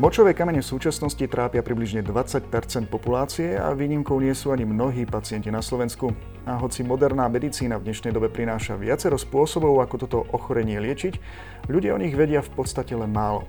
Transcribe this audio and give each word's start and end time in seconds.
Močové 0.00 0.32
kamene 0.32 0.64
v 0.64 0.70
súčasnosti 0.72 1.20
trápia 1.28 1.60
približne 1.60 2.00
20% 2.00 2.48
populácie 2.88 3.52
a 3.60 3.76
výnimkou 3.76 4.16
nie 4.16 4.32
sú 4.32 4.48
ani 4.48 4.64
mnohí 4.64 5.04
pacienti 5.04 5.52
na 5.52 5.60
Slovensku. 5.60 6.16
A 6.48 6.56
hoci 6.56 6.80
moderná 6.80 7.28
medicína 7.28 7.76
v 7.76 7.92
dnešnej 7.92 8.16
dobe 8.16 8.32
prináša 8.32 8.80
viacero 8.80 9.20
spôsobov, 9.20 9.76
ako 9.84 9.96
toto 10.00 10.18
ochorenie 10.32 10.80
liečiť, 10.80 11.20
ľudia 11.68 11.92
o 11.92 12.00
nich 12.00 12.16
vedia 12.16 12.40
v 12.40 12.48
podstate 12.48 12.96
len 12.96 13.12
málo. 13.12 13.44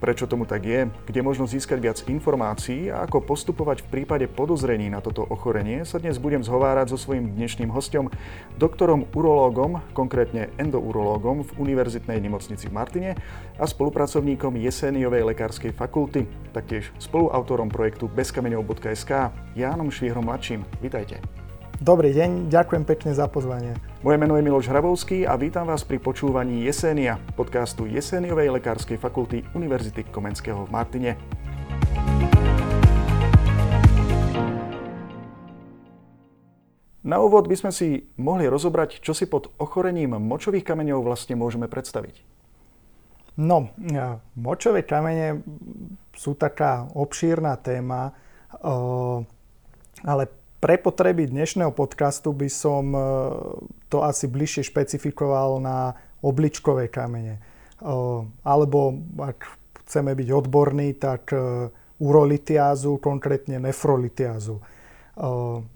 Prečo 0.00 0.24
tomu 0.24 0.48
tak 0.48 0.64
je, 0.64 0.88
kde 0.88 1.20
možno 1.20 1.44
získať 1.44 1.76
viac 1.76 1.98
informácií 2.08 2.88
a 2.88 3.04
ako 3.04 3.20
postupovať 3.20 3.84
v 3.84 4.00
prípade 4.00 4.24
podozrení 4.32 4.88
na 4.88 5.04
toto 5.04 5.28
ochorenie, 5.28 5.84
sa 5.84 6.00
dnes 6.00 6.16
budem 6.16 6.40
zhovárať 6.40 6.96
so 6.96 6.98
svojím 6.98 7.36
dnešným 7.36 7.68
hostom, 7.68 8.08
doktorom 8.56 9.04
urológom, 9.12 9.84
konkrétne 9.92 10.48
endourológom 10.56 11.44
v 11.44 11.50
Univerzitnej 11.60 12.16
nemocnici 12.16 12.72
v 12.72 12.76
Martine 12.80 13.10
a 13.60 13.68
spolupracovníkom 13.68 14.56
Jeseniovej 14.56 15.36
lekárskej 15.36 15.76
fakulty, 15.76 16.24
taktiež 16.56 16.88
spoluautorom 16.96 17.68
projektu 17.68 18.08
bezkameňov.sk 18.08 19.36
Jánom 19.52 19.92
Švihrom 19.92 20.24
mladším. 20.24 20.64
Vítajte. 20.80 21.39
Dobrý 21.80 22.12
deň, 22.12 22.52
ďakujem 22.52 22.84
pekne 22.84 23.16
za 23.16 23.24
pozvanie. 23.24 23.72
Moje 24.04 24.20
meno 24.20 24.36
je 24.36 24.44
Miloš 24.44 24.68
Hrabovský 24.68 25.24
a 25.24 25.32
vítam 25.40 25.64
vás 25.64 25.80
pri 25.80 25.96
počúvaní 25.96 26.68
Jesenia, 26.68 27.16
podcastu 27.40 27.88
Jeseniovej 27.88 28.52
lekárskej 28.52 29.00
fakulty 29.00 29.48
Univerzity 29.56 30.04
Komenského 30.12 30.68
v 30.68 30.72
Martine. 30.76 31.16
Na 37.00 37.16
úvod 37.16 37.48
by 37.48 37.56
sme 37.56 37.72
si 37.72 38.12
mohli 38.20 38.44
rozobrať, 38.44 39.00
čo 39.00 39.16
si 39.16 39.24
pod 39.24 39.48
ochorením 39.56 40.20
močových 40.20 40.68
kameňov 40.68 41.00
vlastne 41.00 41.32
môžeme 41.32 41.64
predstaviť. 41.64 42.20
No, 43.40 43.72
močové 44.36 44.84
kamene 44.84 45.40
sú 46.12 46.36
taká 46.36 46.92
obšírna 46.92 47.56
téma, 47.56 48.12
ale 50.04 50.24
pre 50.60 50.76
potreby 50.76 51.24
dnešného 51.32 51.72
podcastu 51.72 52.36
by 52.36 52.48
som 52.52 52.92
e, 52.92 53.00
to 53.88 54.04
asi 54.04 54.28
bližšie 54.28 54.68
špecifikoval 54.68 55.56
na 55.56 55.96
obličkové 56.20 56.92
kamene. 56.92 57.40
E, 57.40 57.42
alebo 58.44 59.00
ak 59.16 59.56
chceme 59.88 60.12
byť 60.12 60.28
odborní, 60.28 61.00
tak 61.00 61.32
e, 61.32 61.72
urolitiázu, 62.00 63.00
konkrétne 63.00 63.60
nefrolitiázu. 63.60 64.56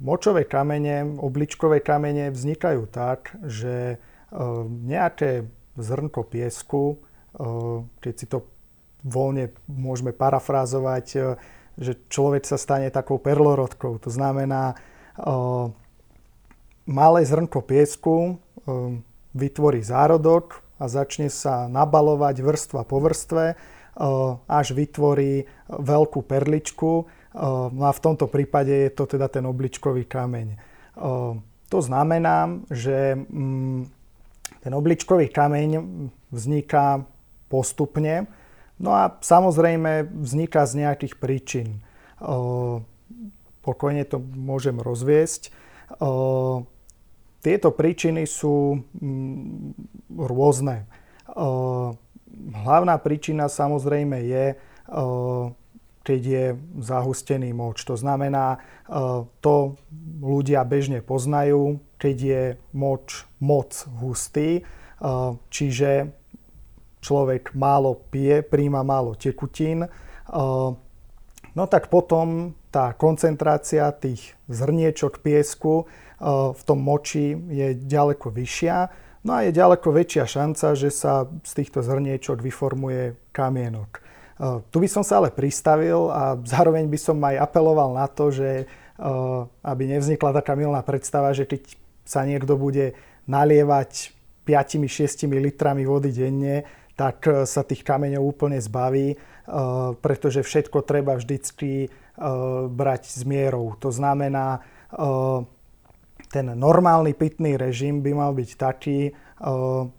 Močové 0.00 0.48
kamene, 0.48 1.04
obličkové 1.20 1.84
kamene 1.84 2.32
vznikajú 2.32 2.88
tak, 2.88 3.36
že 3.44 4.00
nejaké 4.88 5.44
zrnko 5.76 6.24
piesku, 6.24 7.04
keď 8.00 8.14
si 8.16 8.24
to 8.24 8.48
voľne 9.04 9.52
môžeme 9.68 10.16
parafrázovať, 10.16 11.36
že 11.78 11.98
človek 12.08 12.46
sa 12.46 12.58
stane 12.60 12.90
takou 12.90 13.18
perlorodkou. 13.18 13.98
To 14.02 14.10
znamená, 14.10 14.78
o, 15.18 15.72
malé 16.86 17.20
zrnko 17.24 17.64
piesku 17.64 18.38
vytvorí 19.34 19.84
zárodok 19.84 20.62
a 20.80 20.88
začne 20.88 21.28
sa 21.28 21.68
nabalovať 21.68 22.40
vrstva 22.40 22.88
po 22.88 22.96
vrstve, 23.02 23.44
až 24.48 24.66
vytvorí 24.74 25.46
veľkú 25.68 26.24
perličku. 26.24 26.90
O, 26.90 27.04
no 27.70 27.82
a 27.86 27.92
v 27.92 28.02
tomto 28.02 28.26
prípade 28.30 28.72
je 28.72 28.90
to 28.94 29.04
teda 29.06 29.28
ten 29.28 29.44
obličkový 29.44 30.06
kameň. 30.06 30.58
To 31.74 31.78
znamená, 31.82 32.62
že 32.70 33.18
mm, 33.18 33.80
ten 34.62 34.72
obličkový 34.72 35.26
kameň 35.28 35.70
vzniká 36.30 37.02
postupne, 37.50 38.30
No 38.84 38.92
a 38.92 39.16
samozrejme 39.16 40.12
vzniká 40.12 40.68
z 40.68 40.84
nejakých 40.84 41.16
príčin. 41.16 41.80
Pokojne 43.64 44.04
to 44.04 44.20
môžem 44.20 44.76
rozviesť. 44.76 45.48
Tieto 47.40 47.68
príčiny 47.72 48.28
sú 48.28 48.84
mm, 49.00 49.72
rôzne. 50.12 50.84
Hlavná 52.36 52.96
príčina 53.00 53.48
samozrejme 53.48 54.20
je, 54.20 54.46
keď 56.04 56.20
je 56.20 56.44
zahustený 56.84 57.56
moč. 57.56 57.88
To 57.88 57.96
znamená, 57.96 58.60
to 59.40 59.80
ľudia 60.20 60.60
bežne 60.68 61.00
poznajú, 61.00 61.80
keď 61.96 62.16
je 62.20 62.42
moč 62.76 63.24
moc 63.40 63.72
hustý, 63.96 64.60
čiže 65.48 66.12
človek 67.04 67.52
málo 67.52 68.00
pije, 68.08 68.40
príjma 68.40 68.80
málo 68.80 69.12
tekutín, 69.12 69.84
no 71.52 71.64
tak 71.68 71.92
potom 71.92 72.56
tá 72.72 72.96
koncentrácia 72.96 73.92
tých 73.92 74.32
zrniečok 74.48 75.20
piesku 75.20 75.84
v 76.24 76.62
tom 76.64 76.80
moči 76.80 77.36
je 77.52 77.76
ďaleko 77.76 78.32
vyššia. 78.32 78.76
No 79.24 79.40
a 79.40 79.44
je 79.44 79.56
ďaleko 79.56 79.88
väčšia 79.88 80.24
šanca, 80.28 80.76
že 80.76 80.92
sa 80.92 81.24
z 81.44 81.52
týchto 81.56 81.80
zrniečok 81.80 82.44
vyformuje 82.44 83.32
kamienok. 83.32 84.04
Tu 84.68 84.76
by 84.82 84.88
som 84.90 85.00
sa 85.00 85.22
ale 85.22 85.30
pristavil 85.32 86.10
a 86.10 86.36
zároveň 86.42 86.90
by 86.90 86.98
som 86.98 87.16
aj 87.22 87.40
apeloval 87.40 87.94
na 87.96 88.04
to, 88.10 88.28
že 88.34 88.66
aby 89.64 89.82
nevznikla 89.88 90.34
taká 90.34 90.58
milná 90.58 90.82
predstava, 90.84 91.32
že 91.32 91.48
keď 91.48 91.72
sa 92.04 92.26
niekto 92.28 92.58
bude 92.58 92.92
nalievať 93.24 94.12
5-6 94.44 95.24
litrami 95.40 95.88
vody 95.88 96.12
denne, 96.12 96.68
tak 96.94 97.26
e, 97.26 97.44
sa 97.44 97.62
tých 97.66 97.82
kameňov 97.82 98.22
úplne 98.22 98.58
zbaví, 98.62 99.14
e, 99.14 99.16
pretože 99.98 100.46
všetko 100.46 100.86
treba 100.86 101.18
vždycky 101.18 101.86
e, 101.86 101.88
brať 102.70 103.02
s 103.10 103.22
mierou. 103.26 103.74
To 103.82 103.90
znamená, 103.90 104.62
ten 106.30 106.46
normálny 106.54 107.18
pitný 107.18 107.58
režim 107.58 107.98
by 107.98 108.14
mal 108.14 108.30
byť 108.30 108.50
taký, 108.54 109.10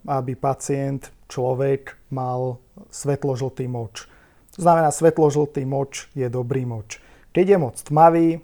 aby 0.08 0.32
pacient, 0.32 1.12
človek 1.28 2.00
mal 2.08 2.56
svetložltý 2.88 3.68
moč. 3.68 4.08
To 4.56 4.64
znamená, 4.64 4.88
svetložltý 4.88 5.68
moč 5.68 6.08
je 6.16 6.24
dobrý 6.32 6.64
moč. 6.64 6.96
Keď 7.36 7.44
je 7.44 7.58
moc 7.60 7.76
tmavý, 7.76 8.40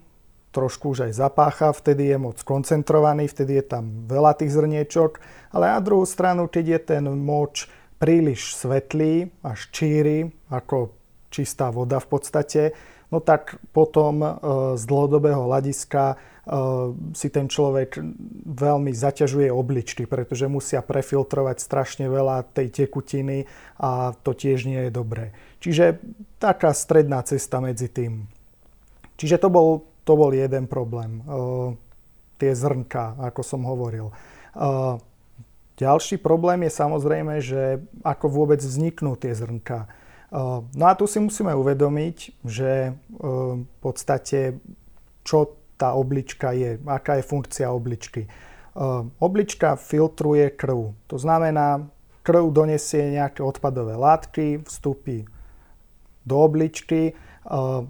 trošku 0.52 0.92
už 0.92 1.08
aj 1.08 1.12
zapácha, 1.16 1.72
vtedy 1.72 2.12
je 2.12 2.18
moc 2.20 2.36
koncentrovaný, 2.44 3.32
vtedy 3.32 3.64
je 3.64 3.64
tam 3.64 4.04
veľa 4.04 4.36
tých 4.36 4.52
zrniečok, 4.52 5.24
ale 5.56 5.72
na 5.72 5.80
druhú 5.80 6.04
stranu, 6.04 6.52
keď 6.52 6.64
je 6.68 6.80
ten 6.84 7.04
moč 7.08 7.72
príliš 8.02 8.58
svetlý, 8.58 9.30
až 9.46 9.70
číry, 9.70 10.26
ako 10.50 10.90
čistá 11.30 11.70
voda 11.70 12.02
v 12.02 12.08
podstate, 12.10 12.62
no 13.14 13.22
tak 13.22 13.62
potom 13.70 14.18
e, 14.18 14.30
z 14.74 14.82
dlhodobého 14.90 15.46
hľadiska 15.46 16.02
e, 16.10 16.16
si 17.14 17.30
ten 17.30 17.46
človek 17.46 18.02
veľmi 18.42 18.90
zaťažuje 18.90 19.54
obličky, 19.54 20.10
pretože 20.10 20.50
musia 20.50 20.82
prefiltrovať 20.82 21.62
strašne 21.62 22.10
veľa 22.10 22.50
tej 22.50 22.74
tekutiny 22.74 23.46
a 23.78 24.10
to 24.26 24.34
tiež 24.34 24.66
nie 24.66 24.90
je 24.90 24.90
dobré. 24.90 25.30
Čiže 25.62 26.02
taká 26.42 26.74
stredná 26.74 27.22
cesta 27.22 27.62
medzi 27.62 27.86
tým. 27.86 28.26
Čiže 29.14 29.38
to 29.38 29.46
bol, 29.46 29.86
to 30.02 30.18
bol 30.18 30.34
jeden 30.34 30.66
problém. 30.66 31.22
E, 31.22 31.78
tie 32.42 32.50
zrnka, 32.50 33.14
ako 33.30 33.40
som 33.46 33.62
hovoril. 33.62 34.10
Ďalší 35.76 36.20
problém 36.20 36.68
je 36.68 36.72
samozrejme, 36.72 37.34
že 37.40 37.80
ako 38.04 38.26
vôbec 38.28 38.60
vzniknú 38.60 39.16
tie 39.16 39.32
zrnka. 39.32 39.88
No 40.76 40.84
a 40.88 40.92
tu 40.96 41.04
si 41.04 41.20
musíme 41.20 41.52
uvedomiť, 41.52 42.44
že 42.44 42.96
v 43.20 43.76
podstate 43.80 44.60
čo 45.22 45.60
tá 45.76 45.92
oblička 45.98 46.54
je, 46.54 46.78
aká 46.86 47.18
je 47.18 47.24
funkcia 47.26 47.68
obličky. 47.68 48.30
Oblička 49.20 49.76
filtruje 49.76 50.54
krv. 50.56 50.96
To 51.10 51.16
znamená, 51.20 51.84
krv 52.22 52.48
donesie 52.54 53.12
nejaké 53.12 53.44
odpadové 53.44 53.98
látky, 53.98 54.64
vstúpi 54.64 55.26
do 56.22 56.36
obličky, 56.38 57.12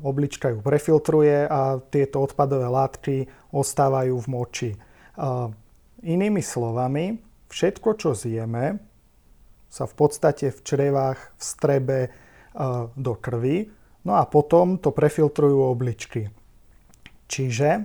oblička 0.02 0.50
ju 0.50 0.64
prefiltruje 0.64 1.44
a 1.44 1.76
tieto 1.92 2.24
odpadové 2.24 2.64
látky 2.64 3.28
ostávajú 3.52 4.16
v 4.16 4.26
moči. 4.26 4.70
Inými 6.02 6.40
slovami, 6.40 7.20
všetko, 7.52 7.88
čo 8.00 8.16
zjeme, 8.16 8.80
sa 9.68 9.84
v 9.84 9.94
podstate 9.96 10.48
v 10.48 10.60
črevách 10.64 11.20
vstrebe 11.36 11.98
e, 12.04 12.10
do 12.96 13.12
krvi, 13.20 13.68
no 14.08 14.16
a 14.16 14.24
potom 14.24 14.80
to 14.80 14.92
prefiltrujú 14.92 15.60
obličky. 15.68 16.32
Čiže 17.28 17.84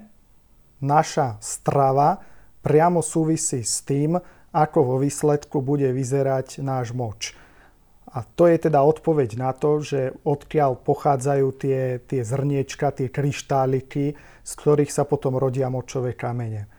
naša 0.84 1.40
strava 1.40 2.20
priamo 2.64 3.00
súvisí 3.00 3.64
s 3.64 3.84
tým, 3.84 4.20
ako 4.52 4.80
vo 4.84 4.96
výsledku 5.00 5.64
bude 5.64 5.92
vyzerať 5.92 6.64
náš 6.64 6.92
moč. 6.92 7.36
A 8.12 8.24
to 8.24 8.48
je 8.48 8.58
teda 8.58 8.82
odpoveď 8.82 9.36
na 9.36 9.52
to, 9.52 9.84
že 9.84 10.16
odkiaľ 10.24 10.80
pochádzajú 10.80 11.48
tie, 11.60 12.00
tie 12.08 12.22
zrniečka, 12.24 12.96
tie 12.96 13.12
kryštáliky, 13.12 14.16
z 14.42 14.52
ktorých 14.58 14.92
sa 14.92 15.04
potom 15.04 15.36
rodia 15.36 15.68
močové 15.68 16.16
kamene. 16.16 16.72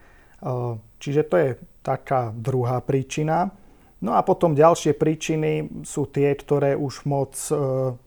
Čiže 0.98 1.22
to 1.26 1.36
je 1.36 1.50
taká 1.82 2.30
druhá 2.34 2.78
príčina. 2.82 3.50
No 3.98 4.14
a 4.14 4.22
potom 4.22 4.54
ďalšie 4.54 4.94
príčiny 4.94 5.82
sú 5.82 6.06
tie, 6.06 6.30
ktoré 6.30 6.78
už 6.78 7.02
moc 7.02 7.34
e, 7.50 7.54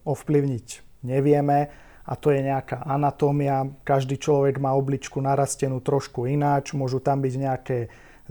ovplyvniť 0.07 0.67
nevieme 1.03 1.67
a 2.07 2.13
to 2.15 2.31
je 2.31 2.39
nejaká 2.39 2.87
anatómia. 2.87 3.67
Každý 3.83 4.15
človek 4.15 4.63
má 4.63 4.71
obličku 4.71 5.19
narastenú 5.19 5.83
trošku 5.83 6.31
ináč, 6.31 6.71
môžu 6.71 7.03
tam 7.03 7.19
byť 7.19 7.33
nejaké 7.35 7.77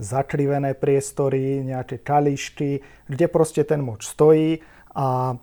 zakrivené 0.01 0.73
priestory, 0.73 1.61
nejaké 1.61 2.01
kališky, 2.01 2.81
kde 3.05 3.25
proste 3.29 3.61
ten 3.61 3.85
moč 3.85 4.09
stojí 4.09 4.57
a 4.97 5.37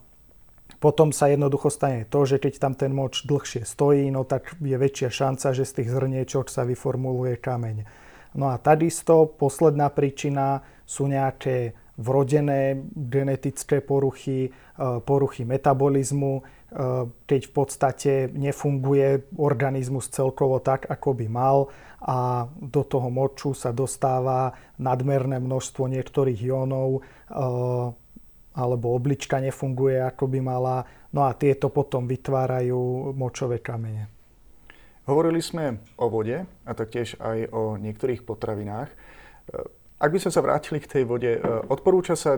potom 0.83 1.15
sa 1.15 1.31
jednoducho 1.31 1.71
stane 1.71 2.07
to, 2.07 2.27
že 2.27 2.43
keď 2.43 2.53
tam 2.59 2.75
ten 2.75 2.91
moč 2.91 3.27
dlhšie 3.27 3.63
stojí, 3.63 4.11
no 4.11 4.27
tak 4.27 4.59
je 4.59 4.75
väčšia 4.75 5.11
šanca, 5.11 5.55
že 5.55 5.67
z 5.67 5.73
tých 5.83 5.89
zrniečok 5.95 6.51
sa 6.51 6.67
vyformuluje 6.67 7.39
kameň. 7.39 8.08
No 8.39 8.55
a 8.55 8.57
takisto 8.63 9.35
posledná 9.35 9.91
príčina 9.91 10.63
sú 10.87 11.11
nejaké 11.11 11.75
vrodené 11.99 12.87
genetické 12.95 13.83
poruchy, 13.83 14.47
e, 14.47 14.51
poruchy 15.03 15.43
metabolizmu, 15.43 16.39
e, 16.39 16.43
keď 17.27 17.41
v 17.43 17.53
podstate 17.53 18.13
nefunguje 18.31 19.35
organizmus 19.43 20.07
celkovo 20.07 20.63
tak, 20.63 20.87
ako 20.87 21.19
by 21.19 21.27
mal 21.27 21.67
a 21.99 22.47
do 22.47 22.87
toho 22.87 23.11
moču 23.11 23.59
sa 23.59 23.75
dostáva 23.75 24.55
nadmerné 24.79 25.43
množstvo 25.43 25.91
niektorých 25.91 26.39
jónov 26.39 26.89
e, 26.95 27.01
alebo 28.55 28.87
oblička 28.95 29.43
nefunguje, 29.43 29.99
ako 29.99 30.25
by 30.31 30.39
mala. 30.39 30.87
No 31.11 31.27
a 31.27 31.35
tieto 31.35 31.75
potom 31.75 32.07
vytvárajú 32.07 33.11
močové 33.19 33.59
kamene. 33.59 34.18
Hovorili 35.09 35.41
sme 35.41 35.81
o 35.97 36.13
vode 36.13 36.45
a 36.45 36.73
taktiež 36.77 37.17
aj 37.17 37.49
o 37.49 37.81
niektorých 37.81 38.29
potravinách. 38.29 38.93
Ak 39.97 40.11
by 40.13 40.21
sme 40.21 40.29
sa 40.29 40.45
vrátili 40.45 40.85
k 40.85 40.91
tej 41.01 41.05
vode, 41.09 41.33
e, 41.33 41.41
odporúča 41.73 42.13
sa 42.13 42.37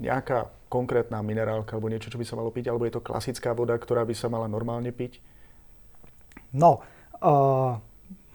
nejaká 0.00 0.48
konkrétna 0.72 1.20
minerálka 1.20 1.76
alebo 1.76 1.92
niečo, 1.92 2.08
čo 2.08 2.16
by 2.16 2.24
sa 2.24 2.40
malo 2.40 2.48
piť, 2.48 2.72
alebo 2.72 2.88
je 2.88 2.96
to 2.96 3.04
klasická 3.04 3.52
voda, 3.52 3.76
ktorá 3.76 4.02
by 4.08 4.16
sa 4.16 4.32
mala 4.32 4.48
normálne 4.48 4.90
piť? 4.90 5.20
No, 6.56 6.80
uh, 7.20 7.78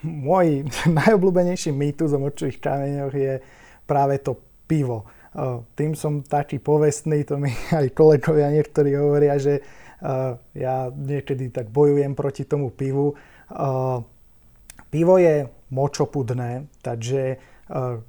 môj 0.05 0.69
najobľúbenejší 1.01 1.73
mýtus 1.73 2.13
o 2.15 2.21
močových 2.21 2.61
kameňoch 2.61 3.15
je 3.17 3.33
práve 3.83 4.21
to 4.21 4.37
pivo. 4.69 5.09
Uh, 5.33 5.65
tým 5.73 5.97
som 5.97 6.21
taký 6.21 6.61
povestný, 6.61 7.25
to 7.25 7.35
mi 7.41 7.51
aj 7.81 7.91
kolegovia 7.97 8.53
niektorí 8.53 8.95
hovoria, 8.95 9.35
že 9.35 9.59
uh, 9.59 9.78
ja 10.55 10.75
niekedy 10.95 11.51
tak 11.51 11.67
bojujem 11.67 12.15
proti 12.15 12.47
tomu 12.47 12.71
pivu. 12.71 13.19
Uh, 13.51 13.99
pivo 14.87 15.19
je 15.19 15.51
močopudné, 15.69 16.71
takže 16.79 17.37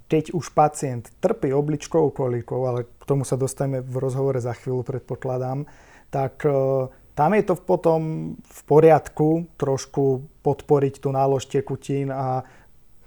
keď 0.09 0.33
už 0.33 0.57
pacient 0.57 1.13
trpí 1.21 1.53
obličkovou 1.53 2.17
kolikou, 2.17 2.65
ale 2.65 2.89
k 2.89 3.05
tomu 3.05 3.29
sa 3.29 3.37
dostaneme 3.37 3.85
v 3.85 3.97
rozhovore 4.01 4.41
za 4.41 4.57
chvíľu, 4.57 4.89
predpokladám, 4.89 5.69
tak 6.09 6.41
e, 6.49 6.89
tam 7.13 7.31
je 7.37 7.45
to 7.45 7.55
potom 7.61 8.01
v 8.41 8.61
poriadku 8.65 9.53
trošku 9.61 10.25
podporiť 10.41 11.05
tú 11.05 11.13
nálož 11.13 11.45
tekutín 11.45 12.09
a 12.09 12.41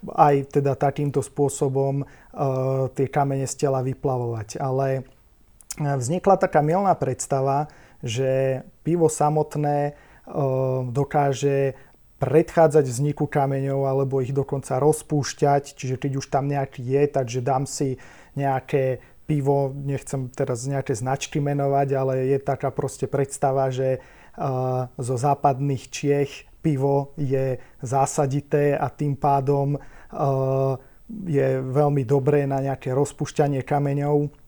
aj 0.03 0.59
teda 0.59 0.75
takýmto 0.75 1.23
spôsobom 1.23 2.03
uh, 2.03 2.91
tie 2.91 3.07
kamene 3.07 3.47
z 3.47 3.55
tela 3.55 3.79
vyplavovať. 3.79 4.59
Ale 4.59 4.99
e, 4.99 5.01
vznikla 5.79 6.35
taká 6.37 6.59
milná 6.59 6.91
predstava, 6.93 7.71
že 8.03 8.61
pivo 8.83 9.07
samotné 9.07 9.95
uh, 9.95 10.83
dokáže 10.91 11.73
predchádzať 12.19 12.85
vzniku 12.87 13.27
kameňov 13.27 13.83
alebo 13.83 14.23
ich 14.23 14.31
dokonca 14.31 14.79
rozpúšťať, 14.79 15.75
čiže 15.75 15.99
keď 15.99 16.11
už 16.23 16.25
tam 16.31 16.47
nejaký 16.47 16.83
je, 16.83 17.03
takže 17.07 17.39
dám 17.43 17.67
si 17.67 17.99
nejaké 18.35 19.03
pivo, 19.23 19.71
nechcem 19.71 20.27
teraz 20.31 20.67
nejaké 20.67 20.95
značky 20.95 21.39
menovať, 21.39 21.87
ale 21.95 22.13
je 22.27 22.39
taká 22.39 22.71
proste 22.71 23.07
predstava, 23.07 23.71
že 23.71 23.99
uh, 23.99 24.87
zo 24.99 25.15
západných 25.15 25.83
Čiech 25.87 26.47
pivo 26.63 27.11
je 27.19 27.59
zásadité 27.83 28.75
a 28.75 28.87
tým 28.87 29.19
pádom 29.19 29.75
uh, 29.75 30.75
je 31.27 31.59
veľmi 31.59 32.07
dobré 32.07 32.47
na 32.47 32.63
nejaké 32.63 32.95
rozpúšťanie 32.95 33.67
kameňov. 33.67 34.42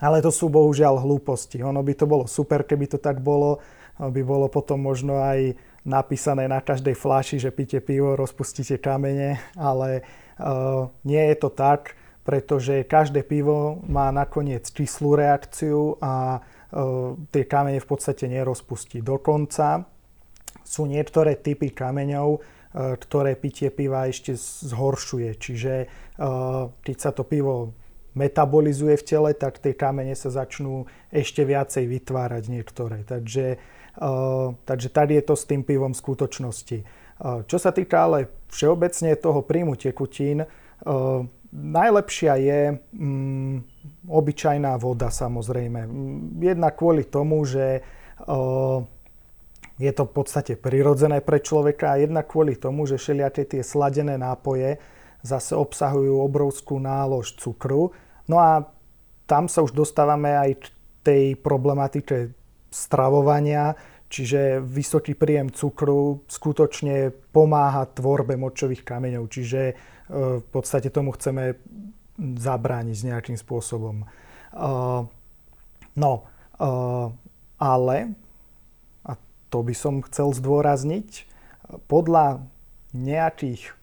Ale 0.00 0.20
to 0.20 0.28
sú 0.28 0.52
bohužiaľ 0.52 1.00
hlúposti. 1.00 1.64
Ono 1.64 1.80
by 1.80 1.94
to 1.96 2.04
bolo 2.04 2.24
super, 2.28 2.64
keby 2.68 2.84
to 2.92 2.98
tak 3.00 3.24
bolo. 3.24 3.64
By 3.96 4.20
bolo 4.20 4.52
potom 4.52 4.84
možno 4.84 5.24
aj 5.24 5.56
napísané 5.86 6.50
na 6.50 6.60
každej 6.60 6.98
fláši, 6.98 7.40
že 7.40 7.54
píte 7.54 7.78
pivo, 7.80 8.18
rozpustíte 8.18 8.76
kamene, 8.82 9.38
ale 9.54 10.02
uh, 10.36 10.90
nie 11.06 11.22
je 11.32 11.36
to 11.38 11.48
tak, 11.48 11.94
pretože 12.26 12.84
každé 12.90 13.22
pivo 13.22 13.80
má 13.86 14.10
nakoniec 14.10 14.66
číslu 14.68 15.14
reakciu 15.14 15.94
a 16.02 16.42
uh, 16.42 17.14
tie 17.30 17.46
kamene 17.46 17.78
v 17.78 17.88
podstate 17.88 18.26
nerozpustí. 18.26 18.98
Dokonca 18.98 19.86
sú 20.66 20.90
niektoré 20.90 21.38
typy 21.38 21.70
kameňov, 21.70 22.28
uh, 22.34 22.40
ktoré 22.98 23.38
pitie 23.38 23.70
piva 23.70 24.10
ešte 24.10 24.34
zhoršuje. 24.66 25.30
Čiže 25.38 25.74
keď 26.82 26.96
sa 26.96 27.12
to 27.12 27.24
pivo 27.28 27.76
metabolizuje 28.16 28.96
v 28.96 29.06
tele, 29.06 29.30
tak 29.36 29.60
tie 29.60 29.76
kamene 29.76 30.16
sa 30.16 30.32
začnú 30.32 30.88
ešte 31.12 31.44
viacej 31.44 31.84
vytvárať 31.84 32.48
niektoré. 32.48 33.04
Takže 33.04 33.60
takže 34.64 34.88
tady 34.88 35.14
je 35.14 35.24
to 35.24 35.34
s 35.36 35.44
tým 35.48 35.64
pivom 35.64 35.96
v 35.96 36.00
skutočnosti. 36.04 36.78
Čo 37.48 37.56
sa 37.56 37.72
týka 37.72 38.04
ale 38.04 38.28
všeobecne 38.52 39.16
toho 39.16 39.40
príjmu 39.40 39.72
tekutín, 39.80 40.44
najlepšia 41.56 42.32
je 42.36 42.60
mm, 42.76 43.56
obyčajná 44.04 44.76
voda 44.76 45.08
samozrejme. 45.08 45.88
Jedna 46.44 46.68
kvôli 46.76 47.08
tomu, 47.08 47.48
že 47.48 47.80
je 49.80 49.92
to 49.96 50.02
v 50.04 50.12
podstate 50.12 50.60
prirodzené 50.60 51.24
pre 51.24 51.40
človeka 51.40 51.96
a 51.96 52.00
jedna 52.00 52.20
kvôli 52.20 52.60
tomu, 52.60 52.84
že 52.84 53.00
všelijaké 53.00 53.48
tie 53.48 53.64
sladené 53.64 54.20
nápoje 54.20 54.76
zase 55.24 55.56
obsahujú 55.56 56.20
obrovskú 56.20 56.76
nálož 56.76 57.32
cukru. 57.40 57.96
No 58.26 58.36
a 58.42 58.66
tam 59.26 59.50
sa 59.50 59.62
už 59.62 59.74
dostávame 59.74 60.34
aj 60.34 60.50
k 60.62 60.64
tej 61.02 61.24
problematike 61.38 62.34
stravovania, 62.70 63.74
čiže 64.06 64.62
vysoký 64.62 65.18
príjem 65.18 65.50
cukru 65.50 66.22
skutočne 66.30 67.10
pomáha 67.34 67.86
tvorbe 67.90 68.38
močových 68.38 68.86
kameňov, 68.86 69.24
čiže 69.30 69.62
e, 69.70 69.74
v 70.42 70.46
podstate 70.50 70.90
tomu 70.90 71.14
chceme 71.14 71.58
zabrániť 72.18 72.98
nejakým 73.06 73.38
spôsobom. 73.38 74.02
E, 74.02 74.06
no, 75.98 76.12
e, 76.14 76.22
ale, 77.56 77.96
a 79.02 79.12
to 79.50 79.58
by 79.62 79.74
som 79.74 80.02
chcel 80.06 80.30
zdôrazniť, 80.34 81.26
podľa 81.90 82.46
nejakých 82.94 83.74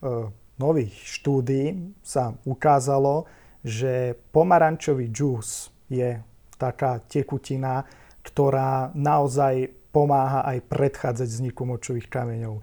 nových 0.56 0.96
štúdí 1.04 1.92
sa 2.00 2.32
ukázalo, 2.48 3.28
že 3.64 4.20
pomarančový 4.36 5.08
džús 5.08 5.72
je 5.88 6.20
taká 6.60 7.00
tekutina, 7.08 7.88
ktorá 8.24 8.92
naozaj 8.96 9.72
pomáha 9.96 10.44
aj 10.48 10.68
predchádzať 10.68 11.28
vzniku 11.28 11.64
močových 11.68 12.12
kameňov. 12.12 12.60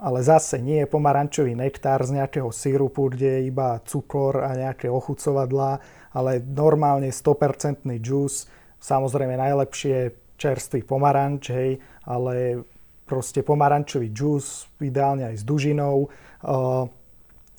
Ale 0.00 0.24
zase 0.24 0.64
nie 0.64 0.80
je 0.80 0.88
pomarančový 0.88 1.52
nektár 1.52 2.00
z 2.08 2.16
nejakého 2.16 2.48
sírupu, 2.48 3.12
kde 3.12 3.36
je 3.36 3.52
iba 3.52 3.84
cukor 3.84 4.40
a 4.40 4.56
nejaké 4.56 4.88
ochucovadlá, 4.88 5.76
ale 6.16 6.40
normálne 6.40 7.12
100% 7.12 7.84
džús. 8.00 8.48
Samozrejme 8.80 9.36
najlepšie 9.36 10.16
čerstvý 10.40 10.88
pomaranč, 10.88 11.52
hej, 11.52 11.70
ale 12.08 12.64
proste 13.04 13.44
pomarančový 13.44 14.08
džús, 14.08 14.72
ideálne 14.80 15.28
aj 15.28 15.36
s 15.36 15.44
dužinou. 15.44 16.08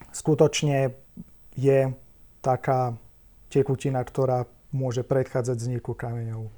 Skutočne 0.10 0.98
je 1.54 1.94
taká 2.42 2.98
tekutina, 3.48 4.02
ktorá 4.02 4.50
môže 4.74 5.06
predchádzať 5.06 5.58
vzniku 5.58 5.94
kameňov. 5.94 6.50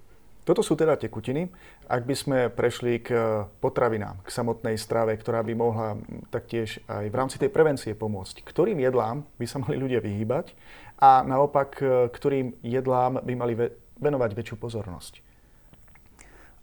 Toto 0.43 0.59
sú 0.59 0.75
teda 0.75 0.99
tekutiny. 0.99 1.47
Ak 1.87 2.03
by 2.03 2.15
sme 2.19 2.39
prešli 2.51 2.99
k 2.99 3.15
potravinám, 3.63 4.19
k 4.27 4.29
samotnej 4.29 4.75
strave, 4.75 5.15
ktorá 5.15 5.39
by 5.39 5.53
mohla 5.55 5.95
taktiež 6.35 6.83
aj 6.91 7.07
v 7.07 7.15
rámci 7.15 7.39
tej 7.39 7.47
prevencie 7.47 7.95
pomôcť, 7.95 8.43
ktorým 8.43 8.75
jedlám 8.83 9.23
by 9.39 9.45
sa 9.47 9.63
mali 9.63 9.79
ľudia 9.79 10.03
vyhýbať 10.03 10.51
a 10.99 11.23
naopak, 11.23 11.79
ktorým 12.11 12.59
jedlám 12.59 13.23
by 13.23 13.33
mali 13.39 13.55
venovať 14.03 14.31
väčšiu 14.35 14.55
pozornosť? 14.59 15.13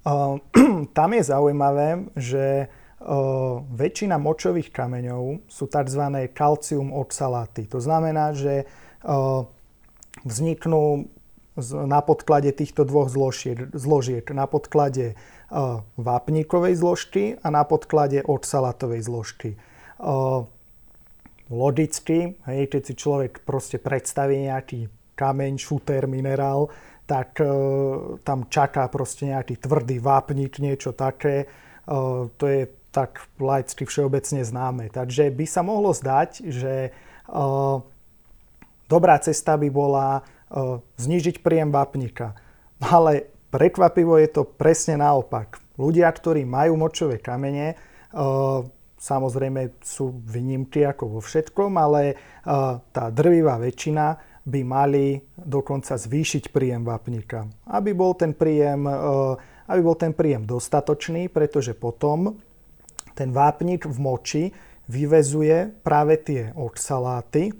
tam 0.99 1.11
je 1.17 1.23
zaujímavé, 1.25 1.89
že 2.17 2.69
väčšina 3.81 4.21
močových 4.21 4.69
kameňov 4.77 5.49
sú 5.49 5.65
tzv. 5.73 6.05
kalcium 6.37 6.93
oxaláty. 6.93 7.65
To 7.73 7.81
znamená, 7.81 8.37
že 8.37 8.69
vzniknú 10.25 11.09
na 11.71 12.01
podklade 12.01 12.53
týchto 12.57 12.89
dvoch 12.89 13.13
zložiek, 13.13 13.69
zložiek. 13.75 14.25
Na 14.33 14.47
podklade 14.47 15.19
vápnikovej 15.99 16.79
zložky 16.79 17.37
a 17.43 17.51
na 17.51 17.67
podklade 17.67 18.23
oxalatovej 18.23 19.03
zložky. 19.03 19.51
Logicky, 21.51 22.39
hej, 22.47 22.63
keď 22.71 22.83
si 22.87 22.95
človek 22.95 23.43
proste 23.43 23.83
predstaví 23.83 24.47
nejaký 24.47 24.87
kameň, 25.19 25.59
šuter, 25.59 26.07
minerál, 26.07 26.71
tak 27.11 27.43
tam 28.23 28.47
čaká 28.47 28.87
proste 28.87 29.35
nejaký 29.35 29.59
tvrdý 29.59 29.99
vápnik, 29.99 30.63
niečo 30.63 30.95
také. 30.95 31.51
To 32.39 32.45
je 32.47 32.71
tak 32.95 33.27
laicky 33.43 33.83
všeobecne 33.83 34.47
známe. 34.47 34.95
Takže 34.95 35.35
by 35.35 35.47
sa 35.51 35.67
mohlo 35.67 35.91
zdať, 35.91 36.47
že 36.47 36.95
dobrá 38.91 39.15
cesta 39.23 39.55
by 39.55 39.71
bola 39.71 40.27
znižiť 40.99 41.47
príjem 41.47 41.71
vápnika. 41.71 42.35
Ale 42.83 43.31
prekvapivo 43.55 44.19
je 44.19 44.29
to 44.35 44.43
presne 44.43 44.99
naopak. 44.99 45.63
Ľudia, 45.79 46.11
ktorí 46.11 46.43
majú 46.43 46.75
močové 46.75 47.23
kamene, 47.23 47.79
Samozrejme 49.01 49.81
sú 49.81 50.13
výnimky 50.13 50.85
ako 50.85 51.17
vo 51.17 51.21
všetkom, 51.25 51.73
ale 51.81 52.21
tá 52.93 53.09
drvivá 53.09 53.57
väčšina 53.57 54.07
by 54.45 54.61
mali 54.61 55.17
dokonca 55.41 55.97
zvýšiť 55.97 56.53
príjem 56.53 56.85
vápnika. 56.85 57.49
Aby 57.73 57.97
bol 57.97 58.13
ten 58.13 58.37
príjem, 58.37 58.85
aby 59.73 59.81
bol 59.81 59.97
ten 59.97 60.13
príjem 60.13 60.45
dostatočný, 60.45 61.33
pretože 61.33 61.73
potom 61.73 62.37
ten 63.17 63.33
vápnik 63.33 63.89
v 63.89 63.97
moči 63.97 64.43
vyvezuje 64.85 65.81
práve 65.81 66.21
tie 66.21 66.53
oxaláty 66.53 67.57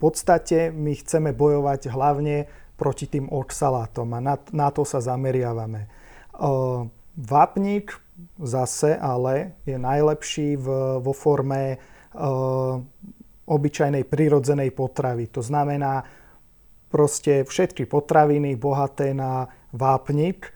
podstate 0.00 0.72
my 0.72 0.96
chceme 0.96 1.36
bojovať 1.36 1.92
hlavne 1.92 2.48
proti 2.80 3.04
tým 3.04 3.28
oxalátom 3.28 4.08
a 4.16 4.18
na, 4.24 4.34
na 4.56 4.72
to 4.72 4.88
sa 4.88 5.04
zameriavame. 5.04 5.84
Vápnik 7.20 7.92
zase 8.40 8.96
ale 8.96 9.60
je 9.68 9.76
najlepší 9.76 10.56
v, 10.56 10.66
vo 11.04 11.12
forme 11.12 11.76
e, 11.76 11.78
obyčajnej 13.44 14.04
prírodzenej 14.08 14.72
potravy. 14.72 15.28
To 15.36 15.44
znamená 15.44 16.04
proste 16.88 17.44
všetky 17.44 17.84
potraviny 17.84 18.56
bohaté 18.56 19.12
na 19.12 19.48
vápnik, 19.76 20.48
e, 20.48 20.50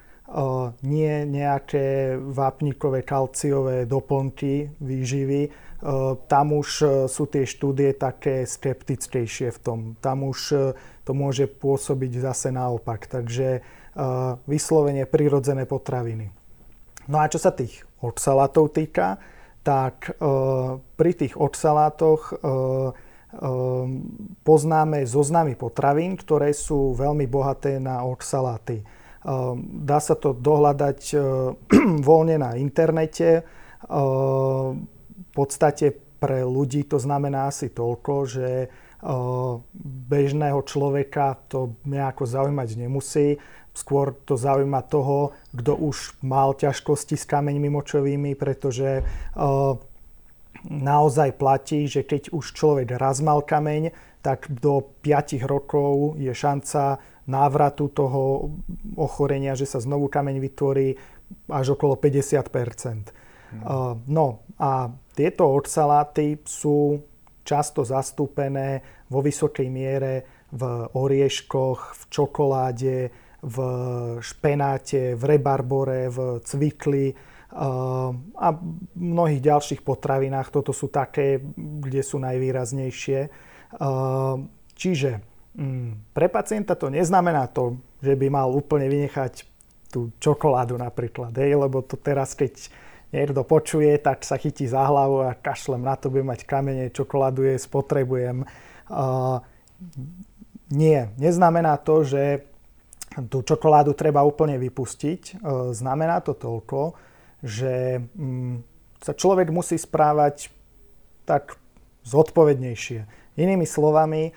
nie 0.89 1.29
nejaké 1.29 2.17
vápnikové 2.17 3.05
kalciové 3.05 3.85
doplnky 3.85 4.73
výživy. 4.81 5.53
E, 5.85 6.17
tam 6.25 6.57
už 6.57 6.69
sú 7.13 7.29
tie 7.29 7.45
štúdie 7.45 7.93
také 7.93 8.49
skeptickejšie 8.49 9.53
v 9.53 9.59
tom. 9.61 9.79
Tam 10.01 10.25
už 10.25 10.41
e, 10.51 10.57
to 11.05 11.13
môže 11.13 11.45
pôsobiť 11.45 12.25
zase 12.25 12.49
naopak. 12.49 13.05
Takže 13.05 13.61
vyslovene 14.51 15.07
prírodzené 15.07 15.71
potraviny. 15.71 16.27
No 17.07 17.23
a 17.23 17.31
čo 17.31 17.39
sa 17.39 17.55
tých 17.55 17.87
oxalátov 18.03 18.75
týka, 18.75 19.23
tak 19.63 20.11
pri 20.99 21.11
tých 21.15 21.39
oxalátoch 21.39 22.35
e, 23.35 23.43
poznáme 24.47 25.03
zoznamy 25.09 25.59
potravín, 25.59 26.15
ktoré 26.15 26.55
sú 26.55 26.95
veľmi 26.95 27.27
bohaté 27.27 27.83
na 27.83 28.07
oxaláty. 28.07 28.83
E, 28.83 28.85
dá 29.83 29.99
sa 29.99 30.15
to 30.15 30.37
dohľadať 30.37 31.01
voľne 32.09 32.37
na 32.39 32.51
internete. 32.57 33.43
Podstate 35.35 35.93
pre 36.23 36.47
ľudí 36.47 36.87
to 36.87 36.97
znamená 36.97 37.51
asi 37.51 37.69
toľko, 37.69 38.15
že 38.25 38.49
bežného 40.09 40.65
človeka 40.65 41.37
to 41.53 41.77
nejako 41.85 42.25
zaujímať 42.25 42.69
nemusí 42.81 43.37
skôr 43.75 44.15
to 44.23 44.39
zaujíma 44.39 44.87
toho, 44.87 45.35
kto 45.51 45.75
už 45.75 46.23
mal 46.23 46.55
ťažkosti 46.55 47.19
s 47.19 47.27
kameňmi 47.27 47.69
močovými, 47.75 48.39
pretože 48.39 49.03
naozaj 50.71 51.31
platí, 51.35 51.91
že 51.91 52.07
keď 52.07 52.31
už 52.31 52.55
človek 52.55 52.95
raz 52.95 53.19
mal 53.19 53.43
kameň, 53.43 53.91
tak 54.23 54.49
do 54.49 54.81
5 55.05 55.43
rokov 55.45 56.17
je 56.17 56.33
šanca 56.33 57.03
návratu 57.29 57.93
toho 57.93 58.49
ochorenia, 58.97 59.53
že 59.59 59.69
sa 59.69 59.83
znovu 59.83 60.09
kameň 60.09 60.41
vytvorí 60.41 60.97
až 61.51 61.77
okolo 61.77 61.99
50 62.01 62.41
mm. 62.41 63.01
uh, 63.65 63.97
No 64.09 64.47
a 64.57 64.89
tieto 65.15 65.47
oxaláty 65.55 66.43
sú 66.43 66.99
často 67.47 67.87
zastúpené 67.87 68.83
vo 69.07 69.23
vysokej 69.23 69.69
miere 69.71 70.15
v 70.51 70.63
orieškoch, 70.91 71.95
v 71.95 72.03
čokoláde, 72.11 72.99
v 73.45 73.57
špenáte, 74.25 75.15
v 75.15 75.23
rebarbore, 75.23 76.09
v 76.09 76.41
cvikli 76.41 77.13
eh, 77.13 77.17
a 78.41 78.49
mnohých 78.97 79.43
ďalších 79.45 79.81
potravinách. 79.85 80.49
Toto 80.49 80.73
sú 80.73 80.89
také, 80.89 81.39
kde 81.57 82.01
sú 82.01 82.17
najvýraznejšie. 82.19 83.19
Eh, 83.29 84.35
čiže 84.75 85.11
mm, 85.55 86.17
pre 86.17 86.27
pacienta 86.33 86.75
to 86.75 86.89
neznamená 86.89 87.53
to, 87.53 87.77
že 88.01 88.17
by 88.17 88.27
mal 88.33 88.49
úplne 88.49 88.89
vynechať 88.89 89.45
tú 89.93 90.11
čokoládu 90.19 90.75
napríklad, 90.75 91.31
hej, 91.39 91.55
lebo 91.55 91.79
to 91.87 91.95
teraz, 91.95 92.35
keď 92.35 92.67
niekto 93.15 93.47
počuje, 93.47 93.95
tak 94.03 94.27
sa 94.27 94.35
chytí 94.35 94.67
za 94.67 94.83
hlavu 94.83 95.31
a 95.31 95.39
kašlem 95.39 95.87
na 95.87 95.95
to, 95.95 96.11
by 96.11 96.27
mať 96.27 96.43
kamene, 96.43 96.91
čokoládu 96.91 97.47
je, 97.47 97.55
spotrebujem. 97.63 98.43
Uh, 98.91 99.39
nie, 100.75 101.07
neznamená 101.15 101.79
to, 101.79 102.03
že 102.03 102.43
tú 103.31 103.47
čokoládu 103.47 103.95
treba 103.95 104.27
úplne 104.27 104.59
vypustiť. 104.59 105.23
E, 105.23 105.35
znamená 105.71 106.19
to 106.19 106.35
toľko, 106.35 106.99
že 107.45 108.03
mm, 108.03 108.55
sa 108.99 109.13
človek 109.15 109.55
musí 109.55 109.79
správať 109.79 110.51
tak 111.23 111.55
zodpovednejšie. 112.03 113.07
Inými 113.39 113.69
slovami, 113.69 114.23
e, 114.29 114.33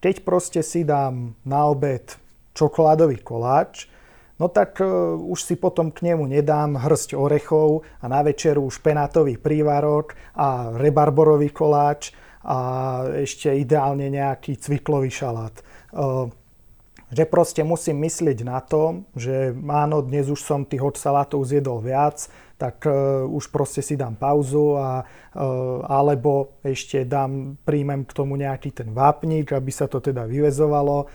keď 0.00 0.14
proste 0.24 0.60
si 0.64 0.86
dám 0.86 1.36
na 1.44 1.68
obed 1.68 2.16
čokoládový 2.56 3.20
koláč, 3.20 3.90
no 4.38 4.46
tak 4.50 4.80
e, 4.80 4.86
už 5.18 5.40
si 5.42 5.54
potom 5.54 5.90
k 5.94 6.12
nemu 6.12 6.26
nedám 6.26 6.78
hrsť 6.78 7.14
orechov 7.14 7.86
a 8.02 8.08
na 8.10 8.20
večeru 8.22 8.66
špenátový 8.66 9.38
prívarok 9.38 10.18
a 10.34 10.74
rebarborový 10.74 11.50
koláč 11.54 12.12
a 12.44 12.58
ešte 13.24 13.48
ideálne 13.56 14.12
nejaký 14.12 14.60
cviklový 14.60 15.08
šalát. 15.08 15.56
Že 17.08 17.24
proste 17.32 17.64
musím 17.64 18.04
myslieť 18.04 18.44
na 18.44 18.60
to, 18.60 19.08
že 19.16 19.56
áno, 19.56 20.04
dnes 20.04 20.28
už 20.28 20.44
som 20.44 20.68
tých 20.68 20.84
hot 20.84 21.00
salátov 21.00 21.40
zjedol 21.48 21.80
viac, 21.80 22.28
tak 22.54 22.86
uh, 22.86 23.24
už 23.26 23.50
proste 23.50 23.82
si 23.82 23.98
dám 23.98 24.14
pauzu 24.14 24.78
a, 24.78 25.02
alebo 25.90 26.54
ešte 26.62 27.02
dám, 27.02 27.58
príjmem 27.66 28.06
k 28.06 28.14
tomu 28.14 28.38
nejaký 28.38 28.70
ten 28.70 28.94
vápnik, 28.94 29.50
aby 29.50 29.74
sa 29.74 29.90
to 29.90 29.98
teda 29.98 30.30
vyvezovalo, 30.30 31.10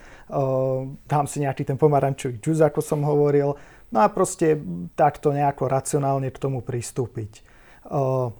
dám 1.09 1.25
si 1.25 1.41
nejaký 1.41 1.65
ten 1.65 1.77
pomarančový 1.77 2.37
džus, 2.37 2.61
ako 2.61 2.85
som 2.85 3.01
hovoril, 3.01 3.57
no 3.89 3.97
a 3.99 4.07
proste 4.13 4.61
takto 4.93 5.33
nejako 5.33 5.65
racionálne 5.65 6.29
k 6.29 6.41
tomu 6.41 6.61
pristúpiť. 6.61 7.41
Uh, 7.89 8.31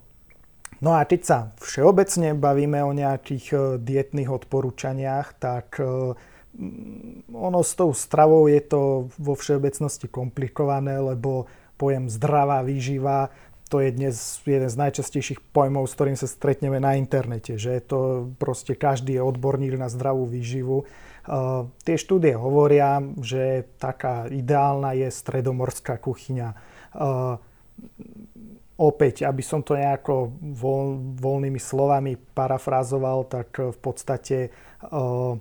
No 0.80 0.96
a 0.96 1.04
keď 1.04 1.22
sa 1.28 1.38
všeobecne 1.60 2.40
bavíme 2.40 2.80
o 2.88 2.96
nejakých 2.96 3.76
dietných 3.84 4.32
odporúčaniach, 4.32 5.36
tak 5.36 5.76
Mm, 6.58 7.30
ono 7.30 7.62
s 7.62 7.78
tou 7.78 7.94
stravou 7.94 8.50
je 8.50 8.60
to 8.60 9.08
vo 9.22 9.38
všeobecnosti 9.38 10.10
komplikované, 10.10 10.98
lebo 10.98 11.46
pojem 11.78 12.10
zdravá 12.10 12.66
výživa 12.66 13.30
to 13.70 13.86
je 13.86 13.94
dnes 13.94 14.18
jeden 14.50 14.66
z 14.66 14.82
najčastejších 14.82 15.54
pojmov, 15.54 15.86
s 15.86 15.94
ktorým 15.94 16.18
sa 16.18 16.26
stretneme 16.26 16.82
na 16.82 16.98
internete, 16.98 17.54
že 17.62 17.78
to 17.86 18.34
proste 18.42 18.74
každý 18.74 19.22
je 19.22 19.22
odborník 19.22 19.78
na 19.78 19.94
zdravú 19.94 20.26
výživu. 20.26 20.90
Uh, 21.30 21.70
tie 21.86 21.94
štúdie 21.94 22.34
hovoria, 22.34 22.98
že 23.22 23.70
taká 23.78 24.26
ideálna 24.34 24.98
je 24.98 25.14
stredomorská 25.14 26.02
kuchyňa. 26.02 26.50
Uh, 26.98 27.38
opäť, 28.82 29.30
aby 29.30 29.46
som 29.46 29.62
to 29.62 29.78
nejako 29.78 30.34
voľ, 30.42 30.98
voľnými 31.22 31.62
slovami 31.62 32.18
parafrázoval, 32.18 33.30
tak 33.30 33.62
v 33.62 33.78
podstate 33.78 34.50
uh, 34.90 35.38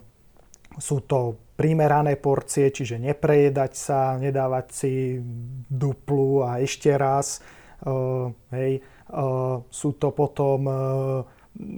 sú 0.77 0.97
to 1.09 1.41
primerané 1.57 2.21
porcie, 2.21 2.69
čiže 2.69 3.01
neprejedať 3.01 3.73
sa, 3.73 4.21
nedávať 4.21 4.67
si 4.71 4.93
duplu 5.67 6.45
a 6.45 6.61
ešte 6.61 6.93
raz. 6.95 7.41
Uh, 7.81 8.31
hej. 8.53 8.85
Uh, 9.09 9.65
sú 9.73 9.97
to 9.97 10.13
potom 10.13 10.61
uh, 10.69 10.77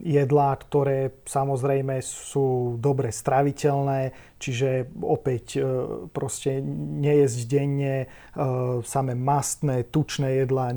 jedlá, 0.05 0.53
ktoré 0.61 1.25
samozrejme 1.25 2.05
sú 2.05 2.77
dobre 2.77 3.09
straviteľné, 3.09 4.13
čiže 4.37 4.93
opäť 5.01 5.57
proste 6.13 6.61
nejesť 7.01 7.39
denne 7.49 8.05
samé 8.85 9.17
mastné, 9.17 9.89
tučné 9.89 10.45
jedlá, 10.45 10.77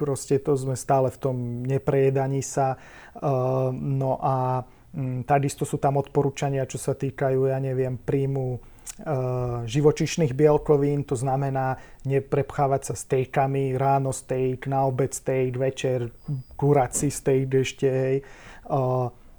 proste 0.00 0.40
to 0.40 0.56
sme 0.56 0.80
stále 0.80 1.12
v 1.12 1.20
tom 1.20 1.36
neprejedaní 1.68 2.40
sa. 2.40 2.80
No 3.76 4.16
a 4.16 4.64
Mm, 4.88 5.28
takisto 5.28 5.68
sú 5.68 5.76
tam 5.76 6.00
odporúčania, 6.00 6.64
čo 6.64 6.80
sa 6.80 6.96
týkajú, 6.96 7.52
ja 7.52 7.60
neviem, 7.60 8.00
príjmu 8.00 8.56
e, 8.56 8.58
živočišných 9.68 10.34
bielkovín, 10.34 11.06
to 11.06 11.14
znamená 11.14 11.78
neprepchávať 12.02 12.82
sa 12.90 12.94
stejkami, 12.98 13.78
ráno 13.78 14.10
steak, 14.10 14.66
na 14.66 14.82
obed 14.90 15.14
steak, 15.14 15.54
večer 15.54 16.10
kurací 16.58 17.06
steak 17.06 17.46
ešte, 17.46 17.86
hej. 17.86 18.16
E, 18.18 18.24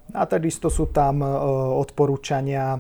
a 0.10 0.24
takisto 0.25 0.72
sú 0.72 0.89
tam 0.89 1.22
e, 1.22 1.27
odporúčania 1.75 2.79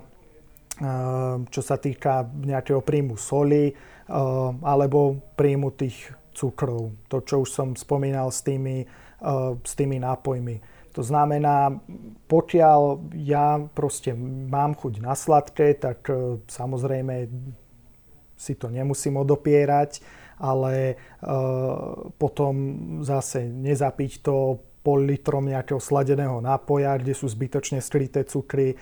čo 1.49 1.61
sa 1.61 1.75
týka 1.75 2.23
nejakého 2.23 2.79
príjmu 2.79 3.19
soli 3.19 3.75
alebo 4.63 5.19
príjmu 5.35 5.75
tých 5.75 6.15
cukrov. 6.31 6.95
To, 7.11 7.19
čo 7.19 7.43
už 7.43 7.49
som 7.51 7.69
spomínal 7.75 8.31
s 8.31 8.41
tými, 8.41 8.87
s 9.59 9.73
tými 9.75 9.97
nápojmi. 9.99 10.78
To 10.99 11.07
znamená, 11.07 11.79
pokiaľ 12.27 13.07
ja 13.23 13.55
proste 13.71 14.11
mám 14.51 14.75
chuť 14.75 14.99
na 14.99 15.15
sladké, 15.15 15.79
tak 15.79 16.11
e, 16.11 16.43
samozrejme 16.43 17.23
si 18.35 18.59
to 18.59 18.67
nemusím 18.67 19.15
odopierať, 19.23 20.03
ale 20.43 20.73
e, 20.91 20.95
potom 22.19 22.53
zase 23.07 23.47
nezapiť 23.47 24.11
to 24.19 24.59
pol 24.83 24.99
litrom 24.99 25.47
nejakého 25.47 25.79
sladeného 25.79 26.43
nápoja, 26.43 26.99
kde 26.99 27.15
sú 27.15 27.31
zbytočne 27.31 27.79
skryté 27.79 28.27
cukry. 28.27 28.75
E, 28.75 28.77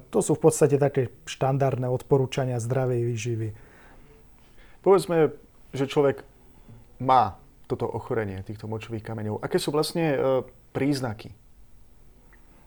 to 0.00 0.24
sú 0.24 0.40
v 0.40 0.48
podstate 0.48 0.80
také 0.80 1.12
štandardné 1.28 1.92
odporúčania 1.92 2.56
zdravej 2.56 3.00
výživy. 3.04 3.48
Povedzme, 4.80 5.28
že 5.76 5.92
človek 5.92 6.24
má 7.04 7.36
toto 7.68 7.84
ochorenie 7.84 8.40
týchto 8.40 8.64
močových 8.64 9.04
kameňov. 9.04 9.44
Aké 9.44 9.60
sú 9.60 9.76
vlastne 9.76 10.16
príznaky? 10.74 11.30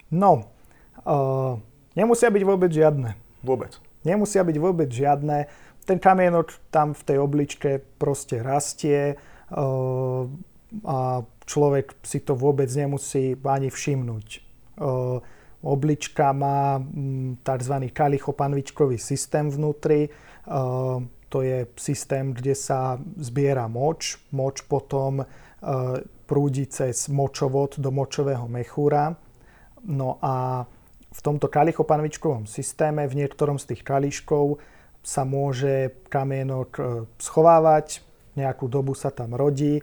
No, 0.07 0.55
uh, 1.03 1.59
nemusia 1.99 2.31
byť 2.31 2.43
vôbec 2.47 2.71
žiadne. 2.71 3.19
Vôbec? 3.43 3.75
Nemusia 4.07 4.47
byť 4.47 4.57
vôbec 4.57 4.87
žiadne. 4.87 5.51
Ten 5.83 5.99
kamienok 5.99 6.55
tam 6.71 6.95
v 6.95 7.03
tej 7.03 7.17
obličke 7.19 7.83
proste 7.99 8.39
rastie 8.39 9.19
uh, 9.19 10.23
a 10.87 10.97
človek 11.43 11.99
si 12.03 12.23
to 12.23 12.39
vôbec 12.39 12.71
nemusí 12.71 13.35
ani 13.43 13.67
všimnúť. 13.67 14.27
Uh, 14.79 15.19
oblička 15.67 16.31
má 16.31 16.79
mm, 16.79 17.43
tzv. 17.43 17.75
kalichopanvičkový 17.91 18.95
systém 18.95 19.51
vnútri. 19.51 20.07
To 21.27 21.43
je 21.43 21.67
systém, 21.75 22.31
kde 22.31 22.55
sa 22.55 22.95
zbiera 23.19 23.67
moč. 23.67 24.15
Moč 24.31 24.63
potom 24.63 25.27
prúdi 26.27 26.67
cez 26.67 27.07
močovod 27.07 27.79
do 27.79 27.89
močového 27.89 28.45
mechúra. 28.51 29.15
No 29.87 30.19
a 30.19 30.67
v 31.07 31.19
tomto 31.23 31.47
kalichopanvičkovom 31.47 32.45
systéme 32.45 33.07
v 33.07 33.23
niektorom 33.23 33.55
z 33.55 33.73
tých 33.73 33.81
kališkov 33.87 34.59
sa 35.07 35.23
môže 35.23 35.95
kamienok 36.11 36.69
e, 36.75 36.81
schovávať, 37.17 38.03
nejakú 38.35 38.67
dobu 38.67 38.91
sa 38.91 39.09
tam 39.09 39.33
rodí 39.33 39.79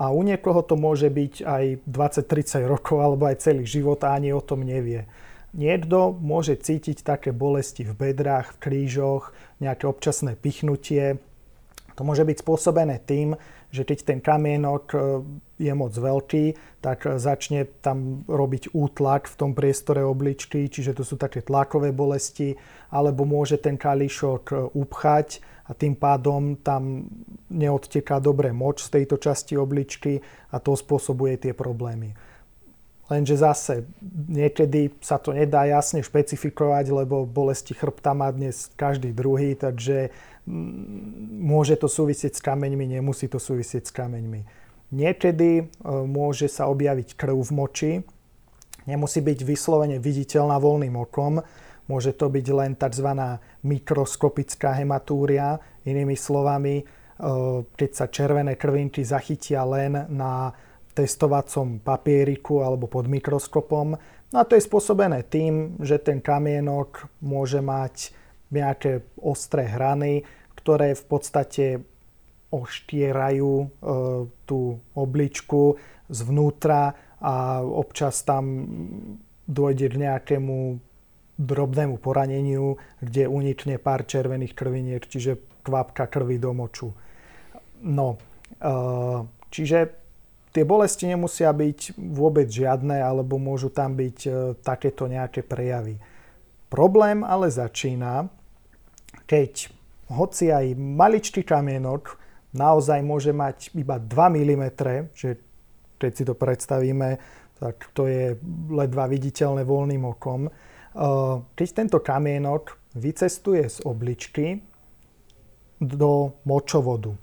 a 0.00 0.14
u 0.14 0.22
niekoho 0.24 0.62
to 0.64 0.78
môže 0.78 1.10
byť 1.10 1.34
aj 1.44 1.64
20-30 1.84 2.64
rokov 2.64 2.96
alebo 3.02 3.28
aj 3.28 3.42
celý 3.42 3.66
život 3.66 4.00
a 4.06 4.16
ani 4.16 4.32
o 4.32 4.40
tom 4.40 4.64
nevie. 4.64 5.04
Niekto 5.50 6.14
môže 6.14 6.54
cítiť 6.54 7.02
také 7.02 7.34
bolesti 7.34 7.82
v 7.82 7.92
bedrách, 7.92 8.54
v 8.54 8.60
krížoch, 8.62 9.34
nejaké 9.58 9.90
občasné 9.90 10.38
pichnutie. 10.38 11.18
To 11.98 12.06
môže 12.06 12.22
byť 12.22 12.36
spôsobené 12.38 13.02
tým, 13.02 13.34
že 13.74 13.82
keď 13.82 13.98
ten 14.06 14.20
kamienok 14.22 14.84
e, 14.94 14.98
je 15.60 15.72
moc 15.76 15.92
veľký, 15.92 16.56
tak 16.80 17.04
začne 17.20 17.68
tam 17.84 18.24
robiť 18.24 18.72
útlak 18.72 19.28
v 19.28 19.36
tom 19.36 19.50
priestore 19.52 20.00
obličky, 20.00 20.72
čiže 20.72 20.96
to 20.96 21.04
sú 21.04 21.20
také 21.20 21.44
tlakové 21.44 21.92
bolesti, 21.92 22.56
alebo 22.88 23.28
môže 23.28 23.60
ten 23.60 23.76
kališok 23.76 24.42
e, 24.48 24.54
upchať 24.72 25.44
a 25.68 25.76
tým 25.76 25.92
pádom 25.92 26.56
tam 26.56 27.04
neodteká 27.52 28.18
dobre 28.18 28.50
moč 28.56 28.88
z 28.88 28.98
tejto 29.00 29.20
časti 29.20 29.54
obličky 29.60 30.24
a 30.50 30.56
to 30.58 30.72
spôsobuje 30.72 31.36
tie 31.36 31.52
problémy. 31.52 32.16
Lenže 33.10 33.42
zase 33.42 33.74
niekedy 34.30 34.94
sa 35.02 35.18
to 35.18 35.34
nedá 35.34 35.66
jasne 35.66 35.98
špecifikovať, 35.98 36.94
lebo 36.94 37.26
bolesti 37.26 37.74
chrbta 37.74 38.14
má 38.14 38.30
dnes 38.30 38.70
každý 38.78 39.10
druhý, 39.10 39.58
takže 39.58 40.14
môže 41.42 41.74
to 41.74 41.90
súvisieť 41.90 42.38
s 42.38 42.40
kameňmi, 42.42 42.86
nemusí 42.86 43.26
to 43.26 43.42
súvisieť 43.42 43.90
s 43.90 43.92
kameňmi. 43.92 44.59
Niekedy 44.90 45.50
e, 45.58 45.64
môže 46.06 46.50
sa 46.50 46.66
objaviť 46.66 47.14
krv 47.14 47.38
v 47.38 47.50
moči, 47.54 47.92
nemusí 48.90 49.22
byť 49.22 49.38
vyslovene 49.46 50.02
viditeľná 50.02 50.58
voľným 50.58 50.98
okom, 50.98 51.38
môže 51.86 52.14
to 52.14 52.26
byť 52.26 52.46
len 52.50 52.74
tzv. 52.74 53.08
mikroskopická 53.62 54.74
hematúria, 54.82 55.62
inými 55.86 56.18
slovami, 56.18 56.82
e, 56.82 56.84
keď 57.70 57.90
sa 57.94 58.06
červené 58.10 58.58
krvinky 58.58 59.06
zachytia 59.06 59.62
len 59.62 60.10
na 60.10 60.50
testovacom 60.90 61.78
papieriku 61.78 62.66
alebo 62.66 62.90
pod 62.90 63.06
mikroskopom. 63.06 63.94
No 64.30 64.36
a 64.36 64.46
to 64.46 64.58
je 64.58 64.66
spôsobené 64.66 65.22
tým, 65.26 65.78
že 65.78 66.02
ten 66.02 66.18
kamienok 66.18 67.06
môže 67.22 67.62
mať 67.62 68.10
nejaké 68.50 69.06
ostré 69.22 69.70
hrany, 69.70 70.26
ktoré 70.58 70.98
v 70.98 71.04
podstate 71.06 71.64
oštierajú 72.50 73.54
e, 73.62 73.66
tú 74.44 74.60
obličku 74.98 75.78
zvnútra 76.10 76.94
a 77.22 77.62
občas 77.62 78.26
tam 78.26 78.66
dôjde 79.46 79.86
k 79.94 80.00
nejakému 80.02 80.58
drobnému 81.40 81.96
poraneniu, 82.02 82.76
kde 83.00 83.30
unikne 83.30 83.80
pár 83.80 84.04
červených 84.04 84.52
krviniek, 84.52 85.02
čiže 85.06 85.62
kvapka 85.64 86.10
krvi 86.10 86.36
do 86.36 86.52
moču. 86.52 86.92
No, 87.80 88.20
e, 88.60 88.72
čiže 89.48 89.78
tie 90.52 90.66
bolesti 90.66 91.08
nemusia 91.08 91.54
byť 91.54 91.96
vôbec 91.96 92.50
žiadne, 92.50 93.00
alebo 93.00 93.40
môžu 93.40 93.72
tam 93.72 93.96
byť 93.96 94.18
e, 94.26 94.30
takéto 94.60 95.08
nejaké 95.08 95.40
prejavy. 95.46 95.96
Problém 96.70 97.26
ale 97.26 97.50
začína, 97.50 98.30
keď 99.26 99.70
hoci 100.10 100.50
aj 100.50 100.74
maličký 100.78 101.46
kamienok 101.46 102.19
naozaj 102.54 103.00
môže 103.02 103.30
mať 103.30 103.70
iba 103.78 103.98
2 103.98 104.10
mm, 104.10 104.64
že 105.14 105.38
keď 106.00 106.12
si 106.16 106.24
to 106.24 106.34
predstavíme, 106.34 107.20
tak 107.60 107.92
to 107.92 108.08
je 108.08 108.34
ledva 108.72 109.04
viditeľné 109.04 109.68
voľným 109.68 110.02
okom. 110.08 110.48
Keď 111.54 111.68
tento 111.76 112.00
kamienok 112.00 112.80
vycestuje 112.96 113.68
z 113.68 113.78
obličky 113.84 114.64
do 115.78 116.40
močovodu. 116.48 117.14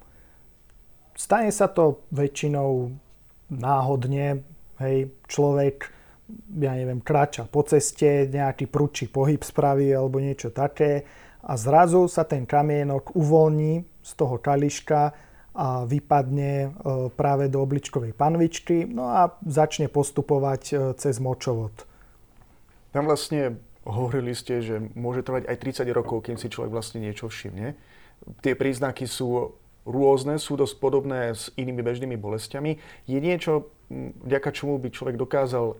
Stane 1.18 1.50
sa 1.50 1.66
to 1.68 2.06
väčšinou 2.14 2.94
náhodne, 3.50 4.46
hej, 4.78 5.10
človek, 5.26 5.90
ja 6.62 6.78
neviem, 6.78 7.02
kráča 7.02 7.50
po 7.50 7.66
ceste, 7.66 8.30
nejaký 8.30 8.70
prúči 8.70 9.10
pohyb 9.10 9.42
spraví 9.42 9.90
alebo 9.90 10.22
niečo 10.22 10.54
také 10.54 11.06
a 11.42 11.54
zrazu 11.58 12.06
sa 12.06 12.28
ten 12.28 12.46
kamienok 12.46 13.18
uvoľní 13.18 13.97
z 14.08 14.12
toho 14.16 14.40
kališka 14.40 15.12
a 15.58 15.84
vypadne 15.84 16.54
e, 16.64 16.70
práve 17.12 17.52
do 17.52 17.60
obličkovej 17.60 18.14
panvičky 18.16 18.88
no 18.88 19.10
a 19.12 19.36
začne 19.44 19.92
postupovať 19.92 20.64
e, 20.70 20.76
cez 20.96 21.20
močovod. 21.20 21.74
Tam 22.96 23.10
vlastne 23.10 23.60
hovorili 23.84 24.32
ste, 24.32 24.64
že 24.64 24.80
môže 24.96 25.26
trvať 25.28 25.50
aj 25.50 25.84
30 25.84 25.92
rokov, 25.92 26.30
kým 26.30 26.40
si 26.40 26.48
človek 26.48 26.72
vlastne 26.72 27.04
niečo 27.04 27.28
všimne. 27.28 27.74
Tie 28.46 28.54
príznaky 28.54 29.10
sú 29.10 29.58
rôzne, 29.88 30.38
sú 30.38 30.60
dosť 30.60 30.76
podobné 30.78 31.32
s 31.34 31.50
inými 31.56 31.82
bežnými 31.82 32.20
bolestiami. 32.20 32.78
Je 33.08 33.20
niečo, 33.20 33.72
vďaka 34.28 34.52
čomu 34.52 34.78
by 34.78 34.92
človek 34.92 35.16
dokázal 35.16 35.80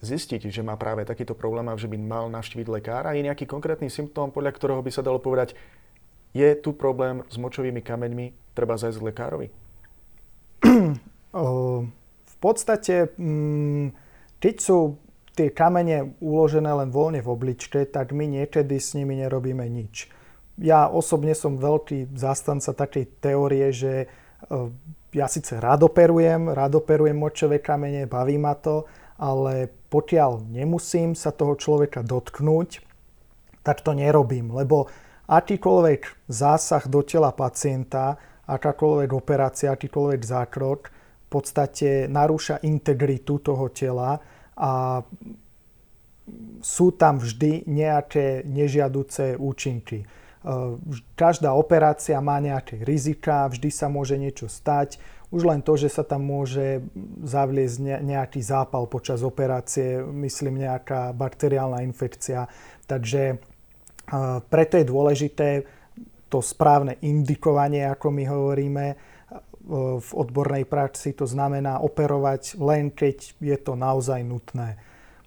zistiť, 0.00 0.48
že 0.48 0.64
má 0.64 0.76
práve 0.76 1.04
takýto 1.04 1.36
problém 1.36 1.68
a 1.68 1.76
že 1.76 1.88
by 1.88 1.96
mal 2.00 2.26
navštíviť 2.32 2.68
lekára? 2.68 3.16
Je 3.16 3.24
nejaký 3.24 3.44
konkrétny 3.44 3.92
symptóm, 3.92 4.32
podľa 4.32 4.56
ktorého 4.56 4.80
by 4.80 4.90
sa 4.92 5.04
dalo 5.04 5.20
povedať, 5.20 5.56
je 6.36 6.48
tu 6.60 6.76
problém 6.76 7.24
s 7.32 7.40
močovými 7.40 7.80
kameňmi, 7.80 8.52
treba 8.52 8.76
zajsť 8.76 8.98
k 9.00 9.06
lekárovi? 9.08 9.48
v 12.26 12.36
podstate, 12.40 13.16
mm, 13.16 13.96
keď 14.36 14.54
sú 14.60 15.00
tie 15.36 15.52
kamene 15.52 16.16
uložené 16.20 16.72
len 16.72 16.88
voľne 16.88 17.20
v 17.20 17.28
obličke, 17.28 17.84
tak 17.84 18.16
my 18.16 18.24
niekedy 18.24 18.80
s 18.80 18.96
nimi 18.96 19.20
nerobíme 19.20 19.64
nič. 19.68 20.08
Ja 20.56 20.88
osobne 20.88 21.36
som 21.36 21.60
veľký 21.60 22.16
zástanca 22.16 22.72
takej 22.72 23.20
teórie, 23.20 23.68
že 23.68 24.08
ja 25.12 25.26
síce 25.28 25.60
rád 25.60 25.84
operujem, 25.84 26.48
rád 26.48 26.80
operujem 26.80 27.16
močové 27.16 27.60
kamene, 27.60 28.08
baví 28.08 28.40
ma 28.40 28.56
to, 28.56 28.88
ale 29.20 29.68
pokiaľ 29.92 30.48
nemusím 30.48 31.12
sa 31.12 31.32
toho 31.32 31.56
človeka 31.56 32.00
dotknúť, 32.00 32.80
tak 33.60 33.84
to 33.84 33.92
nerobím, 33.92 34.52
lebo 34.52 34.88
akýkoľvek 35.26 36.30
zásah 36.30 36.84
do 36.86 37.02
tela 37.02 37.34
pacienta, 37.34 38.18
akákoľvek 38.46 39.10
operácia, 39.10 39.74
akýkoľvek 39.74 40.22
zákrok 40.22 40.80
v 41.26 41.28
podstate 41.28 42.06
narúša 42.06 42.62
integritu 42.62 43.42
toho 43.42 43.66
tela 43.74 44.22
a 44.54 45.02
sú 46.62 46.94
tam 46.94 47.18
vždy 47.18 47.66
nejaké 47.66 48.46
nežiaduce 48.46 49.38
účinky. 49.38 50.06
Každá 51.18 51.50
operácia 51.58 52.22
má 52.22 52.38
nejaké 52.38 52.78
rizika, 52.86 53.50
vždy 53.50 53.70
sa 53.70 53.90
môže 53.90 54.14
niečo 54.14 54.46
stať 54.46 55.02
už 55.34 55.42
len 55.42 55.58
to, 55.62 55.74
že 55.74 55.90
sa 55.90 56.06
tam 56.06 56.22
môže 56.22 56.86
zavliesť 57.26 58.02
nejaký 58.02 58.40
zápal 58.46 58.86
počas 58.86 59.26
operácie, 59.26 59.98
myslím 59.98 60.62
nejaká 60.62 61.10
bakteriálna 61.18 61.82
infekcia. 61.82 62.46
Takže 62.86 63.42
Preto 64.50 64.74
je 64.78 64.86
dôležité 64.86 65.48
to 66.26 66.42
správne 66.42 66.98
indikovanie, 67.02 67.86
ako 67.86 68.10
my 68.10 68.24
hovoríme 68.26 68.84
v 69.98 70.10
odbornej 70.14 70.62
praxi, 70.62 71.10
to 71.10 71.26
znamená 71.26 71.82
operovať 71.82 72.54
len 72.62 72.94
keď 72.94 73.34
je 73.42 73.58
to 73.58 73.74
naozaj 73.74 74.22
nutné. 74.22 74.78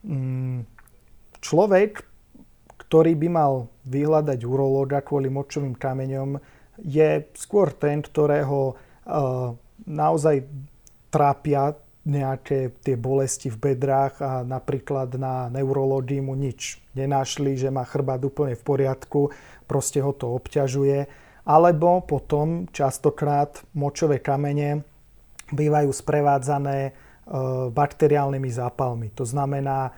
Mm, 0.07 0.63
človek, 1.43 2.07
ktorý 2.87 3.19
by 3.19 3.27
mal 3.27 3.67
vyhľadať 3.83 4.39
urológa 4.47 5.03
kvôli 5.03 5.27
močovým 5.27 5.75
kameňom, 5.75 6.39
je 6.79 7.27
skôr 7.35 7.75
ten, 7.75 7.99
ktorého 7.99 8.79
naozaj 9.83 10.47
trápia 11.11 11.75
nejaké 12.07 12.71
tie 12.79 12.95
bolesti 12.95 13.51
v 13.51 13.59
bedrách 13.59 14.23
a 14.23 14.31
napríklad 14.47 15.19
na 15.19 15.51
neurológii 15.51 16.23
mu 16.23 16.33
nič 16.33 16.79
nenašli, 16.99 17.55
že 17.55 17.71
má 17.71 17.87
chrbát 17.87 18.19
úplne 18.21 18.59
v 18.59 18.63
poriadku, 18.63 19.31
proste 19.63 20.03
ho 20.03 20.11
to 20.11 20.35
obťažuje. 20.35 21.07
Alebo 21.47 22.03
potom 22.03 22.67
častokrát 22.69 23.63
močové 23.73 24.19
kamene 24.19 24.83
bývajú 25.49 25.89
sprevádzané 25.89 26.79
e, 26.85 26.91
bakteriálnymi 27.73 28.49
zápalmi. 28.53 29.07
To 29.17 29.25
znamená, 29.25 29.89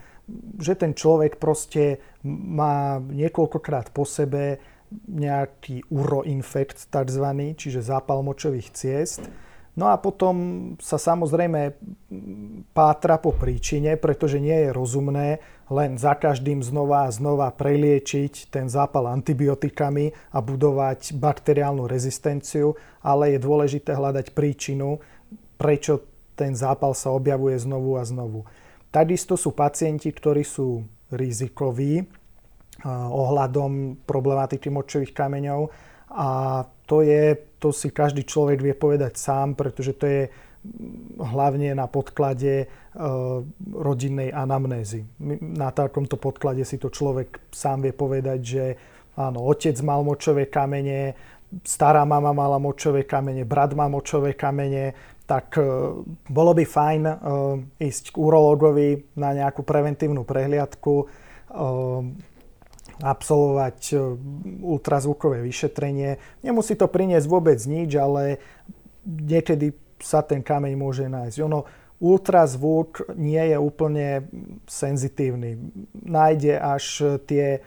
že 0.56 0.78
ten 0.78 0.96
človek 0.96 1.36
proste 1.36 2.00
má 2.24 3.02
niekoľkokrát 3.02 3.92
po 3.92 4.06
sebe 4.08 4.62
nejaký 5.08 5.92
uroinfekt 5.92 6.88
tzv., 6.88 7.26
čiže 7.58 7.84
zápal 7.84 8.24
močových 8.24 8.72
ciest 8.72 9.26
No 9.72 9.88
a 9.88 9.96
potom 9.96 10.36
sa 10.76 11.00
samozrejme 11.00 11.72
pátra 12.76 13.16
po 13.16 13.32
príčine, 13.32 13.96
pretože 13.96 14.36
nie 14.36 14.68
je 14.68 14.70
rozumné 14.76 15.40
len 15.72 15.96
za 15.96 16.12
každým 16.12 16.60
znova 16.60 17.08
a 17.08 17.14
znova 17.14 17.48
preliečiť 17.48 18.52
ten 18.52 18.68
zápal 18.68 19.08
antibiotikami 19.08 20.12
a 20.36 20.38
budovať 20.44 21.16
bakteriálnu 21.16 21.88
rezistenciu, 21.88 22.76
ale 23.00 23.34
je 23.34 23.38
dôležité 23.40 23.96
hľadať 23.96 24.36
príčinu, 24.36 25.00
prečo 25.56 26.04
ten 26.36 26.52
zápal 26.52 26.92
sa 26.92 27.08
objavuje 27.16 27.56
znovu 27.56 27.96
a 27.96 28.04
znovu. 28.04 28.44
Takisto 28.92 29.40
sú 29.40 29.56
pacienti, 29.56 30.12
ktorí 30.12 30.44
sú 30.44 30.84
rizikoví 31.08 32.04
ohľadom 33.12 34.04
problematiky 34.04 34.68
močových 34.68 35.16
kameňov 35.16 35.72
a 36.12 36.28
to 36.84 37.00
je, 37.00 37.36
to 37.56 37.72
si 37.72 37.88
každý 37.88 38.26
človek 38.28 38.60
vie 38.60 38.74
povedať 38.76 39.16
sám, 39.16 39.56
pretože 39.56 39.96
to 39.96 40.04
je 40.04 40.22
hlavne 41.16 41.72
na 41.72 41.86
podklade 41.88 42.68
rodinnej 43.72 44.28
anamnézy. 44.32 45.08
Na 45.40 45.72
takomto 45.72 46.20
podklade 46.20 46.60
si 46.68 46.76
to 46.76 46.92
človek 46.92 47.40
sám 47.48 47.88
vie 47.88 47.92
povedať, 47.96 48.40
že 48.44 48.64
áno, 49.16 49.48
otec 49.48 49.76
mal 49.80 50.04
močové 50.04 50.52
kamene, 50.52 51.16
stará 51.64 52.04
mama 52.04 52.36
mala 52.36 52.60
močové 52.60 53.08
kamene, 53.08 53.48
brat 53.48 53.72
má 53.72 53.88
močové 53.88 54.36
kamene, 54.36 54.92
tak 55.24 55.56
e, 55.56 55.64
bolo 56.28 56.52
by 56.52 56.64
fajn 56.68 57.02
e, 57.08 57.14
ísť 57.80 58.12
k 58.12 58.16
urológovi 58.20 59.16
na 59.16 59.32
nejakú 59.36 59.64
preventívnu 59.64 60.24
prehliadku, 60.24 61.08
absolvovať 63.02 63.92
ultrazvukové 64.64 65.44
vyšetrenie. 65.44 66.16
Nemusí 66.40 66.72
to 66.80 66.88
priniesť 66.88 67.28
vôbec 67.28 67.60
nič, 67.68 67.92
ale 68.00 68.40
niekedy 69.04 69.76
sa 70.00 70.24
ten 70.24 70.40
kameň 70.40 70.72
môže 70.74 71.04
nájsť. 71.06 71.36
Ono, 71.44 71.68
ultrazvuk 72.02 73.14
nie 73.14 73.54
je 73.54 73.56
úplne 73.62 74.26
senzitívny. 74.66 75.54
Nájde 76.02 76.58
až 76.58 77.16
tie 77.30 77.62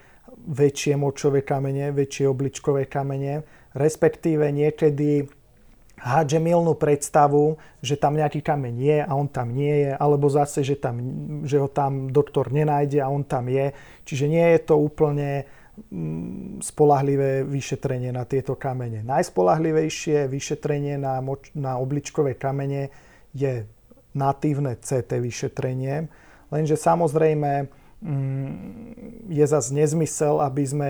väčšie 0.46 1.00
močové 1.00 1.42
kamene, 1.42 1.96
väčšie 1.96 2.28
obličkové 2.28 2.86
kamene, 2.92 3.48
respektíve 3.72 4.52
niekedy 4.52 5.26
hádže 5.96 6.38
milnú 6.44 6.76
predstavu, 6.76 7.56
že 7.80 7.96
tam 7.96 8.20
nejaký 8.20 8.44
kameň 8.44 8.76
je 8.78 8.98
a 9.02 9.12
on 9.16 9.32
tam 9.32 9.56
nie 9.56 9.88
je, 9.88 9.92
alebo 9.96 10.28
zase, 10.28 10.62
že, 10.62 10.76
tam, 10.76 11.00
že 11.48 11.58
ho 11.58 11.72
tam 11.72 12.12
doktor 12.12 12.52
nenájde 12.52 13.00
a 13.00 13.08
on 13.08 13.24
tam 13.24 13.48
je. 13.48 13.72
Čiže 14.04 14.26
nie 14.28 14.46
je 14.54 14.60
to 14.68 14.76
úplne 14.76 15.48
mm, 15.90 16.62
spolahlivé 16.62 17.48
vyšetrenie 17.48 18.12
na 18.12 18.28
tieto 18.28 18.60
kamene. 18.60 19.02
Najspolahlivejšie 19.08 20.28
vyšetrenie 20.28 21.00
na, 21.00 21.24
moč, 21.24 21.56
na 21.56 21.80
obličkové 21.80 22.36
kamene 22.36 22.92
je 23.32 23.64
natívne 24.16 24.80
CT 24.80 25.20
vyšetrenie, 25.20 26.08
lenže 26.50 26.80
samozrejme 26.80 27.68
mm, 28.00 28.52
je 29.30 29.46
zase 29.46 29.76
nezmysel, 29.76 30.40
aby 30.40 30.64
sme 30.64 30.90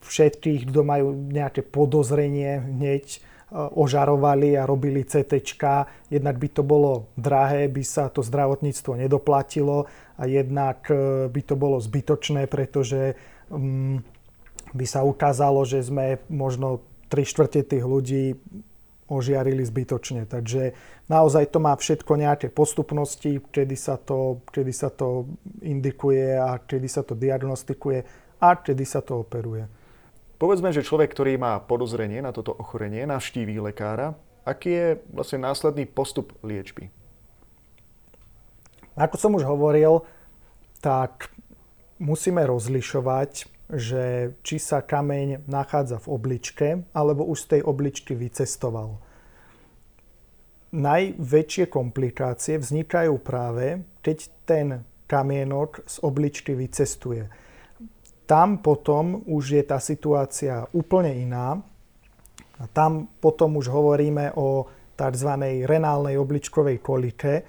všetkých, 0.00 0.70
kto 0.72 0.80
majú 0.80 1.12
nejaké 1.12 1.60
podozrenie 1.60 2.64
hneď 2.64 3.20
ožarovali 3.52 4.54
a 4.54 4.66
robili 4.66 5.02
CT. 5.02 5.42
Jednak 6.06 6.36
by 6.38 6.48
to 6.54 6.62
bolo 6.62 7.10
drahé, 7.18 7.66
by 7.66 7.82
sa 7.82 8.06
to 8.06 8.22
zdravotníctvo 8.22 8.94
nedoplatilo 8.94 9.90
a 10.14 10.22
jednak 10.30 10.86
e, 10.86 11.26
by 11.26 11.42
to 11.42 11.54
bolo 11.58 11.82
zbytočné, 11.82 12.46
pretože 12.46 13.18
mm, 13.50 14.06
by 14.70 14.86
sa 14.86 15.02
ukázalo, 15.02 15.66
že 15.66 15.82
sme 15.82 16.22
možno 16.30 16.86
3 17.10 17.26
štvrte 17.26 17.66
tých 17.66 17.82
ľudí 17.82 18.38
ožiarili 19.10 19.66
zbytočne. 19.66 20.24
Takže 20.30 20.72
naozaj 21.10 21.50
to 21.50 21.58
má 21.58 21.74
všetko 21.74 22.12
nejaké 22.14 22.46
postupnosti, 22.48 23.42
kedy 23.50 23.74
sa 23.74 23.98
to, 23.98 24.40
kedy 24.54 24.70
sa 24.70 24.88
to 24.94 25.26
indikuje 25.60 26.38
a 26.38 26.62
kedy 26.62 26.86
sa 26.86 27.02
to 27.02 27.18
diagnostikuje 27.18 28.06
a 28.38 28.48
kedy 28.54 28.84
sa 28.86 29.02
to 29.02 29.20
operuje. 29.20 29.66
Povedzme, 30.40 30.72
že 30.72 30.86
človek, 30.86 31.12
ktorý 31.12 31.36
má 31.36 31.60
podozrenie 31.60 32.24
na 32.24 32.32
toto 32.32 32.56
ochorenie, 32.56 33.04
navštíví 33.04 33.60
lekára. 33.60 34.16
Aký 34.48 34.72
je 34.72 34.88
vlastne 35.12 35.44
následný 35.44 35.84
postup 35.84 36.32
liečby? 36.40 36.88
Ako 38.96 39.20
som 39.20 39.36
už 39.36 39.44
hovoril, 39.44 40.00
tak 40.80 41.28
musíme 42.00 42.40
rozlišovať, 42.48 43.59
že 43.74 44.34
či 44.42 44.56
sa 44.58 44.82
kameň 44.82 45.46
nachádza 45.46 46.02
v 46.02 46.10
obličke, 46.10 46.68
alebo 46.90 47.26
už 47.26 47.38
z 47.46 47.46
tej 47.56 47.62
obličky 47.66 48.12
vycestoval. 48.18 48.98
Najväčšie 50.70 51.66
komplikácie 51.66 52.58
vznikajú 52.58 53.14
práve, 53.22 53.82
keď 54.02 54.18
ten 54.46 54.66
kamienok 55.10 55.82
z 55.82 55.96
obličky 56.06 56.54
vycestuje 56.54 57.26
tam 58.30 58.62
potom 58.62 59.26
už 59.26 59.58
je 59.58 59.62
tá 59.66 59.82
situácia 59.82 60.62
úplne 60.70 61.10
iná. 61.18 61.58
A 62.62 62.64
tam 62.70 63.10
potom 63.18 63.58
už 63.58 63.66
hovoríme 63.66 64.38
o 64.38 64.70
tzv. 64.94 65.30
renálnej 65.66 66.14
obličkovej 66.14 66.78
kolike. 66.78 67.42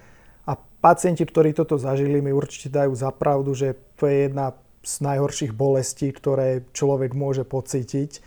A 0.49 0.57
pacienti, 0.57 1.21
ktorí 1.21 1.53
toto 1.53 1.77
zažili, 1.77 2.17
mi 2.17 2.33
určite 2.33 2.73
dajú 2.73 2.97
za 2.97 3.13
pravdu, 3.13 3.53
že 3.53 3.77
to 3.93 4.09
je 4.09 4.25
jedna 4.25 4.49
z 4.81 4.93
najhorších 5.05 5.53
bolestí, 5.53 6.09
ktoré 6.09 6.65
človek 6.73 7.13
môže 7.13 7.45
pocítiť. 7.45 8.11
E, 8.17 8.21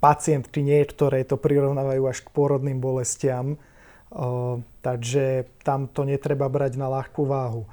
pacientky 0.00 0.64
niektoré 0.64 1.22
to 1.28 1.36
prirovnávajú 1.36 2.02
až 2.08 2.18
k 2.24 2.32
porodným 2.32 2.80
bolestiam, 2.80 3.54
e, 3.54 3.58
takže 4.80 5.48
tam 5.60 5.86
to 5.92 6.08
netreba 6.08 6.48
brať 6.48 6.80
na 6.80 6.88
ľahkú 6.88 7.28
váhu. 7.28 7.68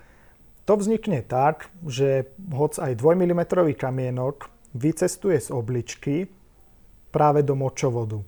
To 0.69 0.77
vznikne 0.77 1.25
tak, 1.25 1.71
že 1.87 2.29
hoc 2.53 2.77
aj 2.77 2.99
2 2.99 3.01
mm 3.01 3.41
kamienok 3.75 4.51
vycestuje 4.77 5.39
z 5.39 5.49
obličky 5.51 6.15
práve 7.11 7.43
do 7.43 7.57
močovodu. 7.57 8.23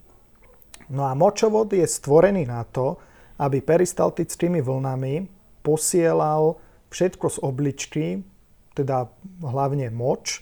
No 0.91 1.07
a 1.07 1.15
močovod 1.15 1.71
je 1.71 1.87
stvorený 1.87 2.43
na 2.43 2.67
to, 2.67 2.99
aby 3.39 3.63
peristaltickými 3.63 4.59
vlnami 4.59 5.27
posielal 5.63 6.59
všetko 6.91 7.25
z 7.31 7.37
obličky, 7.39 8.05
teda 8.73 9.09
hlavne 9.41 9.89
moč, 9.93 10.41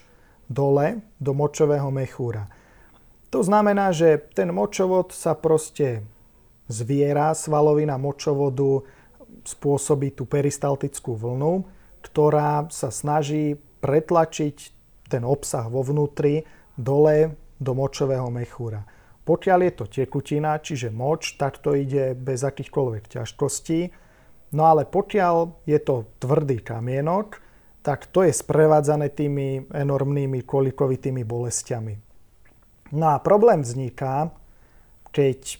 dole 0.51 1.03
do 1.19 1.31
močového 1.31 1.87
mechúra. 1.91 2.51
To 3.31 3.39
znamená, 3.39 3.95
že 3.95 4.19
ten 4.35 4.51
močovod 4.51 5.15
sa 5.15 5.31
proste 5.31 6.03
zviera, 6.67 7.31
svalovina 7.31 7.95
močovodu 7.95 8.83
spôsobí 9.47 10.11
tú 10.11 10.27
peristaltickú 10.27 11.15
vlnu 11.15 11.63
ktorá 12.01 12.67
sa 12.73 12.89
snaží 12.89 13.55
pretlačiť 13.81 14.55
ten 15.07 15.21
obsah 15.21 15.69
vo 15.69 15.85
vnútri 15.85 16.43
dole 16.73 17.37
do 17.61 17.77
močového 17.77 18.27
mechúra. 18.33 18.81
Pokiaľ 19.21 19.59
je 19.61 19.73
to 19.77 19.85
tekutina, 19.85 20.57
čiže 20.57 20.89
moč, 20.89 21.37
tak 21.37 21.61
to 21.61 21.77
ide 21.77 22.17
bez 22.17 22.41
akýchkoľvek 22.41 23.21
ťažkostí. 23.21 23.93
No 24.57 24.65
ale 24.65 24.89
pokiaľ 24.89 25.63
je 25.69 25.79
to 25.79 26.09
tvrdý 26.17 26.65
kamienok, 26.65 27.37
tak 27.81 28.09
to 28.13 28.21
je 28.21 28.33
sprevádzané 28.33 29.09
tými 29.09 29.65
enormnými 29.73 30.45
kolikovitými 30.45 31.25
bolestiami. 31.25 31.93
No 32.91 33.05
a 33.09 33.23
problém 33.23 33.65
vzniká, 33.65 34.29
keď, 35.09 35.57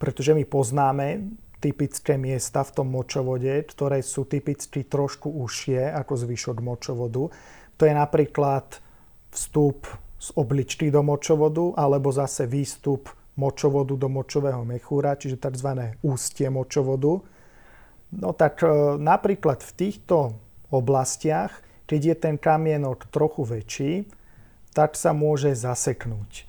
pretože 0.00 0.32
my 0.32 0.44
poznáme 0.48 1.06
typické 1.58 2.14
miesta 2.14 2.62
v 2.62 2.70
tom 2.70 2.88
močovode, 2.94 3.66
ktoré 3.66 4.00
sú 4.00 4.24
typicky 4.24 4.86
trošku 4.86 5.28
užšie 5.28 5.90
ako 5.90 6.14
zvyšok 6.14 6.56
močovodu. 6.62 7.34
To 7.78 7.82
je 7.82 7.94
napríklad 7.94 8.78
vstup 9.34 9.86
z 10.18 10.28
obličky 10.34 10.90
do 10.90 11.02
močovodu 11.02 11.74
alebo 11.78 12.14
zase 12.14 12.46
výstup 12.46 13.10
močovodu 13.38 13.94
do 13.94 14.10
močového 14.10 14.66
mechúra, 14.66 15.14
čiže 15.14 15.38
tzv. 15.38 15.94
ústie 16.02 16.50
močovodu. 16.50 17.22
No 18.18 18.30
tak 18.34 18.66
e, 18.66 18.98
napríklad 18.98 19.62
v 19.62 19.72
týchto 19.78 20.34
oblastiach, 20.72 21.64
keď 21.88 22.00
je 22.04 22.16
ten 22.16 22.36
kamienok 22.36 23.08
trochu 23.08 23.42
väčší, 23.44 23.92
tak 24.76 24.94
sa 24.94 25.16
môže 25.16 25.56
zaseknúť. 25.56 26.44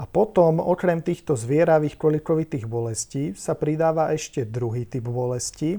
A 0.00 0.08
potom, 0.08 0.64
okrem 0.64 1.04
týchto 1.04 1.36
zvieravých 1.36 2.00
kolikovitých 2.00 2.64
bolestí, 2.64 3.36
sa 3.36 3.52
pridáva 3.52 4.16
ešte 4.16 4.48
druhý 4.48 4.88
typ 4.88 5.04
bolesti, 5.04 5.76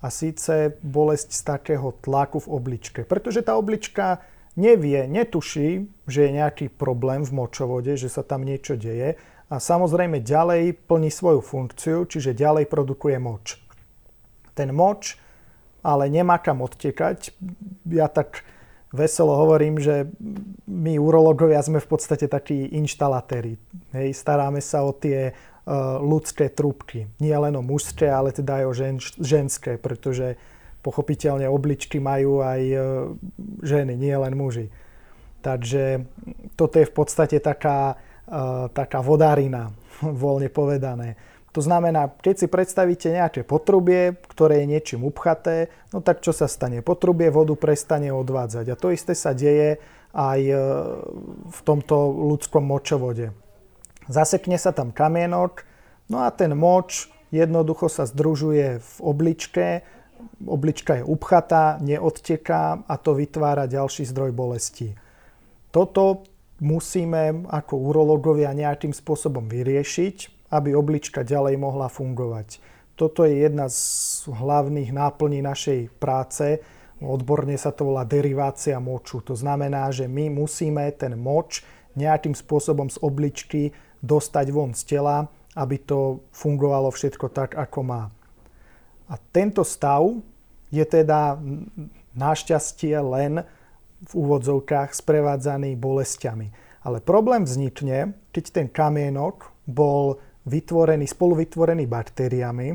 a 0.00 0.08
síce 0.08 0.80
bolesť 0.80 1.28
z 1.28 1.40
takého 1.44 1.92
tlaku 2.00 2.40
v 2.40 2.50
obličke. 2.56 3.00
Pretože 3.04 3.44
tá 3.44 3.56
oblička 3.60 4.24
nevie, 4.56 5.04
netuší, 5.04 5.92
že 6.08 6.26
je 6.26 6.36
nejaký 6.40 6.72
problém 6.72 7.20
v 7.22 7.36
močovode, 7.36 7.92
že 8.00 8.08
sa 8.08 8.24
tam 8.24 8.42
niečo 8.42 8.80
deje 8.80 9.20
a 9.52 9.54
samozrejme 9.60 10.24
ďalej 10.24 10.88
plní 10.88 11.12
svoju 11.12 11.44
funkciu, 11.44 12.08
čiže 12.08 12.32
ďalej 12.32 12.64
produkuje 12.72 13.20
moč. 13.20 13.60
Ten 14.56 14.72
moč 14.72 15.20
ale 15.80 16.12
nemá 16.12 16.38
kam 16.38 16.60
odtekať. 16.62 17.32
Ja 17.88 18.06
tak 18.06 18.44
veselo 18.92 19.36
hovorím, 19.38 19.78
že 19.78 20.10
my 20.66 20.98
urologovia 20.98 21.62
sme 21.62 21.78
v 21.78 21.88
podstate 21.88 22.26
takí 22.26 22.74
inštalatéri. 22.74 23.56
Hej, 23.94 24.18
staráme 24.18 24.58
sa 24.60 24.82
o 24.82 24.92
tie 24.92 25.30
uh, 25.30 25.98
ľudské 26.02 26.50
trúbky. 26.50 27.06
Nie 27.22 27.38
len 27.38 27.54
o 27.56 27.62
mužské, 27.62 28.10
ale 28.10 28.34
teda 28.34 28.62
aj 28.62 28.64
o 28.66 28.72
žen, 28.74 28.96
ženské, 29.18 29.78
pretože 29.78 30.34
pochopiteľne 30.80 31.46
obličky 31.46 32.02
majú 32.02 32.42
aj 32.42 32.62
uh, 32.72 32.82
ženy, 33.62 33.94
nie 33.94 34.16
len 34.16 34.34
muži. 34.34 34.68
Takže 35.40 36.04
toto 36.56 36.76
je 36.76 36.84
v 36.84 36.92
podstate 36.92 37.40
taká 37.40 37.96
taká 38.72 39.02
vodárina, 39.02 39.74
voľne 40.22 40.48
povedané. 40.48 41.18
To 41.50 41.60
znamená, 41.60 42.14
keď 42.22 42.34
si 42.38 42.46
predstavíte 42.46 43.10
nejaké 43.10 43.42
potrubie, 43.42 44.14
ktoré 44.30 44.62
je 44.62 44.70
niečím 44.70 45.02
upchaté, 45.02 45.66
no 45.90 45.98
tak 45.98 46.22
čo 46.22 46.30
sa 46.30 46.46
stane? 46.46 46.78
Potrubie 46.78 47.26
vodu 47.26 47.58
prestane 47.58 48.14
odvádzať. 48.14 48.70
A 48.70 48.78
to 48.78 48.94
isté 48.94 49.18
sa 49.18 49.34
deje 49.34 49.82
aj 50.14 50.40
e, 50.46 50.54
v 51.50 51.60
tomto 51.66 51.96
ľudskom 52.30 52.62
močovode. 52.62 53.34
Zasekne 54.06 54.62
sa 54.62 54.70
tam 54.70 54.94
kamienok, 54.94 55.66
no 56.06 56.22
a 56.22 56.30
ten 56.30 56.54
moč 56.54 57.10
jednoducho 57.34 57.90
sa 57.90 58.06
združuje 58.06 58.78
v 58.78 58.92
obličke, 59.02 59.82
oblička 60.46 61.02
je 61.02 61.04
upchatá, 61.06 61.82
neodteká 61.82 62.86
a 62.86 62.94
to 62.94 63.14
vytvára 63.18 63.66
ďalší 63.66 64.06
zdroj 64.06 64.30
bolesti. 64.30 64.94
Toto 65.70 66.26
musíme 66.62 67.46
ako 67.50 67.74
urológovia 67.90 68.54
nejakým 68.54 68.90
spôsobom 68.90 69.46
vyriešiť, 69.46 70.39
aby 70.50 70.74
oblička 70.74 71.22
ďalej 71.22 71.56
mohla 71.56 71.86
fungovať. 71.86 72.58
Toto 72.98 73.24
je 73.24 73.46
jedna 73.46 73.70
z 73.70 73.80
hlavných 74.28 74.92
náplní 74.92 75.40
našej 75.40 75.88
práce. 75.96 76.60
Odborne 77.00 77.56
sa 77.56 77.72
to 77.72 77.88
volá 77.88 78.04
derivácia 78.04 78.76
moču. 78.76 79.24
To 79.24 79.32
znamená, 79.32 79.88
že 79.88 80.04
my 80.04 80.28
musíme 80.28 80.84
ten 80.92 81.16
moč 81.16 81.64
nejakým 81.96 82.36
spôsobom 82.36 82.92
z 82.92 83.00
obličky 83.00 83.72
dostať 84.04 84.46
von 84.52 84.76
z 84.76 84.84
tela, 84.84 85.32
aby 85.56 85.80
to 85.80 86.20
fungovalo 86.34 86.92
všetko 86.92 87.32
tak, 87.32 87.56
ako 87.56 87.80
má. 87.80 88.02
A 89.08 89.16
tento 89.32 89.64
stav 89.64 90.06
je 90.70 90.84
teda 90.84 91.40
našťastie 92.14 92.94
len 93.00 93.42
v 94.00 94.12
úvodzovkách 94.12 94.94
sprevádzaný 94.94 95.76
bolestiami. 95.76 96.52
Ale 96.80 97.04
problém 97.04 97.44
vznikne, 97.44 98.16
keď 98.32 98.44
ten 98.54 98.66
kamienok 98.70 99.52
bol 99.68 100.16
vytvorený, 100.46 101.04
spolu 101.08 101.44
vytvorený 101.44 101.84
baktériami, 101.84 102.68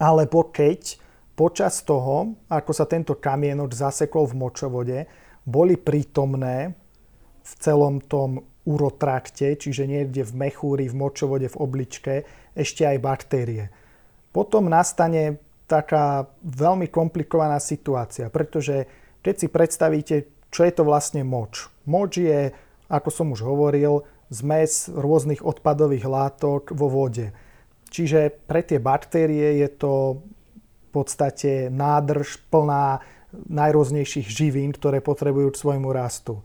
alebo 0.00 0.48
keď 0.48 0.96
počas 1.34 1.80
toho, 1.82 2.36
ako 2.52 2.72
sa 2.72 2.84
tento 2.84 3.16
kamienok 3.16 3.72
zasekol 3.72 4.28
v 4.28 4.38
močovode, 4.38 4.98
boli 5.44 5.80
prítomné 5.80 6.76
v 7.40 7.52
celom 7.58 7.98
tom 8.04 8.44
urotrakte, 8.68 9.56
čiže 9.56 9.88
niekde 9.88 10.22
v 10.22 10.36
mechúri, 10.36 10.86
v 10.86 10.98
močovode, 11.00 11.48
v 11.48 11.56
obličke, 11.58 12.14
ešte 12.52 12.84
aj 12.84 12.98
baktérie. 13.00 13.72
Potom 14.30 14.68
nastane 14.68 15.40
taká 15.64 16.28
veľmi 16.44 16.92
komplikovaná 16.92 17.56
situácia, 17.58 18.28
pretože 18.28 18.86
keď 19.24 19.34
si 19.34 19.46
predstavíte, 19.48 20.16
čo 20.50 20.66
je 20.66 20.72
to 20.74 20.82
vlastne 20.82 21.22
moč. 21.22 21.70
Moč 21.86 22.20
je, 22.20 22.50
ako 22.90 23.08
som 23.08 23.32
už 23.32 23.46
hovoril, 23.46 24.02
zmes 24.30 24.88
rôznych 24.90 25.42
odpadových 25.42 26.06
látok 26.06 26.62
vo 26.72 26.86
vode. 26.86 27.34
Čiže 27.90 28.30
pre 28.46 28.62
tie 28.62 28.78
baktérie 28.78 29.58
je 29.60 29.68
to 29.74 30.22
v 30.22 30.88
podstate 30.94 31.70
nádrž 31.70 32.38
plná 32.50 33.02
najrôznejších 33.30 34.26
živín, 34.26 34.70
ktoré 34.74 35.02
potrebujú 35.02 35.54
k 35.54 35.60
svojmu 35.60 35.90
rastu. 35.90 36.42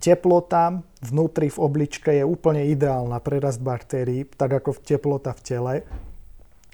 Teplota 0.00 0.80
vnútri 1.00 1.48
v 1.48 1.58
obličke 1.60 2.10
je 2.12 2.24
úplne 2.24 2.68
ideálna 2.68 3.20
pre 3.20 3.40
rast 3.40 3.60
baktérií, 3.60 4.28
tak 4.28 4.60
ako 4.60 4.80
teplota 4.80 5.32
v 5.36 5.40
tele. 5.44 5.74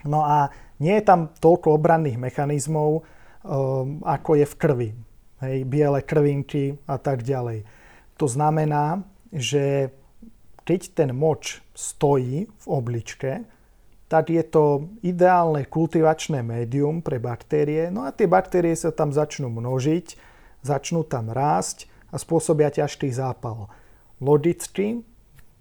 No 0.06 0.22
a 0.26 0.50
nie 0.78 0.94
je 0.98 1.04
tam 1.04 1.30
toľko 1.38 1.74
obranných 1.78 2.18
mechanizmov, 2.18 3.02
um, 3.02 3.98
ako 4.06 4.38
je 4.38 4.46
v 4.46 4.54
krvi 4.58 4.90
hej, 5.42 5.62
biele 5.66 6.02
krvinky 6.02 6.78
a 6.86 6.98
tak 6.98 7.22
ďalej. 7.22 7.62
To 8.18 8.26
znamená, 8.26 9.06
že 9.30 9.94
keď 10.68 10.92
ten 10.92 11.16
moč 11.16 11.64
stojí 11.72 12.44
v 12.44 12.66
obličke, 12.68 13.48
tak 14.12 14.28
je 14.28 14.44
to 14.44 14.92
ideálne 15.00 15.64
kultivačné 15.64 16.44
médium 16.44 17.00
pre 17.00 17.16
baktérie. 17.16 17.88
No 17.88 18.04
a 18.04 18.12
tie 18.12 18.28
baktérie 18.28 18.76
sa 18.76 18.92
tam 18.92 19.08
začnú 19.08 19.48
množiť, 19.48 20.20
začnú 20.60 21.08
tam 21.08 21.32
rásť 21.32 21.88
a 22.12 22.20
spôsobia 22.20 22.68
ťažký 22.68 23.08
zápal. 23.08 23.72
Logicky 24.20 25.00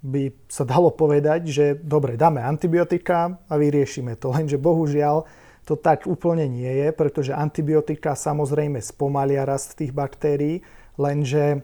by 0.04 0.32
sa 0.52 0.68
dalo 0.68 0.92
povedať, 0.92 1.48
že 1.48 1.66
dobre, 1.80 2.20
dáme 2.20 2.44
antibiotika 2.44 3.40
a 3.48 3.54
vyriešime 3.56 4.20
to. 4.20 4.36
Lenže 4.36 4.60
bohužiaľ 4.60 5.24
to 5.64 5.80
tak 5.80 6.04
úplne 6.04 6.52
nie 6.52 6.72
je, 6.84 6.92
pretože 6.92 7.36
antibiotika 7.36 8.12
samozrejme 8.16 8.84
spomalia 8.84 9.48
rast 9.48 9.80
tých 9.80 9.92
baktérií, 9.92 10.64
lenže 11.00 11.64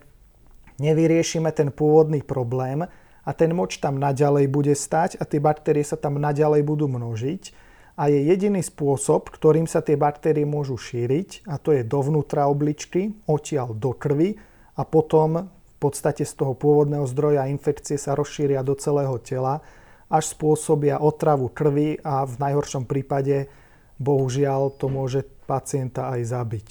nevyriešime 0.79 1.51
ten 1.55 1.71
pôvodný 1.71 2.23
problém 2.23 2.87
a 3.23 3.31
ten 3.31 3.55
moč 3.55 3.79
tam 3.79 3.99
naďalej 3.99 4.51
bude 4.51 4.75
stať 4.75 5.15
a 5.19 5.23
tie 5.23 5.39
baktérie 5.39 5.83
sa 5.83 5.95
tam 5.95 6.19
naďalej 6.19 6.61
budú 6.67 6.91
množiť. 6.91 7.55
A 7.93 8.09
je 8.09 8.25
jediný 8.25 8.59
spôsob, 8.59 9.29
ktorým 9.29 9.69
sa 9.69 9.85
tie 9.85 9.93
baktérie 9.93 10.49
môžu 10.49 10.75
šíriť 10.75 11.45
a 11.45 11.61
to 11.61 11.77
je 11.77 11.85
dovnútra 11.85 12.49
obličky, 12.49 13.13
odtiaľ 13.29 13.77
do 13.77 13.93
krvi 13.93 14.35
a 14.75 14.81
potom 14.81 15.45
v 15.45 15.75
podstate 15.77 16.25
z 16.25 16.33
toho 16.33 16.57
pôvodného 16.57 17.05
zdroja 17.05 17.45
infekcie 17.47 18.01
sa 18.01 18.17
rozšíria 18.17 18.65
do 18.65 18.73
celého 18.73 19.13
tela, 19.21 19.61
až 20.09 20.33
spôsobia 20.33 21.01
otravu 21.01 21.53
krvi 21.53 22.01
a 22.01 22.25
v 22.25 22.35
najhoršom 22.37 22.89
prípade 22.89 23.45
bohužiaľ 24.01 24.73
to 24.77 24.89
môže 24.89 25.21
pacienta 25.45 26.09
aj 26.17 26.21
zabiť. 26.33 26.67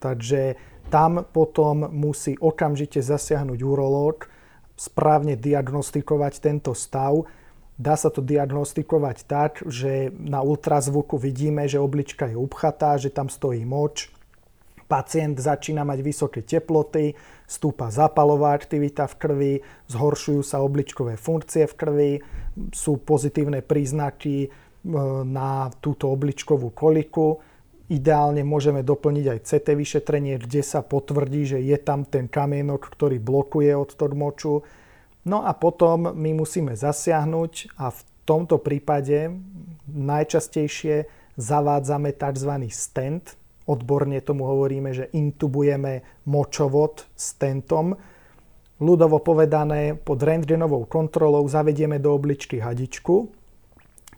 Takže 0.00 0.60
tam 0.92 1.24
potom 1.24 1.88
musí 1.88 2.36
okamžite 2.36 3.00
zasiahnuť 3.00 3.58
urológ, 3.64 4.28
správne 4.74 5.38
diagnostikovať 5.38 6.42
tento 6.42 6.74
stav. 6.74 7.26
Dá 7.74 7.98
sa 7.98 8.10
to 8.10 8.22
diagnostikovať 8.22 9.26
tak, 9.26 9.62
že 9.66 10.14
na 10.14 10.42
ultrazvuku 10.42 11.18
vidíme, 11.18 11.66
že 11.66 11.82
oblička 11.82 12.30
je 12.30 12.38
upchatá, 12.38 12.98
že 12.98 13.10
tam 13.10 13.26
stojí 13.26 13.66
moč. 13.66 14.14
Pacient 14.84 15.40
začína 15.40 15.82
mať 15.82 15.98
vysoké 16.04 16.44
teploty, 16.44 17.16
stúpa 17.48 17.88
zapalová 17.88 18.52
aktivita 18.54 19.08
v 19.10 19.14
krvi, 19.16 19.54
zhoršujú 19.90 20.44
sa 20.44 20.60
obličkové 20.60 21.16
funkcie 21.16 21.64
v 21.66 21.74
krvi, 21.74 22.12
sú 22.70 23.00
pozitívne 23.00 23.64
príznaky 23.64 24.52
na 25.24 25.72
túto 25.80 26.12
obličkovú 26.12 26.70
koliku. 26.76 27.40
Ideálne 27.92 28.40
môžeme 28.42 28.80
doplniť 28.80 29.26
aj 29.28 29.38
CT 29.44 29.66
vyšetrenie, 29.76 30.40
kde 30.40 30.64
sa 30.64 30.80
potvrdí, 30.80 31.44
že 31.44 31.58
je 31.60 31.76
tam 31.76 32.08
ten 32.08 32.28
kamienok, 32.28 32.80
ktorý 32.80 33.20
blokuje 33.20 33.76
odtok 33.76 34.16
moču. 34.16 34.64
No 35.28 35.44
a 35.44 35.52
potom 35.52 36.12
my 36.16 36.30
musíme 36.32 36.72
zasiahnuť 36.72 37.76
a 37.76 37.92
v 37.92 38.00
tomto 38.24 38.56
prípade 38.56 39.36
najčastejšie 39.88 41.08
zavádzame 41.36 42.16
tzv. 42.16 42.52
stent. 42.72 43.36
Odborne 43.64 44.20
tomu 44.20 44.44
hovoríme, 44.48 44.92
že 44.92 45.08
intubujeme 45.16 46.24
močovod 46.28 47.08
stentom. 47.16 47.96
Ľudovo 48.80 49.24
povedané, 49.24 49.96
pod 49.96 50.20
rentgenovou 50.20 50.84
kontrolou 50.84 51.44
zavedieme 51.48 51.96
do 51.96 52.12
obličky 52.12 52.60
hadičku, 52.60 53.44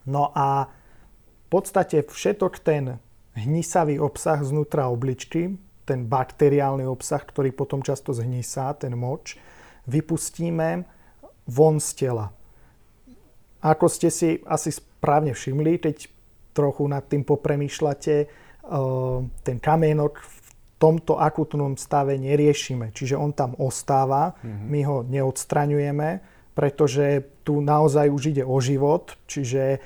No 0.06 0.30
a 0.32 0.70
v 0.70 1.46
podstate 1.50 2.06
všetok 2.06 2.62
ten 2.62 3.02
hnisavý 3.36 4.00
obsah 4.00 4.40
znútra 4.40 4.88
obličky 4.88 5.60
ten 5.86 6.10
bakteriálny 6.10 6.82
obsah, 6.82 7.22
ktorý 7.22 7.54
potom 7.54 7.80
často 7.80 8.10
zhnísa, 8.10 8.74
ten 8.74 8.98
moč, 8.98 9.38
vypustíme 9.86 10.82
von 11.46 11.78
z 11.78 11.88
tela. 11.94 12.34
Ako 13.62 13.86
ste 13.86 14.10
si 14.10 14.42
asi 14.50 14.74
správne 14.74 15.30
všimli, 15.30 15.78
keď 15.78 16.10
trochu 16.50 16.90
nad 16.90 17.06
tým 17.06 17.22
popremýšľate, 17.22 18.14
eh, 18.18 18.28
ten 19.46 19.56
kamienok 19.62 20.18
v 20.18 20.48
tomto 20.76 21.16
akutnom 21.16 21.78
stave 21.78 22.18
neriešime. 22.18 22.92
Čiže 22.92 23.16
on 23.16 23.32
tam 23.32 23.54
ostáva, 23.56 24.34
mm-hmm. 24.36 24.66
my 24.68 24.80
ho 24.84 24.96
neodstraňujeme, 25.06 26.08
pretože 26.52 27.24
tu 27.46 27.60
naozaj 27.62 28.10
už 28.10 28.22
ide 28.36 28.44
o 28.44 28.56
život, 28.60 29.16
čiže 29.28 29.80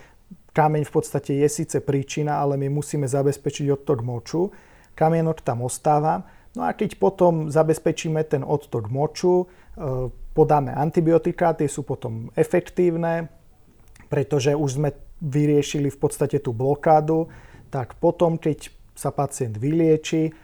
kameň 0.52 0.82
v 0.86 0.92
podstate 0.92 1.32
je 1.40 1.48
síce 1.48 1.78
príčina, 1.80 2.38
ale 2.42 2.58
my 2.58 2.68
musíme 2.70 3.06
zabezpečiť 3.06 3.66
odtok 3.70 4.02
moču. 4.02 4.50
Kamienok 4.94 5.40
tam 5.40 5.64
ostáva. 5.64 6.26
No 6.58 6.66
a 6.66 6.74
keď 6.74 6.98
potom 6.98 7.46
zabezpečíme 7.46 8.26
ten 8.26 8.42
odtok 8.42 8.90
moču, 8.90 9.46
e, 9.46 10.10
podáme 10.34 10.74
antibiotika, 10.74 11.54
tie 11.54 11.70
sú 11.70 11.86
potom 11.86 12.34
efektívne, 12.34 13.30
pretože 14.10 14.58
už 14.58 14.70
sme 14.82 14.90
vyriešili 15.22 15.92
v 15.92 15.98
podstate 16.00 16.42
tú 16.42 16.50
blokádu, 16.50 17.30
tak 17.70 17.94
potom, 18.02 18.34
keď 18.34 18.74
sa 18.98 19.14
pacient 19.14 19.54
vylieči, 19.54 20.34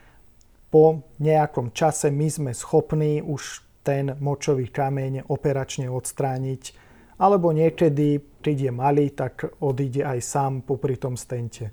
po 0.71 1.03
nejakom 1.19 1.75
čase 1.75 2.13
my 2.15 2.29
sme 2.31 2.53
schopní 2.55 3.19
už 3.23 3.67
ten 3.87 4.15
močový 4.19 4.71
kameň 4.71 5.31
operačne 5.31 5.87
odstrániť. 5.91 6.86
Alebo 7.17 7.53
niekedy, 7.53 8.21
keď 8.45 8.57
je 8.69 8.73
malý, 8.73 9.07
tak 9.13 9.49
odíde 9.61 10.05
aj 10.05 10.19
sám 10.21 10.53
popri 10.61 11.01
tom 11.01 11.17
stente. 11.17 11.73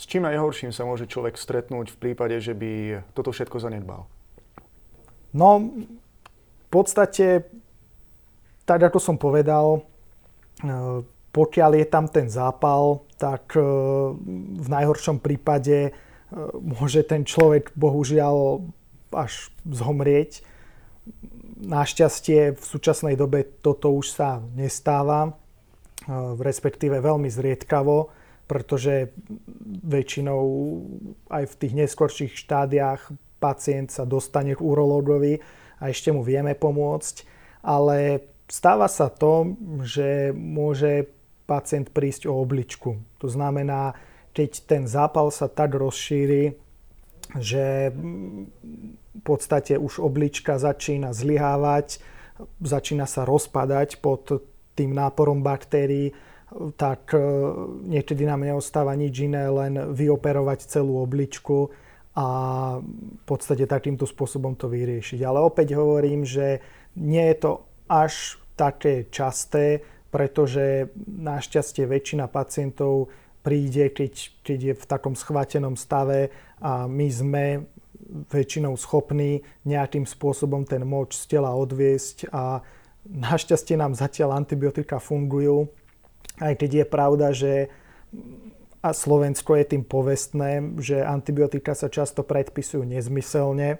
S 0.00 0.08
čím 0.08 0.24
najhorším 0.24 0.72
sa 0.72 0.88
môže 0.88 1.04
človek 1.04 1.36
stretnúť 1.36 1.92
v 1.92 2.00
prípade, 2.00 2.40
že 2.40 2.56
by 2.56 3.04
toto 3.12 3.36
všetko 3.36 3.60
zanedbal? 3.60 4.08
No, 5.36 5.50
v 6.64 6.68
podstate, 6.72 7.44
tak 8.64 8.80
ako 8.80 8.96
som 8.96 9.20
povedal, 9.20 9.76
e, 9.76 9.80
pokiaľ 11.36 11.70
je 11.76 11.86
tam 11.86 12.08
ten 12.08 12.32
zápal, 12.32 13.04
tak 13.20 13.52
e, 13.52 13.60
v 14.56 14.68
najhoršom 14.72 15.20
prípade 15.20 15.92
môže 16.62 17.02
ten 17.02 17.26
človek 17.26 17.74
bohužiaľ 17.74 18.62
až 19.10 19.50
zhomrieť. 19.66 20.46
Našťastie 21.60 22.56
v 22.56 22.62
súčasnej 22.64 23.20
dobe 23.20 23.44
toto 23.60 23.92
už 23.92 24.16
sa 24.16 24.40
nestáva, 24.56 25.36
respektíve 26.40 27.04
veľmi 27.04 27.28
zriedkavo, 27.28 28.08
pretože 28.48 29.12
väčšinou 29.84 30.42
aj 31.28 31.44
v 31.44 31.58
tých 31.60 31.72
neskorších 31.76 32.32
štádiách 32.34 33.12
pacient 33.38 33.92
sa 33.92 34.08
dostane 34.08 34.56
k 34.56 34.64
urológovi 34.64 35.38
a 35.80 35.92
ešte 35.92 36.10
mu 36.10 36.24
vieme 36.24 36.56
pomôcť. 36.56 37.28
Ale 37.60 38.24
stáva 38.48 38.88
sa 38.88 39.12
to, 39.12 39.54
že 39.84 40.32
môže 40.32 41.06
pacient 41.44 41.92
prísť 41.92 42.26
o 42.26 42.40
obličku. 42.40 42.96
To 43.20 43.28
znamená, 43.28 43.92
keď 44.32 44.50
ten 44.64 44.82
zápal 44.88 45.28
sa 45.28 45.46
tak 45.46 45.76
rozšíri, 45.76 46.56
že 47.38 47.94
v 49.10 49.22
podstate 49.22 49.74
už 49.74 49.98
oblička 49.98 50.58
začína 50.58 51.10
zlyhávať, 51.10 51.98
začína 52.62 53.04
sa 53.10 53.26
rozpadať 53.26 53.98
pod 53.98 54.42
tým 54.78 54.94
náporom 54.94 55.42
baktérií, 55.42 56.14
tak 56.74 57.14
e, 57.14 57.20
niekedy 57.86 58.26
nám 58.26 58.42
neostáva 58.42 58.94
nič 58.98 59.14
iné, 59.22 59.46
len 59.46 59.94
vyoperovať 59.94 60.66
celú 60.66 60.98
obličku 61.02 61.70
a 62.18 62.26
v 62.82 63.24
podstate 63.26 63.70
takýmto 63.70 64.02
spôsobom 64.02 64.58
to 64.58 64.66
vyriešiť. 64.66 65.22
Ale 65.22 65.38
opäť 65.42 65.78
hovorím, 65.78 66.26
že 66.26 66.58
nie 66.98 67.22
je 67.30 67.36
to 67.38 67.52
až 67.86 68.38
také 68.58 69.06
časté, 69.14 69.82
pretože 70.10 70.90
našťastie 71.06 71.86
väčšina 71.86 72.26
pacientov 72.26 73.14
príde, 73.46 73.94
keď, 73.94 74.12
keď 74.42 74.58
je 74.58 74.74
v 74.74 74.84
takom 74.84 75.14
schvátenom 75.14 75.78
stave 75.78 76.34
a 76.58 76.90
my 76.90 77.08
sme 77.08 77.44
väčšinou 78.30 78.74
schopní 78.74 79.46
nejakým 79.62 80.04
spôsobom 80.04 80.66
ten 80.66 80.82
moč 80.82 81.14
z 81.14 81.36
tela 81.36 81.54
odviesť 81.54 82.30
a 82.34 82.60
našťastie 83.06 83.78
nám 83.78 83.94
zatiaľ 83.94 84.36
antibiotika 84.38 84.98
fungujú, 84.98 85.70
aj 86.42 86.54
keď 86.58 86.70
je 86.70 86.86
pravda, 86.86 87.26
že 87.30 87.52
a 88.80 88.96
Slovensko 88.96 89.60
je 89.60 89.76
tým 89.76 89.84
povestné, 89.84 90.64
že 90.80 91.04
antibiotika 91.04 91.76
sa 91.76 91.92
často 91.92 92.24
predpisujú 92.24 92.80
nezmyselne 92.88 93.76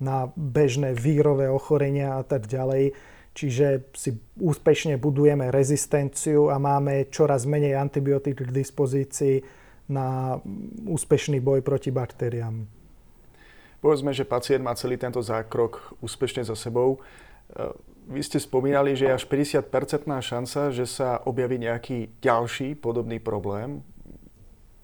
na 0.00 0.32
bežné 0.34 0.96
vírové 0.96 1.52
ochorenia 1.52 2.16
a 2.16 2.24
tak 2.24 2.48
ďalej 2.48 2.96
Čiže 3.38 3.94
si 3.94 4.18
úspešne 4.42 4.98
budujeme 4.98 5.54
rezistenciu 5.54 6.50
a 6.50 6.58
máme 6.58 7.06
čoraz 7.06 7.46
menej 7.46 7.78
antibiotík 7.78 8.42
k 8.42 8.50
dispozícii 8.50 9.46
na 9.94 10.34
úspešný 10.90 11.38
boj 11.38 11.62
proti 11.62 11.94
baktériám. 11.94 12.77
Povedzme, 13.78 14.10
že 14.10 14.26
pacient 14.26 14.62
má 14.64 14.74
celý 14.74 14.98
tento 14.98 15.22
zákrok 15.22 15.94
úspešne 16.02 16.42
za 16.42 16.58
sebou. 16.58 16.98
E, 16.98 16.98
vy 18.10 18.20
ste 18.24 18.42
spomínali, 18.42 18.98
že 18.98 19.06
je 19.06 19.16
až 19.16 19.24
50-percentná 19.30 20.18
šanca, 20.18 20.74
že 20.74 20.88
sa 20.88 21.22
objaví 21.22 21.62
nejaký 21.62 22.18
ďalší 22.18 22.74
podobný 22.74 23.22
problém. 23.22 23.86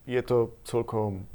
Je 0.07 0.20
to 0.22 0.54
celkom 0.62 1.26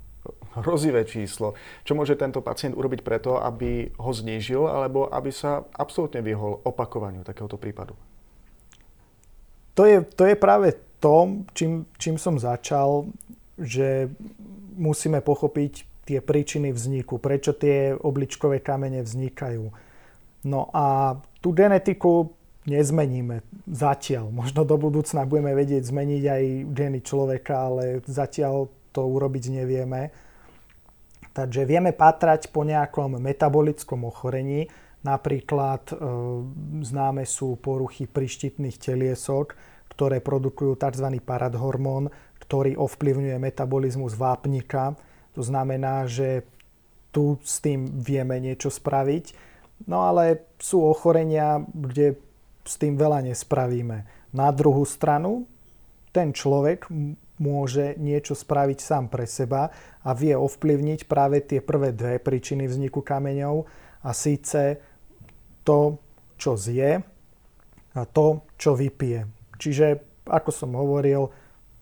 hrozivé 0.62 1.06
číslo. 1.06 1.54
Čo 1.84 1.98
môže 1.98 2.16
tento 2.16 2.42
pacient 2.42 2.78
urobiť 2.78 3.02
preto, 3.02 3.42
aby 3.42 3.90
ho 3.98 4.12
znížil, 4.14 4.66
alebo 4.66 5.10
aby 5.10 5.30
sa 5.34 5.66
absolútne 5.76 6.22
vyhol 6.22 6.62
opakovaniu 6.66 7.26
takéhoto 7.26 7.58
prípadu? 7.58 7.94
To 9.78 9.88
je, 9.88 10.04
to 10.04 10.28
je 10.28 10.36
práve 10.36 10.76
to, 11.00 11.46
čím, 11.56 11.88
čím 11.96 12.20
som 12.20 12.36
začal, 12.36 13.08
že 13.56 14.12
musíme 14.76 15.24
pochopiť 15.24 15.88
tie 16.10 16.20
príčiny 16.26 16.74
vzniku, 16.74 17.22
prečo 17.22 17.54
tie 17.54 17.94
obličkové 17.94 18.66
kamene 18.66 19.06
vznikajú. 19.06 19.70
No 20.50 20.74
a 20.74 21.14
tú 21.38 21.54
genetiku 21.54 22.34
nezmeníme 22.66 23.46
zatiaľ. 23.70 24.34
Možno 24.34 24.66
do 24.66 24.74
budúcna 24.82 25.30
budeme 25.30 25.54
vedieť 25.54 25.86
zmeniť 25.86 26.24
aj 26.26 26.44
geny 26.74 27.00
človeka, 27.06 27.54
ale 27.70 28.02
zatiaľ 28.10 28.74
to 28.90 29.06
urobiť 29.06 29.54
nevieme. 29.54 30.10
Takže 31.30 31.64
vieme 31.70 31.94
patrať 31.94 32.50
po 32.50 32.66
nejakom 32.66 33.22
metabolickom 33.22 34.02
ochorení, 34.04 34.66
napríklad 35.06 35.94
e, 35.94 35.96
známe 36.84 37.24
sú 37.24 37.56
poruchy 37.62 38.10
prištitných 38.10 38.76
teliesok, 38.76 39.56
ktoré 39.94 40.20
produkujú 40.20 40.76
tzv. 40.76 41.08
paradhormón, 41.22 42.10
ktorý 42.44 42.76
ovplyvňuje 42.76 43.38
metabolizmus 43.40 44.18
vápnika. 44.18 44.98
To 45.40 45.42
znamená, 45.48 46.04
že 46.04 46.44
tu 47.16 47.40
s 47.48 47.64
tým 47.64 47.88
vieme 48.04 48.36
niečo 48.44 48.68
spraviť. 48.68 49.32
No 49.88 50.04
ale 50.04 50.52
sú 50.60 50.84
ochorenia, 50.84 51.64
kde 51.64 52.20
s 52.68 52.76
tým 52.76 53.00
veľa 53.00 53.24
nespravíme. 53.24 54.04
Na 54.36 54.52
druhú 54.52 54.84
stranu, 54.84 55.48
ten 56.12 56.36
človek 56.36 56.92
môže 57.40 57.96
niečo 57.96 58.36
spraviť 58.36 58.84
sám 58.84 59.08
pre 59.08 59.24
seba 59.24 59.72
a 60.04 60.12
vie 60.12 60.36
ovplyvniť 60.36 61.08
práve 61.08 61.40
tie 61.40 61.64
prvé 61.64 61.96
dve 61.96 62.20
príčiny 62.20 62.68
vzniku 62.68 63.00
kameňov 63.00 63.64
a 64.04 64.12
síce 64.12 64.76
to, 65.64 65.96
čo 66.36 66.60
zje 66.60 67.00
a 67.96 68.02
to, 68.04 68.44
čo 68.60 68.76
vypije. 68.76 69.24
Čiže, 69.56 69.88
ako 70.28 70.52
som 70.52 70.76
hovoril, 70.76 71.32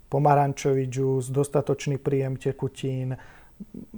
pomarančový 0.07 0.87
džús, 0.87 1.33
dostatočný 1.33 1.99
príjem 1.99 2.39
tekutín, 2.39 3.17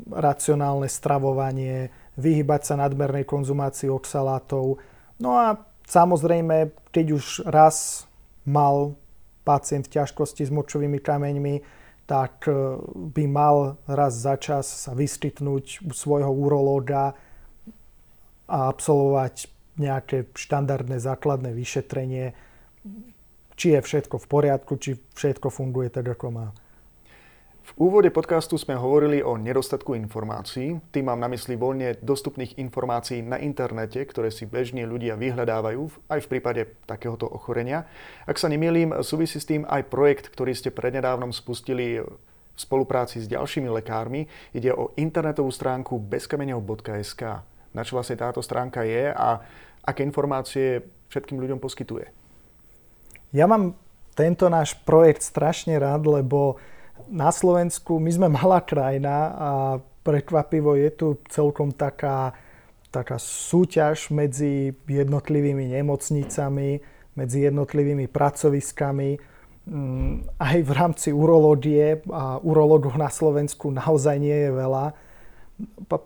racionálne 0.10 0.90
stravovanie, 0.90 1.94
vyhybať 2.20 2.62
sa 2.64 2.76
nadmernej 2.76 3.24
konzumácii 3.24 3.88
oxalátov. 3.88 4.82
No 5.20 5.30
a 5.40 5.60
samozrejme, 5.88 6.74
keď 6.92 7.06
už 7.16 7.26
raz 7.48 8.08
mal 8.44 8.98
pacient 9.48 9.88
ťažkosti 9.88 10.46
s 10.46 10.52
močovými 10.52 11.00
kameňmi, 11.00 11.56
tak 12.10 12.50
e, 12.50 12.54
by 13.14 13.24
mal 13.30 13.78
raz 13.86 14.18
za 14.18 14.34
čas 14.42 14.66
sa 14.66 14.98
vyskytnúť 14.98 15.86
u 15.86 15.94
svojho 15.94 16.34
urológa 16.34 17.14
a 18.50 18.58
absolvovať 18.70 19.50
nejaké 19.78 20.34
štandardné 20.34 20.98
základné 20.98 21.54
vyšetrenie, 21.54 22.34
či 23.56 23.78
je 23.78 23.80
všetko 23.80 24.18
v 24.18 24.28
poriadku, 24.28 24.74
či 24.82 24.98
všetko 25.14 25.54
funguje 25.54 25.94
tak, 25.94 26.10
ako 26.18 26.28
má. 26.34 26.48
V 27.70 27.86
úvode 27.86 28.10
podcastu 28.10 28.58
sme 28.58 28.74
hovorili 28.74 29.22
o 29.22 29.38
nedostatku 29.38 29.94
informácií. 29.94 30.82
Tým 30.90 31.06
mám 31.06 31.22
na 31.22 31.30
mysli 31.30 31.54
voľne 31.54 32.02
dostupných 32.02 32.58
informácií 32.58 33.22
na 33.22 33.38
internete, 33.38 34.02
ktoré 34.10 34.34
si 34.34 34.50
bežne 34.50 34.90
ľudia 34.90 35.14
vyhľadávajú 35.14 36.10
aj 36.10 36.20
v 36.26 36.30
prípade 36.34 36.62
takéhoto 36.90 37.30
ochorenia. 37.30 37.86
Ak 38.26 38.42
sa 38.42 38.50
nemýlim, 38.50 39.06
súvisí 39.06 39.38
s 39.38 39.46
tým 39.46 39.70
aj 39.70 39.86
projekt, 39.86 40.34
ktorý 40.34 40.58
ste 40.58 40.74
prednedávnom 40.74 41.30
spustili 41.30 42.02
v 42.02 42.10
spolupráci 42.58 43.22
s 43.22 43.30
ďalšími 43.30 43.70
lekármi. 43.70 44.26
Ide 44.50 44.74
o 44.74 44.90
internetovú 44.98 45.54
stránku 45.54 46.02
bezkameňov.sk. 46.10 47.22
Na 47.78 47.86
čo 47.86 48.02
vlastne 48.02 48.18
táto 48.18 48.42
stránka 48.42 48.82
je 48.82 49.14
a 49.14 49.46
aké 49.86 50.02
informácie 50.02 50.90
všetkým 51.14 51.38
ľuďom 51.38 51.62
poskytuje? 51.62 52.10
Ja 53.30 53.46
mám 53.46 53.78
tento 54.18 54.50
náš 54.50 54.74
projekt 54.74 55.22
strašne 55.22 55.78
rád, 55.78 56.10
lebo 56.10 56.58
na 57.08 57.32
Slovensku 57.32 58.02
my 58.02 58.12
sme 58.12 58.28
malá 58.28 58.60
krajina 58.60 59.16
a 59.32 59.50
prekvapivo 60.04 60.76
je 60.76 60.90
tu 60.92 61.08
celkom 61.32 61.72
taká, 61.72 62.34
taká 62.92 63.16
súťaž 63.22 64.12
medzi 64.12 64.76
jednotlivými 64.90 65.72
nemocnicami, 65.80 66.82
medzi 67.16 67.40
jednotlivými 67.48 68.12
pracoviskami. 68.12 69.10
Mm, 69.70 70.26
aj 70.42 70.58
v 70.66 70.72
rámci 70.72 71.10
urológie 71.14 72.02
a 72.10 72.42
urológov 72.42 72.98
na 72.98 73.12
Slovensku 73.14 73.70
naozaj 73.70 74.18
nie 74.18 74.36
je 74.48 74.52
veľa. 74.52 74.86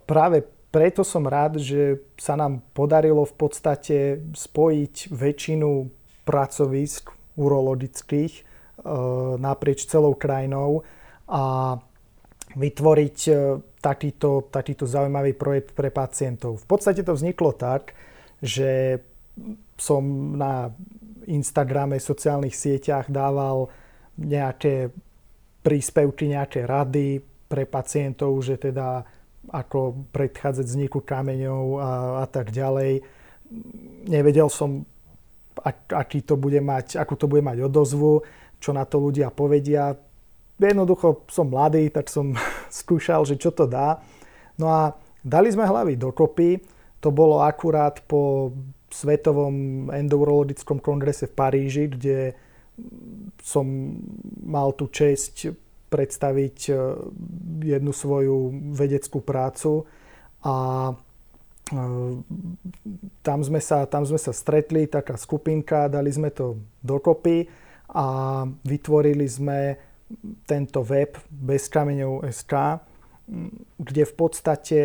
Práve 0.03 0.43
preto 0.73 1.05
som 1.05 1.29
rád, 1.29 1.61
že 1.61 2.01
sa 2.17 2.33
nám 2.33 2.65
podarilo 2.73 3.29
v 3.29 3.35
podstate 3.37 3.97
spojiť 4.33 5.13
väčšinu 5.13 5.69
pracovisk 6.25 7.13
urologických 7.37 8.52
naprieč 9.39 9.87
celou 9.87 10.13
krajinou 10.15 10.83
a 11.27 11.75
vytvoriť 12.53 13.17
e, 13.27 13.33
takýto, 13.81 14.47
takýto 14.53 14.85
zaujímavý 14.85 15.33
projekt 15.33 15.73
pre 15.73 15.89
pacientov. 15.89 16.61
V 16.61 16.67
podstate 16.69 17.01
to 17.01 17.17
vzniklo 17.17 17.55
tak, 17.57 17.97
že 18.39 19.01
som 19.79 20.35
na 20.37 20.69
Instagrame, 21.25 21.97
sociálnych 21.97 22.53
sieťach 22.53 23.09
dával 23.09 23.71
nejaké 24.19 24.93
príspevky, 25.65 26.29
nejaké 26.29 26.67
rady 26.67 27.23
pre 27.49 27.65
pacientov, 27.65 28.37
že 28.45 28.59
teda 28.59 29.07
ako 29.49 30.07
predchádzať 30.13 30.65
vzniku 30.67 31.03
kameňov 31.03 31.63
a, 31.79 31.91
a 32.23 32.25
tak 32.29 32.53
ďalej. 32.53 33.03
Nevedel 34.07 34.47
som, 34.47 34.87
ak, 35.59 35.91
aký 35.91 36.23
to 36.23 36.39
bude 36.39 36.59
mať, 36.63 36.95
akú 36.99 37.17
to 37.19 37.27
bude 37.27 37.43
mať 37.43 37.65
odozvu, 37.67 38.23
čo 38.63 38.71
na 38.71 38.87
to 38.87 39.03
ľudia 39.03 39.27
povedia. 39.27 39.91
Jednoducho 40.55 41.27
som 41.27 41.51
mladý, 41.51 41.91
tak 41.91 42.07
som 42.07 42.31
skúšal, 42.79 43.27
že 43.27 43.35
čo 43.35 43.51
to 43.51 43.67
dá. 43.67 43.99
No 44.55 44.71
a 44.71 44.95
dali 45.19 45.51
sme 45.51 45.67
hlavy 45.67 45.99
dokopy. 45.99 46.63
To 47.03 47.11
bolo 47.11 47.43
akurát 47.43 47.99
po 48.07 48.55
Svetovom 48.87 49.89
endourologickom 49.91 50.79
kongrese 50.79 51.27
v 51.27 51.35
Paríži, 51.35 51.91
kde 51.91 52.37
som 53.43 53.65
mal 54.39 54.71
tú 54.77 54.87
čest 54.87 55.51
predstaviť 55.89 56.57
e, 56.69 56.73
jednu 57.73 57.93
svoju 57.93 58.49
vedeckú 58.73 59.21
prácu 59.21 59.85
a 60.41 60.89
e, 60.89 60.93
tam 63.21 63.39
sme, 63.45 63.61
sa, 63.61 63.85
tam 63.85 64.05
sme 64.05 64.17
sa 64.17 64.33
stretli, 64.33 64.89
taká 64.89 65.17
skupinka, 65.21 65.85
dali 65.85 66.09
sme 66.09 66.33
to 66.33 66.57
dokopy 66.81 67.45
a 67.93 68.05
vytvorili 68.65 69.25
sme 69.29 69.59
tento 70.45 70.81
web 70.81 71.17
bez 71.29 71.69
kameňov 71.69 72.25
SK, 72.29 72.53
kde 73.79 74.03
v 74.03 74.13
podstate 74.13 74.79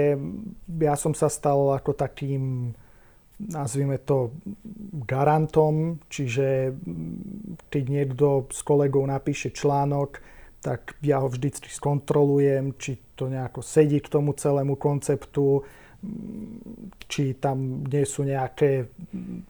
ja 0.78 0.94
som 0.94 1.12
sa 1.12 1.26
stal 1.26 1.74
ako 1.74 1.96
takým 1.96 2.72
nazvime 3.38 4.02
to 4.02 4.34
garantom, 5.06 6.02
čiže 6.10 6.74
keď 7.70 7.84
niekto 7.86 8.26
s 8.50 8.66
kolegou 8.66 9.06
napíše 9.06 9.54
článok, 9.54 10.18
tak 10.58 10.98
ja 11.06 11.22
ho 11.22 11.30
vždy 11.30 11.70
skontrolujem, 11.70 12.74
či 12.74 12.98
to 13.14 13.30
nejako 13.30 13.62
sedí 13.62 14.02
k 14.02 14.10
tomu 14.10 14.34
celému 14.34 14.74
konceptu, 14.74 15.62
či 17.10 17.34
tam 17.38 17.82
nie 17.86 18.04
sú 18.06 18.22
nejaké 18.22 18.86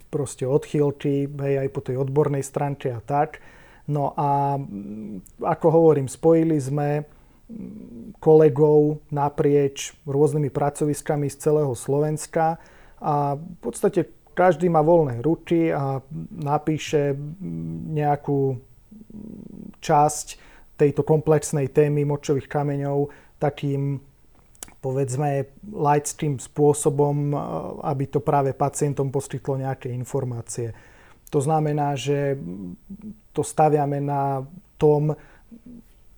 proste 0.08 0.48
odchýlky, 0.48 1.28
hej, 1.28 1.54
aj 1.60 1.68
po 1.68 1.80
tej 1.84 2.00
odbornej 2.00 2.40
stránke 2.40 2.88
a 2.94 3.00
tak. 3.04 3.44
No 3.88 4.16
a 4.16 4.56
ako 5.44 5.66
hovorím, 5.68 6.08
spojili 6.08 6.56
sme 6.60 7.04
kolegov 8.20 9.00
naprieč 9.08 9.96
rôznymi 10.04 10.52
pracoviskami 10.52 11.32
z 11.32 11.36
celého 11.36 11.72
Slovenska, 11.72 12.60
a 12.98 13.38
v 13.38 13.58
podstate 13.62 14.10
každý 14.34 14.66
má 14.70 14.82
voľné 14.82 15.22
ruky 15.22 15.70
a 15.70 16.02
napíše 16.34 17.14
nejakú 17.94 18.58
časť 19.78 20.26
tejto 20.78 21.02
komplexnej 21.02 21.70
témy 21.70 22.06
močových 22.06 22.46
kameňov 22.46 23.10
takým 23.38 23.98
povedzme 24.78 25.50
lightstream 25.66 26.38
spôsobom, 26.38 27.34
aby 27.82 28.04
to 28.06 28.22
práve 28.22 28.54
pacientom 28.54 29.10
poskytlo 29.10 29.58
nejaké 29.58 29.90
informácie. 29.90 30.70
To 31.34 31.42
znamená, 31.42 31.98
že 31.98 32.38
to 33.34 33.42
staviame 33.42 34.00
na 34.00 34.46
tom 34.80 35.12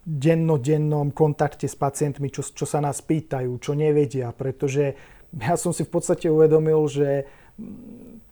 dennodennom 0.05 1.13
kontakte 1.13 1.69
s 1.69 1.77
pacientmi, 1.77 2.33
čo, 2.33 2.43
čo 2.43 2.65
sa 2.65 2.81
nás 2.81 3.01
pýtajú, 3.05 3.51
čo 3.61 3.73
nevedia, 3.77 4.33
pretože 4.33 4.97
ja 5.31 5.55
som 5.55 5.71
si 5.71 5.87
v 5.87 5.93
podstate 5.93 6.27
uvedomil, 6.27 6.81
že 6.91 7.29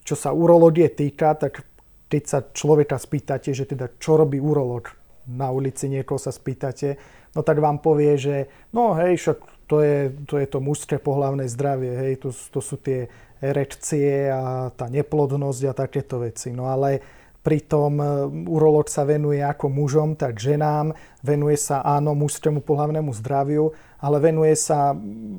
čo 0.03 0.14
sa 0.16 0.33
urológie 0.33 0.89
týka, 0.91 1.37
tak 1.37 1.62
keď 2.09 2.22
sa 2.24 2.39
človeka 2.41 2.97
spýtate, 2.97 3.53
že 3.53 3.68
teda 3.68 3.93
čo 4.01 4.16
robí 4.16 4.41
urológ, 4.41 4.97
na 5.29 5.53
ulici 5.53 5.93
niekoho 5.93 6.16
sa 6.16 6.33
spýtate, 6.33 6.97
no 7.37 7.45
tak 7.45 7.61
vám 7.61 7.85
povie, 7.85 8.16
že 8.16 8.37
no 8.72 8.97
hej, 8.97 9.20
však 9.20 9.58
to 9.69 9.85
je 9.85 10.11
to, 10.25 10.41
je 10.41 10.49
to 10.49 10.59
mužské 10.59 10.97
pohlavné 10.97 11.45
zdravie, 11.47 11.93
hej, 11.93 12.25
to, 12.25 12.33
to 12.33 12.59
sú 12.64 12.81
tie 12.81 13.12
erekcie 13.39 14.33
a 14.33 14.73
tá 14.75 14.91
neplodnosť 14.91 15.62
a 15.69 15.73
takéto 15.77 16.19
veci. 16.25 16.51
No 16.51 16.66
ale 16.66 17.05
Pritom 17.39 17.97
e, 17.97 18.05
urológ 18.51 18.93
sa 18.93 19.09
venuje 19.09 19.39
ako 19.39 19.73
mužom, 19.73 20.21
tak 20.21 20.37
ženám, 20.37 20.93
venuje 21.25 21.57
sa 21.57 21.81
áno 21.81 22.12
mužskému 22.12 22.61
pohľavnému 22.61 23.09
zdraviu, 23.14 23.73
ale 24.03 24.21
venuje 24.21 24.53
sa 24.59 24.93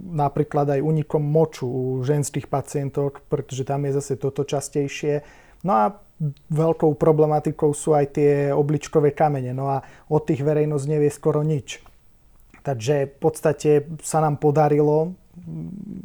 napríklad 0.09 0.73
aj 0.73 0.81
unikom 0.81 1.19
moču 1.21 1.69
u 1.69 1.83
ženských 2.01 2.49
pacientov, 2.49 3.19
pretože 3.27 3.67
tam 3.67 3.85
je 3.85 3.99
zase 3.99 4.17
toto 4.17 4.41
častejšie. 4.41 5.21
No 5.61 5.71
a 5.75 5.83
veľkou 6.49 6.95
problematikou 6.95 7.75
sú 7.77 7.93
aj 7.93 8.15
tie 8.17 8.31
obličkové 8.57 9.11
kamene. 9.11 9.53
No 9.53 9.67
a 9.67 9.83
od 10.07 10.23
tých 10.23 10.41
verejnosť 10.41 10.85
nevie 10.87 11.11
skoro 11.11 11.43
nič. 11.43 11.83
Takže 12.69 13.09
v 13.09 13.17
podstate 13.17 13.71
sa 14.05 14.21
nám 14.21 14.37
podarilo, 14.37 15.17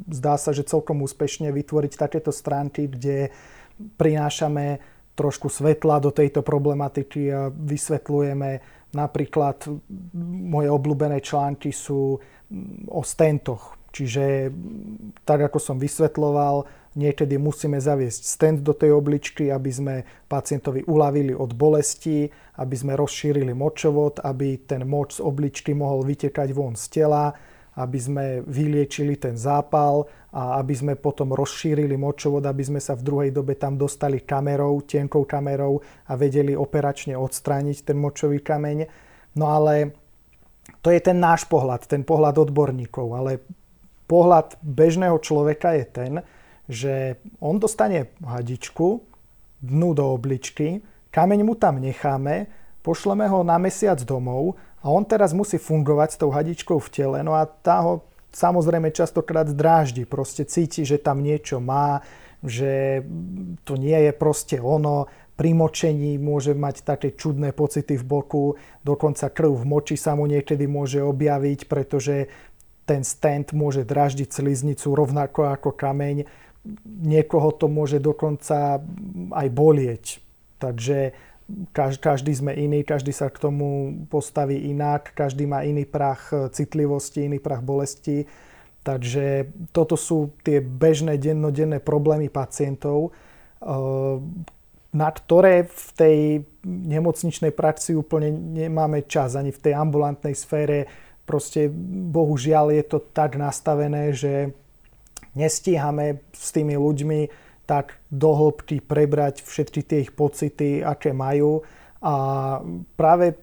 zdá 0.09 0.41
sa, 0.41 0.57
že 0.57 0.65
celkom 0.65 1.05
úspešne 1.05 1.53
vytvoriť 1.53 1.93
takéto 2.01 2.33
stránky, 2.33 2.89
kde 2.89 3.29
prinášame 4.01 4.81
trošku 5.13 5.53
svetla 5.53 6.01
do 6.01 6.09
tejto 6.09 6.41
problematiky 6.41 7.29
a 7.29 7.53
vysvetľujeme 7.53 8.65
napríklad 8.97 9.69
moje 10.49 10.69
obľúbené 10.73 11.21
články 11.21 11.69
sú 11.69 12.17
o 12.89 13.03
stentoch. 13.05 13.77
Čiže 13.93 14.49
tak 15.29 15.45
ako 15.45 15.59
som 15.61 15.77
vysvetloval, 15.77 16.65
niekedy 16.95 17.39
musíme 17.39 17.79
zaviesť 17.79 18.23
stent 18.23 18.59
do 18.63 18.75
tej 18.75 18.95
obličky, 18.95 19.51
aby 19.51 19.71
sme 19.71 19.95
pacientovi 20.31 20.87
uľavili 20.87 21.35
od 21.35 21.55
bolesti, 21.55 22.31
aby 22.59 22.75
sme 22.75 22.95
rozšírili 22.95 23.51
močovod, 23.55 24.23
aby 24.23 24.63
ten 24.67 24.87
moč 24.87 25.19
z 25.19 25.21
obličky 25.23 25.75
mohol 25.75 26.07
vytekať 26.07 26.49
von 26.55 26.79
z 26.79 26.87
tela, 26.91 27.35
aby 27.75 27.99
sme 27.99 28.25
vyliečili 28.47 29.19
ten 29.19 29.35
zápal 29.35 30.07
a 30.31 30.63
aby 30.63 30.75
sme 30.75 30.95
potom 30.95 31.35
rozšírili 31.35 31.99
močovod, 31.99 32.47
aby 32.47 32.63
sme 32.63 32.79
sa 32.79 32.95
v 32.95 33.03
druhej 33.03 33.31
dobe 33.35 33.59
tam 33.59 33.75
dostali 33.75 34.23
kamerou, 34.23 34.83
tenkou 34.87 35.27
kamerou 35.27 35.83
a 36.07 36.15
vedeli 36.15 36.55
operačne 36.55 37.19
odstrániť 37.19 37.91
ten 37.91 37.99
močový 37.99 38.39
kameň. 38.39 38.87
No 39.35 39.51
ale 39.51 39.99
to 40.83 40.95
je 40.95 41.03
ten 41.03 41.19
náš 41.19 41.51
pohľad, 41.51 41.91
ten 41.91 42.07
pohľad 42.07 42.39
odborníkov, 42.39 43.07
ale 43.11 43.43
pohľad 44.07 44.55
bežného 44.63 45.19
človeka 45.19 45.75
je 45.75 45.85
ten, 45.91 46.13
že 46.69 47.17
on 47.41 47.61
dostane 47.61 48.13
hadičku, 48.25 49.01
dnu 49.65 49.91
do 49.95 50.05
obličky, 50.13 50.81
kameň 51.13 51.41
mu 51.45 51.55
tam 51.57 51.81
necháme, 51.81 52.47
pošleme 52.85 53.29
ho 53.29 53.41
na 53.41 53.57
mesiac 53.57 54.01
domov 54.05 54.57
a 54.85 54.93
on 54.93 55.05
teraz 55.05 55.33
musí 55.33 55.57
fungovať 55.57 56.09
s 56.13 56.21
tou 56.21 56.31
hadičkou 56.33 56.77
v 56.77 56.89
tele, 56.93 57.19
no 57.25 57.33
a 57.33 57.49
tá 57.49 57.81
ho 57.81 58.05
samozrejme 58.35 58.91
častokrát 58.91 59.49
dráždi, 59.49 60.05
proste 60.05 60.45
cíti, 60.45 60.85
že 60.85 61.01
tam 61.01 61.23
niečo 61.23 61.63
má, 61.63 62.03
že 62.45 63.01
to 63.65 63.81
nie 63.81 63.97
je 63.97 64.13
proste 64.13 64.61
ono, 64.61 65.09
pri 65.35 65.51
močení 65.51 66.15
môže 66.15 66.55
mať 66.55 66.87
také 66.87 67.19
čudné 67.19 67.51
pocity 67.51 67.99
v 67.99 68.05
boku, 68.07 68.55
dokonca 68.87 69.27
krv 69.35 69.51
v 69.51 69.65
moči 69.67 69.97
sa 69.99 70.15
mu 70.15 70.31
niekedy 70.31 70.71
môže 70.71 71.03
objaviť, 71.03 71.67
pretože 71.67 72.31
ten 72.85 73.03
stent 73.03 73.51
môže 73.57 73.83
draždiť 73.83 74.31
sliznicu 74.31 74.95
rovnako 74.95 75.51
ako 75.51 75.73
kameň. 75.75 76.29
Niekoho 76.87 77.53
to 77.53 77.69
môže 77.69 78.01
dokonca 78.01 78.81
aj 79.33 79.49
bolieť. 79.53 80.05
Takže 80.57 81.13
každý 81.77 82.33
sme 82.33 82.57
iný, 82.57 82.89
každý 82.89 83.13
sa 83.13 83.29
k 83.29 83.37
tomu 83.37 84.01
postaví 84.09 84.57
inak, 84.73 85.13
každý 85.13 85.45
má 85.45 85.61
iný 85.61 85.85
prach 85.85 86.33
citlivosti, 86.57 87.29
iný 87.29 87.37
prach 87.37 87.61
bolesti. 87.61 88.25
Takže 88.81 89.53
toto 89.73 89.97
sú 89.97 90.33
tie 90.41 90.65
bežné 90.65 91.21
dennodenné 91.21 91.85
problémy 91.85 92.33
pacientov, 92.33 93.13
na 94.95 95.09
ktoré 95.13 95.69
v 95.69 95.89
tej 95.97 96.19
nemocničnej 96.65 97.53
praxi 97.53 97.93
úplne 97.93 98.33
nemáme 98.33 99.05
čas, 99.05 99.37
ani 99.37 99.53
v 99.53 99.61
tej 99.61 99.77
ambulantnej 99.77 100.33
sfére. 100.33 100.89
Proste 101.29 101.69
bohužiaľ 102.09 102.73
je 102.77 102.85
to 102.89 102.99
tak 103.13 103.37
nastavené, 103.37 104.13
že 104.13 104.53
nestíhame 105.35 106.23
s 106.33 106.51
tými 106.55 106.79
ľuďmi 106.79 107.21
tak 107.65 107.97
do 108.13 108.31
hĺbky 108.37 108.85
prebrať 108.85 109.41
všetky 109.41 109.81
tie 109.85 109.99
ich 110.05 110.13
pocity, 110.13 110.85
aké 110.85 111.17
majú. 111.17 111.65
A 112.05 112.15
práve 112.95 113.41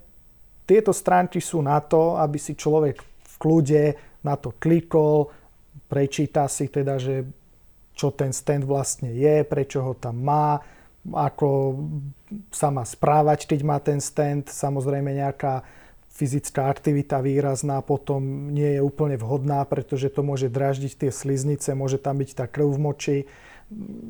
tieto 0.70 0.94
stránky 0.94 1.42
sú 1.42 1.66
na 1.66 1.82
to, 1.82 2.16
aby 2.22 2.38
si 2.38 2.54
človek 2.54 3.02
v 3.02 3.36
kľude 3.42 3.84
na 4.22 4.38
to 4.38 4.54
klikol, 4.62 5.34
prečíta 5.90 6.46
si 6.46 6.70
teda, 6.70 7.02
že 7.02 7.26
čo 7.98 8.14
ten 8.14 8.32
stand 8.32 8.64
vlastne 8.64 9.12
je, 9.12 9.42
prečo 9.44 9.82
ho 9.82 9.94
tam 9.98 10.22
má, 10.22 10.62
ako 11.10 11.82
sa 12.54 12.70
má 12.70 12.86
správať, 12.86 13.50
keď 13.50 13.60
má 13.66 13.78
ten 13.82 13.98
stand. 13.98 14.48
Samozrejme 14.48 15.18
nejaká 15.18 15.66
fyzická 16.12 16.68
aktivita 16.68 17.24
výrazná 17.24 17.80
potom 17.80 18.52
nie 18.52 18.78
je 18.78 18.82
úplne 18.84 19.16
vhodná, 19.16 19.64
pretože 19.64 20.12
to 20.12 20.22
môže 20.22 20.52
draždiť 20.52 21.08
tie 21.08 21.12
sliznice, 21.12 21.72
môže 21.72 21.98
tam 21.98 22.20
byť 22.20 22.30
tá 22.36 22.46
krv 22.46 22.76
v 22.76 22.80
moči, 22.80 23.18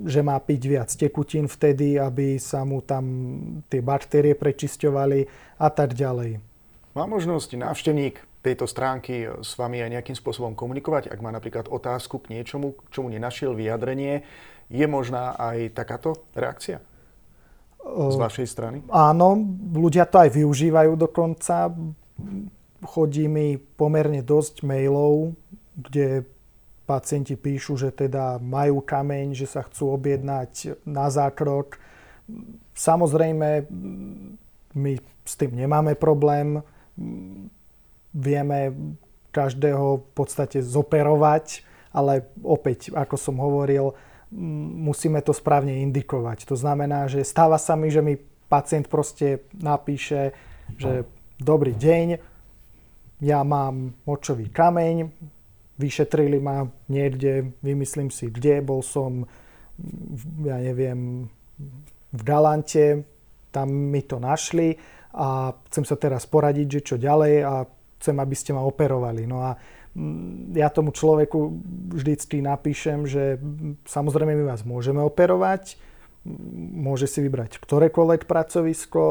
že 0.10 0.26
má 0.26 0.42
piť 0.42 0.62
viac 0.66 0.90
tekutín 0.90 1.46
vtedy, 1.46 2.02
aby 2.02 2.42
sa 2.42 2.66
mu 2.66 2.82
tam 2.82 3.06
tie 3.70 3.86
baktérie 3.86 4.34
prečisťovali 4.34 5.20
a 5.62 5.68
tak 5.70 5.94
ďalej. 5.94 6.42
Má 6.98 7.06
možnosť 7.06 7.56
návštevník 7.56 8.18
tejto 8.42 8.66
stránky 8.66 9.30
s 9.30 9.54
vami 9.54 9.86
aj 9.86 10.02
nejakým 10.02 10.18
spôsobom 10.18 10.58
komunikovať, 10.58 11.14
ak 11.14 11.22
má 11.22 11.30
napríklad 11.30 11.70
otázku 11.70 12.26
k 12.26 12.34
niečomu, 12.34 12.74
k 12.74 12.90
čomu 12.90 13.14
nenašiel 13.14 13.54
vyjadrenie, 13.54 14.26
je 14.68 14.86
možná 14.90 15.38
aj 15.38 15.78
takáto 15.78 16.26
reakcia? 16.34 16.82
Z 17.82 18.18
vašej 18.18 18.48
strany? 18.48 18.78
Áno, 18.88 19.42
ľudia 19.74 20.06
to 20.06 20.22
aj 20.22 20.30
využívajú 20.32 20.94
dokonca. 20.96 21.74
Chodí 22.82 23.26
mi 23.26 23.58
pomerne 23.58 24.22
dosť 24.22 24.62
mailov, 24.66 25.34
kde 25.76 26.26
pacienti 26.86 27.38
píšu, 27.38 27.78
že 27.78 27.90
teda 27.94 28.38
majú 28.42 28.84
kameň, 28.84 29.34
že 29.34 29.48
sa 29.50 29.66
chcú 29.66 29.96
objednať 29.96 30.84
na 30.86 31.08
zákrok. 31.10 31.80
Samozrejme, 32.76 33.66
my 34.76 34.92
s 35.26 35.34
tým 35.38 35.52
nemáme 35.56 35.96
problém. 35.96 36.62
Vieme 38.12 38.60
každého 39.32 40.04
v 40.04 40.08
podstate 40.12 40.60
zoperovať, 40.60 41.64
ale 41.96 42.28
opäť, 42.44 42.92
ako 42.92 43.16
som 43.16 43.40
hovoril, 43.40 43.96
musíme 44.32 45.20
to 45.22 45.36
správne 45.36 45.84
indikovať. 45.84 46.48
To 46.48 46.56
znamená, 46.56 47.12
že 47.12 47.28
stáva 47.28 47.60
sa 47.60 47.76
mi, 47.76 47.92
že 47.92 48.00
mi 48.00 48.16
pacient 48.48 48.88
proste 48.88 49.48
napíše, 49.60 50.32
že 50.80 51.04
dobrý 51.40 51.76
deň, 51.76 52.08
ja 53.22 53.44
mám 53.46 53.94
močový 54.08 54.50
kameň, 54.50 55.12
vyšetrili 55.78 56.40
ma 56.42 56.66
niekde, 56.90 57.54
vymyslím 57.62 58.10
si 58.10 58.32
kde, 58.32 58.64
bol 58.66 58.82
som, 58.82 59.30
ja 60.42 60.58
neviem, 60.58 61.30
v 62.12 62.22
Galante, 62.26 63.06
tam 63.52 63.68
mi 63.70 64.02
to 64.04 64.18
našli 64.18 64.76
a 65.12 65.52
chcem 65.68 65.84
sa 65.84 66.00
teraz 66.00 66.24
poradiť, 66.24 66.68
že 66.80 66.82
čo 66.82 66.96
ďalej 66.96 67.36
a 67.44 67.54
chcem, 68.00 68.16
aby 68.18 68.36
ste 68.36 68.56
ma 68.56 68.64
operovali. 68.64 69.28
No 69.28 69.44
a 69.44 69.60
ja 70.56 70.72
tomu 70.72 70.96
človeku 70.96 71.60
vždycky 71.92 72.40
napíšem, 72.40 73.04
že 73.04 73.38
samozrejme 73.84 74.40
my 74.40 74.46
vás 74.48 74.64
môžeme 74.64 75.04
operovať, 75.04 75.76
môže 76.72 77.10
si 77.10 77.20
vybrať 77.20 77.60
ktorékoľvek 77.60 78.30
pracovisko. 78.30 79.02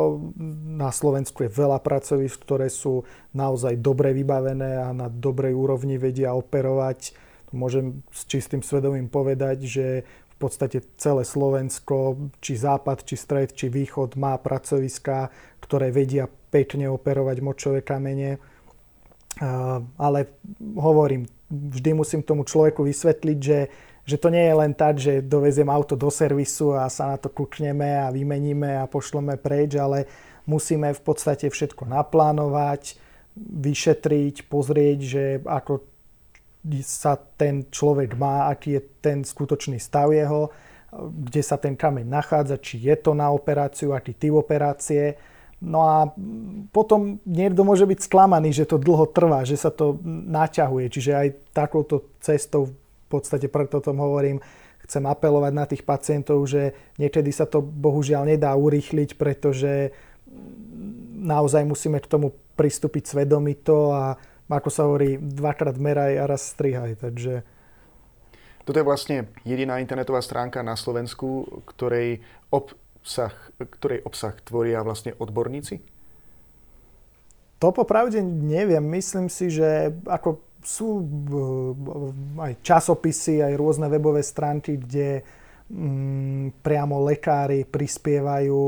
Na 0.79 0.95
Slovensku 0.95 1.43
je 1.45 1.51
veľa 1.51 1.83
pracovisk, 1.83 2.47
ktoré 2.47 2.71
sú 2.71 3.03
naozaj 3.35 3.83
dobre 3.83 4.15
vybavené 4.15 4.79
a 4.79 4.95
na 4.95 5.11
dobrej 5.11 5.53
úrovni 5.53 5.99
vedia 5.99 6.33
operovať. 6.33 7.13
Môžem 7.51 8.07
s 8.15 8.31
čistým 8.31 8.63
svedomím 8.63 9.11
povedať, 9.11 9.67
že 9.67 9.87
v 10.07 10.37
podstate 10.39 10.81
celé 10.97 11.27
Slovensko, 11.27 12.31
či 12.41 12.57
západ, 12.57 13.05
či 13.05 13.19
stred, 13.19 13.53
či 13.53 13.69
východ 13.69 14.17
má 14.17 14.39
pracoviská, 14.41 15.29
ktoré 15.61 15.93
vedia 15.93 16.31
pekne 16.31 16.89
operovať 16.89 17.37
močové 17.45 17.85
kamene 17.85 18.41
ale 19.97 20.21
hovorím, 20.77 21.25
vždy 21.51 21.91
musím 21.97 22.21
tomu 22.21 22.45
človeku 22.45 22.85
vysvetliť, 22.85 23.39
že, 23.41 23.61
že 24.05 24.17
to 24.21 24.29
nie 24.29 24.45
je 24.45 24.55
len 24.55 24.73
tak, 24.77 25.01
že 25.01 25.25
doveziem 25.25 25.73
auto 25.73 25.97
do 25.97 26.13
servisu 26.13 26.77
a 26.77 26.87
sa 26.93 27.09
na 27.09 27.17
to 27.17 27.33
kúkneme 27.33 28.05
a 28.05 28.13
vymeníme 28.13 28.85
a 28.85 28.85
pošleme 28.85 29.41
preč, 29.41 29.81
ale 29.81 30.05
musíme 30.45 30.93
v 30.93 31.03
podstate 31.03 31.49
všetko 31.49 31.89
naplánovať, 31.89 33.01
vyšetriť, 33.41 34.51
pozrieť, 34.51 34.99
že 35.01 35.25
ako 35.47 35.87
sa 36.85 37.17
ten 37.17 37.65
človek 37.73 38.21
má, 38.21 38.53
aký 38.53 38.77
je 38.77 38.83
ten 39.01 39.25
skutočný 39.25 39.81
stav 39.81 40.13
jeho, 40.13 40.53
kde 40.93 41.41
sa 41.41 41.57
ten 41.57 41.79
kameň 41.79 42.05
nachádza, 42.05 42.61
či 42.61 42.83
je 42.83 42.97
to 42.99 43.17
na 43.17 43.31
operáciu, 43.33 43.95
aký 43.95 44.13
typ 44.13 44.37
operácie 44.37 45.17
No 45.61 45.85
a 45.85 46.09
potom 46.73 47.21
niekto 47.29 47.69
môže 47.69 47.85
byť 47.85 48.09
sklamaný, 48.09 48.57
že 48.57 48.65
to 48.65 48.81
dlho 48.81 49.05
trvá, 49.13 49.45
že 49.45 49.61
sa 49.61 49.69
to 49.69 50.01
naťahuje. 50.09 50.89
Čiže 50.89 51.13
aj 51.13 51.29
takouto 51.53 52.09
cestou, 52.25 52.73
v 52.73 53.07
podstate 53.13 53.45
preto 53.53 53.85
tom 53.85 54.01
hovorím, 54.01 54.41
chcem 54.89 55.05
apelovať 55.05 55.53
na 55.53 55.65
tých 55.69 55.85
pacientov, 55.85 56.49
že 56.49 56.73
niekedy 56.97 57.29
sa 57.29 57.45
to 57.45 57.61
bohužiaľ 57.61 58.25
nedá 58.25 58.57
urýchliť, 58.57 59.21
pretože 59.21 59.93
naozaj 61.21 61.69
musíme 61.69 62.01
k 62.01 62.09
tomu 62.09 62.33
pristúpiť 62.57 63.13
svedomito 63.13 63.93
a 63.93 64.17
ako 64.51 64.71
sa 64.73 64.83
hovorí, 64.89 65.15
dvakrát 65.21 65.79
meraj 65.79 66.19
a 66.19 66.25
raz 66.27 66.51
strihaj. 66.51 66.99
Takže... 66.99 67.47
Toto 68.67 68.77
je 68.83 68.89
vlastne 68.89 69.31
jediná 69.47 69.79
internetová 69.79 70.19
stránka 70.25 70.65
na 70.67 70.75
Slovensku, 70.75 71.63
ktorej 71.71 72.25
ob 72.51 72.75
obsah, 73.01 73.33
ktorej 73.59 74.05
obsah 74.05 74.37
tvoria 74.45 74.85
vlastne 74.85 75.17
odborníci? 75.17 75.81
To 77.61 77.77
popravde 77.77 78.25
neviem. 78.25 78.81
Myslím 78.81 79.29
si, 79.29 79.53
že 79.53 79.93
ako 80.09 80.41
sú 80.65 80.89
eh, 81.01 82.41
aj 82.41 82.53
časopisy, 82.65 83.45
aj 83.45 83.53
rôzne 83.57 83.89
webové 83.93 84.25
stránky, 84.25 84.81
kde 84.81 85.21
mm, 85.69 86.65
priamo 86.65 87.05
lekári 87.05 87.69
prispievajú, 87.69 88.61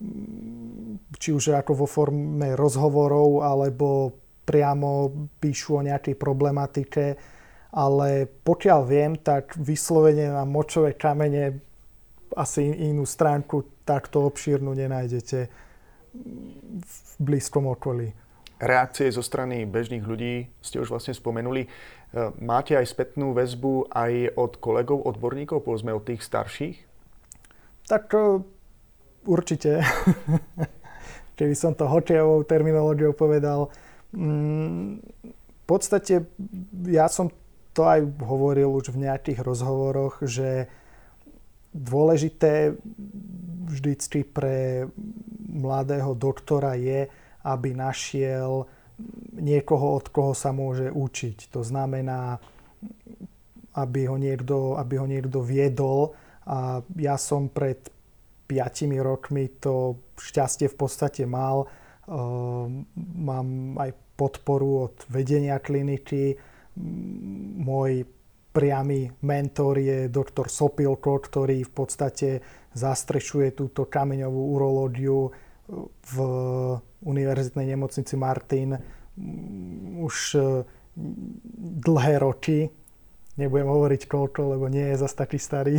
mm, 0.00 1.12
či 1.16 1.28
už 1.32 1.60
ako 1.60 1.84
vo 1.84 1.86
forme 1.88 2.56
rozhovorov, 2.56 3.44
alebo 3.44 4.16
priamo 4.48 5.12
píšu 5.36 5.80
o 5.80 5.84
nejakej 5.84 6.16
problematike. 6.16 7.04
Ale 7.68 8.24
pokiaľ 8.24 8.80
viem, 8.88 9.12
tak 9.20 9.52
vyslovene 9.60 10.32
na 10.32 10.48
močové 10.48 10.96
kamene 10.96 11.67
asi 12.36 12.68
inú 12.68 13.06
stránku 13.06 13.84
takto 13.86 14.26
obšírnu 14.26 14.74
nenájdete 14.74 15.48
v 16.82 17.12
blízkom 17.20 17.70
okolí. 17.70 18.12
Reakcie 18.58 19.06
zo 19.14 19.22
strany 19.22 19.62
bežných 19.62 20.02
ľudí 20.02 20.50
ste 20.58 20.82
už 20.82 20.90
vlastne 20.90 21.14
spomenuli. 21.14 21.62
E, 21.62 21.68
máte 22.42 22.74
aj 22.74 22.90
spätnú 22.90 23.30
väzbu 23.30 23.86
aj 23.94 24.34
od 24.34 24.58
kolegov, 24.58 25.06
odborníkov, 25.06 25.62
povedzme 25.62 25.94
od 25.94 26.02
tých 26.02 26.26
starších? 26.26 26.76
Tak 27.86 28.10
e, 28.18 28.42
určite. 29.30 29.78
Keby 31.38 31.54
som 31.54 31.78
to 31.78 31.86
hokejovou 31.86 32.42
terminológiou 32.42 33.14
povedal. 33.14 33.70
Mm, 34.10 35.06
v 35.30 35.64
podstate 35.68 36.26
ja 36.90 37.06
som 37.06 37.30
to 37.78 37.86
aj 37.86 38.02
hovoril 38.26 38.74
už 38.74 38.90
v 38.90 39.06
nejakých 39.06 39.46
rozhovoroch, 39.46 40.18
že 40.26 40.66
dôležité 41.72 42.76
vždycky 43.68 44.24
pre 44.24 44.88
mladého 45.48 46.16
doktora 46.16 46.74
je, 46.78 47.08
aby 47.44 47.76
našiel 47.76 48.66
niekoho, 49.38 50.00
od 50.00 50.06
koho 50.10 50.32
sa 50.34 50.50
môže 50.50 50.90
učiť. 50.90 51.52
To 51.54 51.62
znamená, 51.62 52.40
aby 53.78 54.10
ho 54.10 54.18
niekto, 54.18 54.74
aby 54.74 54.94
ho 54.98 55.06
niekto 55.06 55.38
viedol. 55.44 56.16
A 56.48 56.82
ja 56.98 57.14
som 57.20 57.52
pred 57.52 57.78
5 58.48 58.88
rokmi 59.04 59.52
to 59.60 60.00
šťastie 60.16 60.72
v 60.72 60.76
podstate 60.76 61.22
mal. 61.28 61.68
Ehm, 62.08 62.88
mám 63.20 63.78
aj 63.78 63.92
podporu 64.18 64.90
od 64.90 64.96
vedenia 65.12 65.60
kliniky. 65.62 66.34
Môj 67.60 68.08
priamy 68.58 69.06
mentor 69.22 69.78
je 69.78 70.10
doktor 70.10 70.50
Sopilko, 70.50 71.22
ktorý 71.22 71.62
v 71.62 71.70
podstate 71.70 72.28
zastrešuje 72.74 73.54
túto 73.54 73.86
kameňovú 73.86 74.58
urológiu 74.58 75.30
v 76.02 76.14
univerzitnej 77.06 77.78
nemocnici 77.78 78.18
Martin 78.18 78.74
už 80.02 80.42
dlhé 81.86 82.18
roky. 82.18 82.66
Nebudem 83.38 83.70
hovoriť 83.70 84.02
koľko, 84.10 84.58
lebo 84.58 84.66
nie 84.66 84.90
je 84.90 85.06
zase 85.06 85.14
taký 85.14 85.38
starý. 85.38 85.78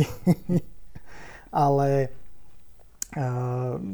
Ale 1.52 2.08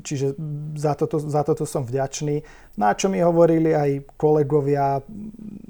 Čiže 0.05 0.37
za 0.76 0.93
toto, 0.93 1.16
za 1.16 1.41
toto 1.41 1.64
som 1.64 1.89
vďačný. 1.89 2.45
Na 2.76 2.93
čo 2.93 3.09
mi 3.09 3.24
hovorili 3.24 3.72
aj 3.72 4.12
kolegovia 4.20 5.01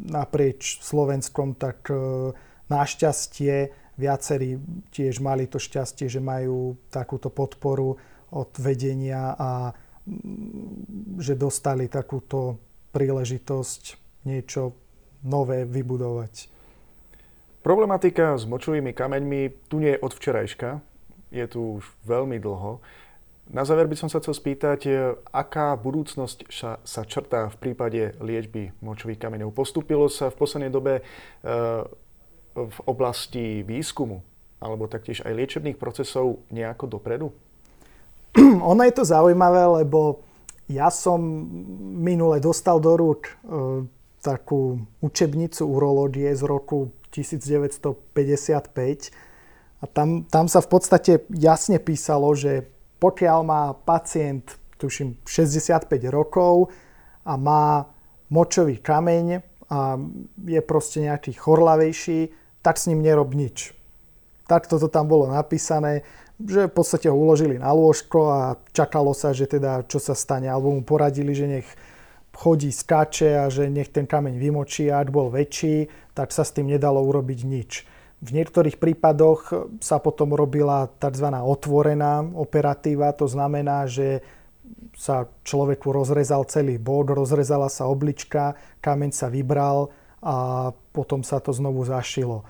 naprieč 0.03 0.83
Slovenskom, 0.83 1.55
tak 1.55 1.87
e, 1.87 2.35
našťastie 2.69 3.73
viacerí 3.97 4.61
tiež 4.93 5.25
mali 5.25 5.49
to 5.49 5.57
šťastie, 5.57 6.07
že 6.07 6.21
majú 6.21 6.77
takúto 6.93 7.33
podporu 7.33 7.97
od 8.33 8.51
vedenia 8.61 9.33
a 9.35 9.73
že 11.19 11.35
dostali 11.35 11.91
takúto 11.91 12.61
príležitosť 12.95 13.83
niečo 14.29 14.77
nové 15.27 15.67
vybudovať. 15.67 16.53
Problematika 17.67 18.39
s 18.39 18.47
močovými 18.47 18.95
kameňmi 18.95 19.67
tu 19.67 19.83
nie 19.83 19.99
je 19.99 20.03
od 20.03 20.15
včerajška, 20.15 20.79
je 21.35 21.45
tu 21.51 21.83
už 21.83 21.85
veľmi 22.07 22.39
dlho. 22.39 22.79
Na 23.47 23.63
záver 23.63 23.87
by 23.87 23.95
som 23.99 24.11
sa 24.11 24.19
chcel 24.23 24.35
spýtať, 24.35 24.81
aká 25.31 25.75
budúcnosť 25.79 26.51
sa, 26.51 26.79
sa 26.83 27.03
črtá 27.07 27.47
v 27.51 27.57
prípade 27.59 28.15
liečby 28.19 28.75
močových 28.83 29.23
kameňov. 29.23 29.55
Postupilo 29.55 30.11
sa 30.11 30.31
v 30.31 30.39
poslednej 30.39 30.71
dobe 30.71 30.99
e, 30.99 31.03
v 32.57 32.79
oblasti 32.89 33.61
výskumu 33.61 34.25
alebo 34.57 34.89
taktiež 34.89 35.21
aj 35.21 35.37
liečebných 35.37 35.77
procesov 35.77 36.41
nejako 36.49 36.97
dopredu? 36.97 37.29
Ono 38.73 38.83
je 38.83 38.95
to 38.97 39.05
zaujímavé, 39.05 39.85
lebo 39.85 40.25
ja 40.67 40.91
som 40.91 41.21
minule 42.01 42.41
dostal 42.41 42.81
do 42.81 42.97
rúk 42.97 43.29
e, 43.29 43.33
takú 44.25 44.83
učebnicu 45.05 45.63
urológie 45.63 46.35
z 46.35 46.43
roku 46.43 46.91
1955 47.15 49.13
a 49.77 49.85
tam, 49.87 50.25
tam 50.27 50.51
sa 50.51 50.65
v 50.65 50.69
podstate 50.69 51.13
jasne 51.31 51.79
písalo, 51.79 52.35
že 52.35 52.67
pokiaľ 52.99 53.39
má 53.45 53.63
pacient, 53.77 54.57
tuším, 54.81 55.21
65 55.29 55.87
rokov 56.09 56.73
a 57.23 57.37
má 57.37 57.87
močový 58.33 58.81
kameň 58.81 59.45
a 59.71 60.01
je 60.47 60.61
proste 60.65 61.07
nejaký 61.07 61.37
chorlavejší, 61.37 62.46
tak 62.67 62.83
s 62.83 62.91
ním 62.91 62.99
nerob 62.99 63.31
nič. 63.31 63.71
Tak 64.51 64.67
toto 64.67 64.91
tam 64.91 65.07
bolo 65.07 65.31
napísané, 65.31 66.03
že 66.43 66.67
v 66.67 66.75
podstate 66.75 67.07
ho 67.07 67.15
uložili 67.15 67.63
na 67.63 67.71
lôžko 67.71 68.19
a 68.27 68.41
čakalo 68.75 69.15
sa, 69.15 69.31
že 69.31 69.47
teda 69.47 69.87
čo 69.87 70.03
sa 70.03 70.19
stane, 70.19 70.51
alebo 70.51 70.75
mu 70.75 70.83
poradili, 70.83 71.31
že 71.31 71.47
nech 71.47 71.69
chodí, 72.35 72.75
skáče 72.75 73.39
a 73.39 73.47
že 73.49 73.71
nech 73.71 73.89
ten 73.89 74.05
kameň 74.05 74.35
vymočí 74.37 74.91
a 74.91 74.99
ak 74.99 75.15
bol 75.15 75.31
väčší, 75.31 75.89
tak 76.13 76.35
sa 76.35 76.43
s 76.43 76.53
tým 76.53 76.67
nedalo 76.67 77.01
urobiť 77.07 77.41
nič. 77.47 77.87
V 78.21 78.35
niektorých 78.35 78.83
prípadoch 78.83 79.71
sa 79.79 80.03
potom 80.03 80.35
robila 80.35 80.91
tzv. 80.99 81.29
otvorená 81.33 82.27
operatíva, 82.35 83.15
to 83.15 83.31
znamená, 83.31 83.87
že 83.87 84.21
sa 84.99 85.31
človeku 85.47 85.95
rozrezal 85.95 86.45
celý 86.51 86.77
bod, 86.77 87.15
rozrezala 87.15 87.71
sa 87.71 87.87
oblička, 87.87 88.59
kameň 88.83 89.11
sa 89.15 89.31
vybral 89.31 89.93
a 90.25 90.71
potom 90.93 91.21
sa 91.21 91.41
to 91.41 91.53
znovu 91.53 91.85
zašilo. 91.85 92.47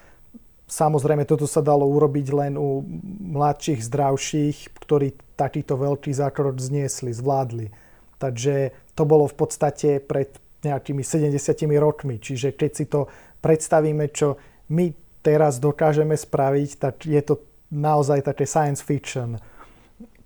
Samozrejme, 0.67 1.23
toto 1.23 1.47
sa 1.47 1.63
dalo 1.63 1.87
urobiť 1.87 2.27
len 2.35 2.59
u 2.59 2.83
mladších, 3.31 3.87
zdravších, 3.87 4.75
ktorí 4.83 5.15
takýto 5.39 5.79
veľký 5.79 6.11
zákrok 6.11 6.59
zniesli, 6.59 7.15
zvládli. 7.15 7.71
Takže 8.19 8.75
to 8.99 9.03
bolo 9.07 9.31
v 9.31 9.37
podstate 9.37 10.03
pred 10.03 10.33
nejakými 10.67 11.07
70 11.07 11.39
rokmi. 11.79 12.19
Čiže 12.19 12.57
keď 12.59 12.71
si 12.75 12.85
to 12.91 13.07
predstavíme, 13.39 14.11
čo 14.11 14.41
my 14.75 14.91
teraz 15.23 15.63
dokážeme 15.63 16.19
spraviť, 16.19 16.71
tak 16.83 17.07
je 17.07 17.23
to 17.23 17.39
naozaj 17.71 18.27
také 18.27 18.43
science 18.43 18.83
fiction. 18.83 19.39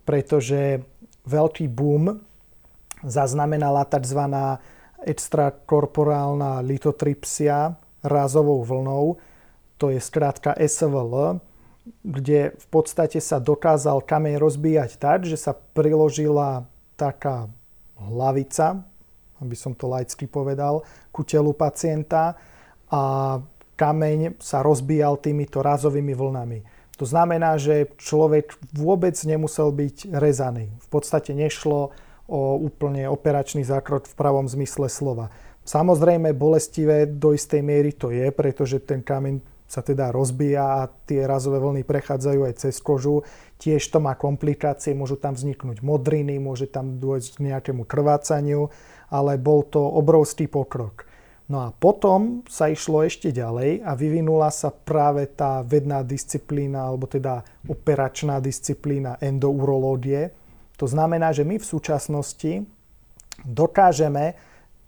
Pretože 0.08 0.80
veľký 1.28 1.68
boom 1.68 2.16
zaznamenala 3.04 3.84
tzv. 3.84 4.20
Extrakorporálna 5.04 6.60
litotrypsia 6.60 7.76
rázovou 8.04 8.64
vlnou, 8.64 9.16
to 9.80 9.88
je 9.88 10.00
skrátka 10.00 10.52
SVL, 10.60 11.40
kde 12.04 12.52
v 12.52 12.66
podstate 12.68 13.18
sa 13.18 13.40
dokázal 13.40 14.04
kameň 14.04 14.36
rozbíjať 14.36 15.00
tak, 15.00 15.24
že 15.24 15.40
sa 15.40 15.56
priložila 15.56 16.68
taká 17.00 17.48
hlavica, 17.96 18.84
aby 19.40 19.56
som 19.56 19.72
to 19.72 19.88
laicky 19.88 20.28
povedal, 20.28 20.84
ku 21.08 21.24
telu 21.24 21.56
pacienta 21.56 22.36
a 22.92 23.02
kameň 23.80 24.36
sa 24.36 24.60
rozbíjal 24.60 25.16
týmito 25.16 25.64
razovými 25.64 26.12
vlnami. 26.12 26.60
To 27.00 27.08
znamená, 27.08 27.56
že 27.56 27.88
človek 27.96 28.52
vôbec 28.76 29.16
nemusel 29.24 29.72
byť 29.72 30.12
rezaný. 30.12 30.68
V 30.84 30.88
podstate 30.92 31.32
nešlo 31.32 31.96
o 32.30 32.54
úplne 32.62 33.10
operačný 33.10 33.66
zákrok 33.66 34.06
v 34.06 34.14
pravom 34.14 34.46
zmysle 34.46 34.86
slova. 34.86 35.34
Samozrejme, 35.66 36.30
bolestivé 36.32 37.10
do 37.10 37.34
istej 37.34 37.60
miery 37.60 37.90
to 37.90 38.14
je, 38.14 38.30
pretože 38.30 38.80
ten 38.86 39.02
kameň 39.02 39.42
sa 39.70 39.86
teda 39.86 40.10
rozbíja 40.10 40.82
a 40.82 40.90
tie 41.06 41.22
razové 41.26 41.62
vlny 41.62 41.86
prechádzajú 41.86 42.40
aj 42.42 42.54
cez 42.58 42.82
kožu. 42.82 43.22
Tiež 43.54 43.86
to 43.86 44.02
má 44.02 44.18
komplikácie, 44.18 44.98
môžu 44.98 45.14
tam 45.14 45.38
vzniknúť 45.38 45.78
modriny, 45.86 46.42
môže 46.42 46.66
tam 46.66 46.98
dôjsť 46.98 47.38
k 47.38 47.44
nejakému 47.54 47.86
krvácaniu, 47.86 48.66
ale 49.14 49.38
bol 49.38 49.62
to 49.62 49.78
obrovský 49.78 50.50
pokrok. 50.50 51.06
No 51.50 51.66
a 51.66 51.74
potom 51.74 52.46
sa 52.46 52.70
išlo 52.70 53.02
ešte 53.02 53.34
ďalej 53.34 53.82
a 53.82 53.98
vyvinula 53.98 54.54
sa 54.54 54.70
práve 54.70 55.26
tá 55.26 55.66
vedná 55.66 56.06
disciplína, 56.06 56.86
alebo 56.86 57.10
teda 57.10 57.42
operačná 57.66 58.38
disciplína 58.38 59.18
endourológie. 59.18 60.30
To 60.80 60.88
znamená, 60.88 61.36
že 61.36 61.44
my 61.44 61.60
v 61.60 61.68
súčasnosti 61.68 62.64
dokážeme 63.44 64.32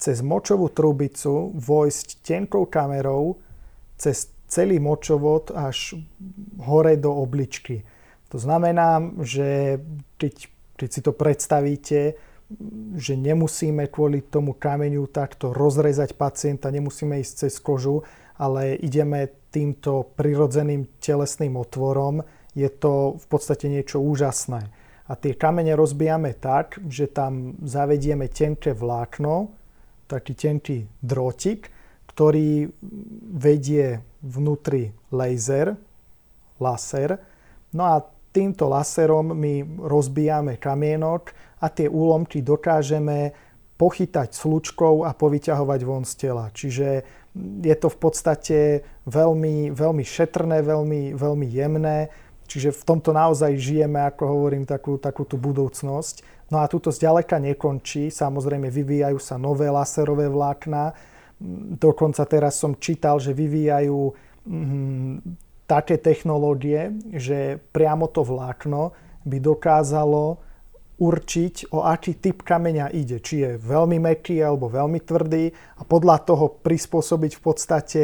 cez 0.01 0.25
močovú 0.25 0.73
trubicu 0.73 1.53
vojsť 1.53 2.25
tenkou 2.25 2.65
kamerou 2.65 3.37
cez 4.01 4.33
celý 4.51 4.83
močovod 4.83 5.55
až 5.55 5.95
hore 6.59 6.99
do 6.99 7.15
obličky. 7.15 7.87
To 8.35 8.41
znamená, 8.41 8.99
že 9.23 9.79
keď, 10.19 10.35
keď 10.75 10.89
si 10.91 11.01
to 11.05 11.13
predstavíte, 11.15 12.01
že 12.99 13.15
nemusíme 13.17 13.89
kvôli 13.89 14.21
tomu 14.27 14.53
kameňu 14.59 15.09
takto 15.09 15.57
rozrezať 15.57 16.19
pacienta, 16.19 16.69
nemusíme 16.75 17.21
ísť 17.23 17.49
cez 17.49 17.55
kožu, 17.63 18.05
ale 18.37 18.77
ideme 18.77 19.31
týmto 19.53 20.13
prirodzeným 20.19 20.89
telesným 21.01 21.57
otvorom. 21.57 22.25
Je 22.53 22.69
to 22.69 23.17
v 23.17 23.27
podstate 23.29 23.71
niečo 23.73 24.03
úžasné. 24.03 24.82
A 25.13 25.17
tie 25.21 25.37
kamene 25.37 25.77
rozbijame 25.77 26.33
tak, 26.41 26.81
že 26.89 27.13
tam 27.13 27.61
zavedieme 27.61 28.33
tenké 28.33 28.73
vlákno, 28.73 29.53
taký 30.09 30.33
tenký 30.33 30.89
drôtik, 31.05 31.69
ktorý 32.17 32.73
vedie 33.37 34.01
vnútri 34.25 34.97
laser, 35.13 35.77
laser. 36.57 37.21
No 37.77 37.93
a 37.93 38.01
týmto 38.33 38.73
laserom 38.73 39.37
my 39.37 39.85
rozbijame 39.85 40.57
kamienok 40.57 41.37
a 41.61 41.69
tie 41.69 41.93
úlomky 41.93 42.41
dokážeme 42.41 43.37
pochytať 43.77 44.33
slučkou 44.33 45.05
a 45.05 45.13
povyťahovať 45.13 45.81
von 45.85 46.09
z 46.09 46.13
tela. 46.17 46.49
Čiže 46.49 46.89
je 47.61 47.77
to 47.77 47.89
v 47.93 47.99
podstate 48.01 48.59
veľmi, 49.09 49.73
veľmi 49.73 50.05
šetrné, 50.05 50.65
veľmi, 50.65 51.17
veľmi 51.17 51.47
jemné. 51.49 52.09
Čiže 52.47 52.75
v 52.75 52.83
tomto 52.85 53.11
naozaj 53.17 53.57
žijeme, 53.57 54.03
ako 54.05 54.23
hovorím, 54.29 54.69
takú, 54.69 55.01
takú 55.01 55.25
tú 55.25 55.41
budúcnosť. 55.41 56.49
No 56.53 56.61
a 56.61 56.69
túto 56.69 56.93
zďaleka 56.93 57.41
nekončí. 57.41 58.13
Samozrejme 58.13 58.69
vyvíjajú 58.69 59.17
sa 59.17 59.41
nové 59.41 59.73
laserové 59.73 60.29
vlákna. 60.29 60.93
Dokonca 61.81 62.23
teraz 62.29 62.61
som 62.61 62.77
čítal, 62.77 63.17
že 63.19 63.33
vyvíjajú 63.33 63.99
mm, 64.47 65.15
také 65.65 65.97
technológie, 65.97 66.93
že 67.17 67.57
priamo 67.73 68.11
to 68.13 68.21
vlákno 68.21 68.93
by 69.25 69.39
dokázalo 69.41 70.53
určiť, 71.03 71.75
o 71.75 71.83
aký 71.83 72.21
typ 72.21 72.47
kameňa 72.47 72.95
ide. 72.95 73.19
Či 73.19 73.35
je 73.43 73.51
veľmi 73.59 73.99
meký 73.99 74.39
alebo 74.39 74.71
veľmi 74.71 75.03
tvrdý 75.03 75.51
a 75.81 75.83
podľa 75.83 76.23
toho 76.23 76.63
prispôsobiť 76.63 77.33
v 77.39 77.43
podstate 77.43 78.03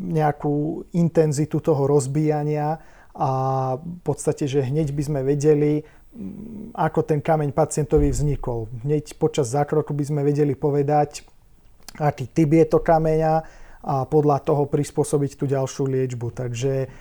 nejakú 0.00 0.88
intenzitu 0.96 1.62
toho 1.62 1.86
rozbíjania 1.86 2.80
a 3.14 3.30
v 3.78 4.00
podstate, 4.06 4.46
že 4.46 4.62
hneď 4.62 4.94
by 4.94 5.02
sme 5.02 5.20
vedeli, 5.26 5.82
mm, 6.14 6.74
ako 6.74 7.00
ten 7.02 7.18
kameň 7.18 7.50
pacientovi 7.50 8.10
vznikol. 8.10 8.70
Hneď 8.86 9.18
počas 9.18 9.50
zákroku 9.50 9.90
by 9.90 10.04
sme 10.06 10.20
vedeli 10.22 10.54
povedať, 10.54 11.26
aký 11.98 12.30
typ 12.30 12.54
je 12.54 12.66
to 12.70 12.78
kameňa 12.78 13.34
a 13.80 14.04
podľa 14.04 14.44
toho 14.44 14.68
prispôsobiť 14.68 15.40
tú 15.40 15.48
ďalšiu 15.48 15.88
liečbu. 15.88 16.36
Takže 16.36 16.92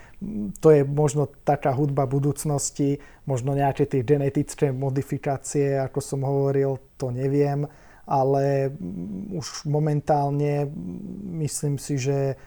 to 0.64 0.68
je 0.72 0.88
možno 0.88 1.28
taká 1.44 1.76
hudba 1.76 2.08
budúcnosti, 2.08 3.04
možno 3.28 3.52
nejaké 3.52 3.84
tie 3.84 4.04
genetické 4.04 4.72
modifikácie, 4.72 5.76
ako 5.76 6.00
som 6.00 6.24
hovoril, 6.24 6.80
to 6.96 7.12
neviem, 7.12 7.68
ale 8.08 8.72
už 9.36 9.68
momentálne 9.68 10.72
myslím 11.44 11.76
si, 11.76 12.00
že 12.00 12.40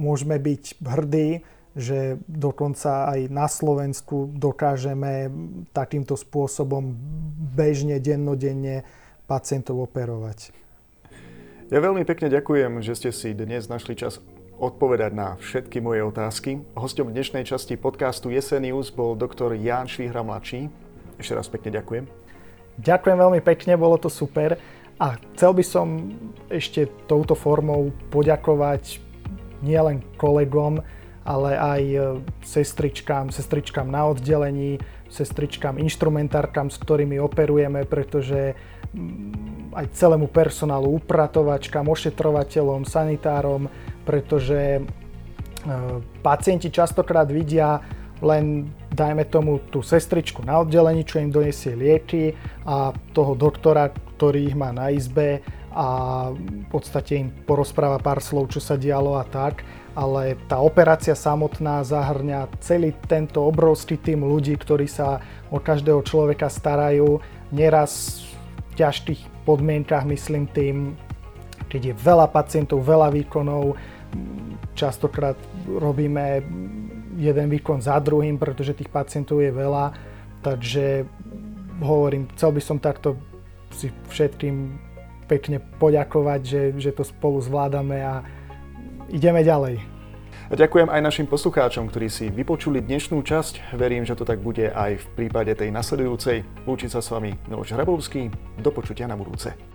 môžeme 0.00 0.40
byť 0.40 0.80
hrdí, 0.80 1.44
že 1.78 2.18
dokonca 2.26 3.10
aj 3.14 3.30
na 3.30 3.46
Slovensku 3.46 4.30
dokážeme 4.34 5.30
takýmto 5.70 6.18
spôsobom 6.18 6.94
bežne, 7.54 8.02
dennodenne 8.02 8.82
pacientov 9.30 9.78
operovať. 9.86 10.50
Ja 11.70 11.78
veľmi 11.78 12.02
pekne 12.02 12.26
ďakujem, 12.26 12.82
že 12.82 12.98
ste 12.98 13.10
si 13.14 13.30
dnes 13.30 13.70
našli 13.70 13.94
čas 13.94 14.18
odpovedať 14.58 15.14
na 15.14 15.38
všetky 15.38 15.78
moje 15.78 16.02
otázky. 16.02 16.60
Hostom 16.74 17.14
dnešnej 17.14 17.46
časti 17.46 17.78
podcastu 17.78 18.34
Jesenius 18.34 18.90
bol 18.90 19.14
doktor 19.14 19.54
Ján 19.54 19.86
Švihra 19.86 20.26
mladší. 20.26 20.66
Ešte 21.16 21.32
raz 21.38 21.46
pekne 21.46 21.70
ďakujem. 21.70 22.04
Ďakujem 22.82 23.16
veľmi 23.16 23.40
pekne, 23.40 23.78
bolo 23.78 23.96
to 23.96 24.10
super. 24.10 24.58
A 25.00 25.16
chcel 25.32 25.56
by 25.56 25.64
som 25.64 26.12
ešte 26.52 26.90
touto 27.08 27.32
formou 27.32 27.88
poďakovať 28.12 29.00
nielen 29.64 30.04
kolegom, 30.20 30.84
ale 31.24 31.50
aj 31.56 31.82
e, 31.84 31.98
sestričkám, 32.42 33.28
sestričkám 33.28 33.88
na 33.88 34.08
oddelení, 34.08 34.80
sestričkám, 35.10 35.76
instrumentárkam, 35.76 36.72
s 36.72 36.80
ktorými 36.80 37.20
operujeme, 37.20 37.84
pretože 37.84 38.56
mm, 38.94 39.74
aj 39.76 39.86
celému 39.92 40.30
personálu, 40.32 40.96
upratovačkám, 41.02 41.84
ošetrovateľom, 41.84 42.88
sanitárom, 42.88 43.68
pretože 44.08 44.80
e, 44.80 44.80
pacienti 46.24 46.72
častokrát 46.72 47.28
vidia 47.28 47.82
len, 48.20 48.68
dajme 48.92 49.24
tomu, 49.28 49.64
tú 49.72 49.80
sestričku 49.80 50.44
na 50.44 50.60
oddelení, 50.60 51.04
čo 51.08 51.20
im 51.20 51.32
donesie 51.32 51.72
lieky 51.72 52.36
a 52.68 52.92
toho 53.16 53.32
doktora, 53.32 53.88
ktorý 54.16 54.52
ich 54.52 54.56
má 54.56 54.72
na 54.76 54.92
izbe 54.92 55.40
a 55.70 55.88
v 56.34 56.66
podstate 56.68 57.18
im 57.20 57.28
porozpráva 57.46 58.02
pár 58.02 58.18
slov, 58.18 58.50
čo 58.50 58.58
sa 58.58 58.74
dialo 58.74 59.18
a 59.18 59.24
tak 59.24 59.62
ale 59.94 60.38
tá 60.46 60.62
operácia 60.62 61.18
samotná 61.18 61.82
zahrňa 61.82 62.46
celý 62.62 62.94
tento 63.10 63.42
obrovský 63.42 63.98
tým 63.98 64.22
ľudí, 64.22 64.54
ktorí 64.54 64.86
sa 64.86 65.18
o 65.50 65.58
každého 65.58 66.00
človeka 66.06 66.46
starajú. 66.46 67.18
Neraz 67.50 68.22
v 68.70 68.72
ťažkých 68.78 69.42
podmienkach, 69.42 70.06
myslím 70.06 70.46
tým, 70.46 70.94
keď 71.66 71.90
je 71.90 71.94
veľa 71.98 72.30
pacientov, 72.30 72.86
veľa 72.86 73.10
výkonov, 73.10 73.74
častokrát 74.78 75.38
robíme 75.66 76.42
jeden 77.18 77.46
výkon 77.50 77.82
za 77.82 77.98
druhým, 77.98 78.38
pretože 78.38 78.78
tých 78.78 78.90
pacientov 78.90 79.42
je 79.42 79.50
veľa. 79.50 79.92
Takže 80.40 81.04
hovorím, 81.82 82.30
chcel 82.38 82.50
by 82.54 82.62
som 82.62 82.78
takto 82.78 83.18
si 83.74 83.90
všetkým 84.08 84.89
pekne 85.30 85.62
poďakovať, 85.78 86.40
že, 86.42 86.62
že 86.74 86.90
to 86.90 87.06
spolu 87.06 87.38
zvládame 87.38 88.02
a 88.02 88.26
ideme 89.14 89.46
ďalej. 89.46 89.78
A 90.50 90.58
ďakujem 90.58 90.90
aj 90.90 91.06
našim 91.06 91.30
poslucháčom, 91.30 91.86
ktorí 91.86 92.10
si 92.10 92.26
vypočuli 92.26 92.82
dnešnú 92.82 93.22
časť. 93.22 93.78
Verím, 93.78 94.02
že 94.02 94.18
to 94.18 94.26
tak 94.26 94.42
bude 94.42 94.66
aj 94.66 94.98
v 94.98 95.06
prípade 95.14 95.54
tej 95.54 95.70
nasledujúcej. 95.70 96.42
Lúči 96.66 96.90
sa 96.90 96.98
s 96.98 97.14
vami 97.14 97.38
Miloš 97.46 97.78
Hrabovský. 97.78 98.34
Do 98.58 98.74
počutia 98.74 99.06
na 99.06 99.14
budúce. 99.14 99.69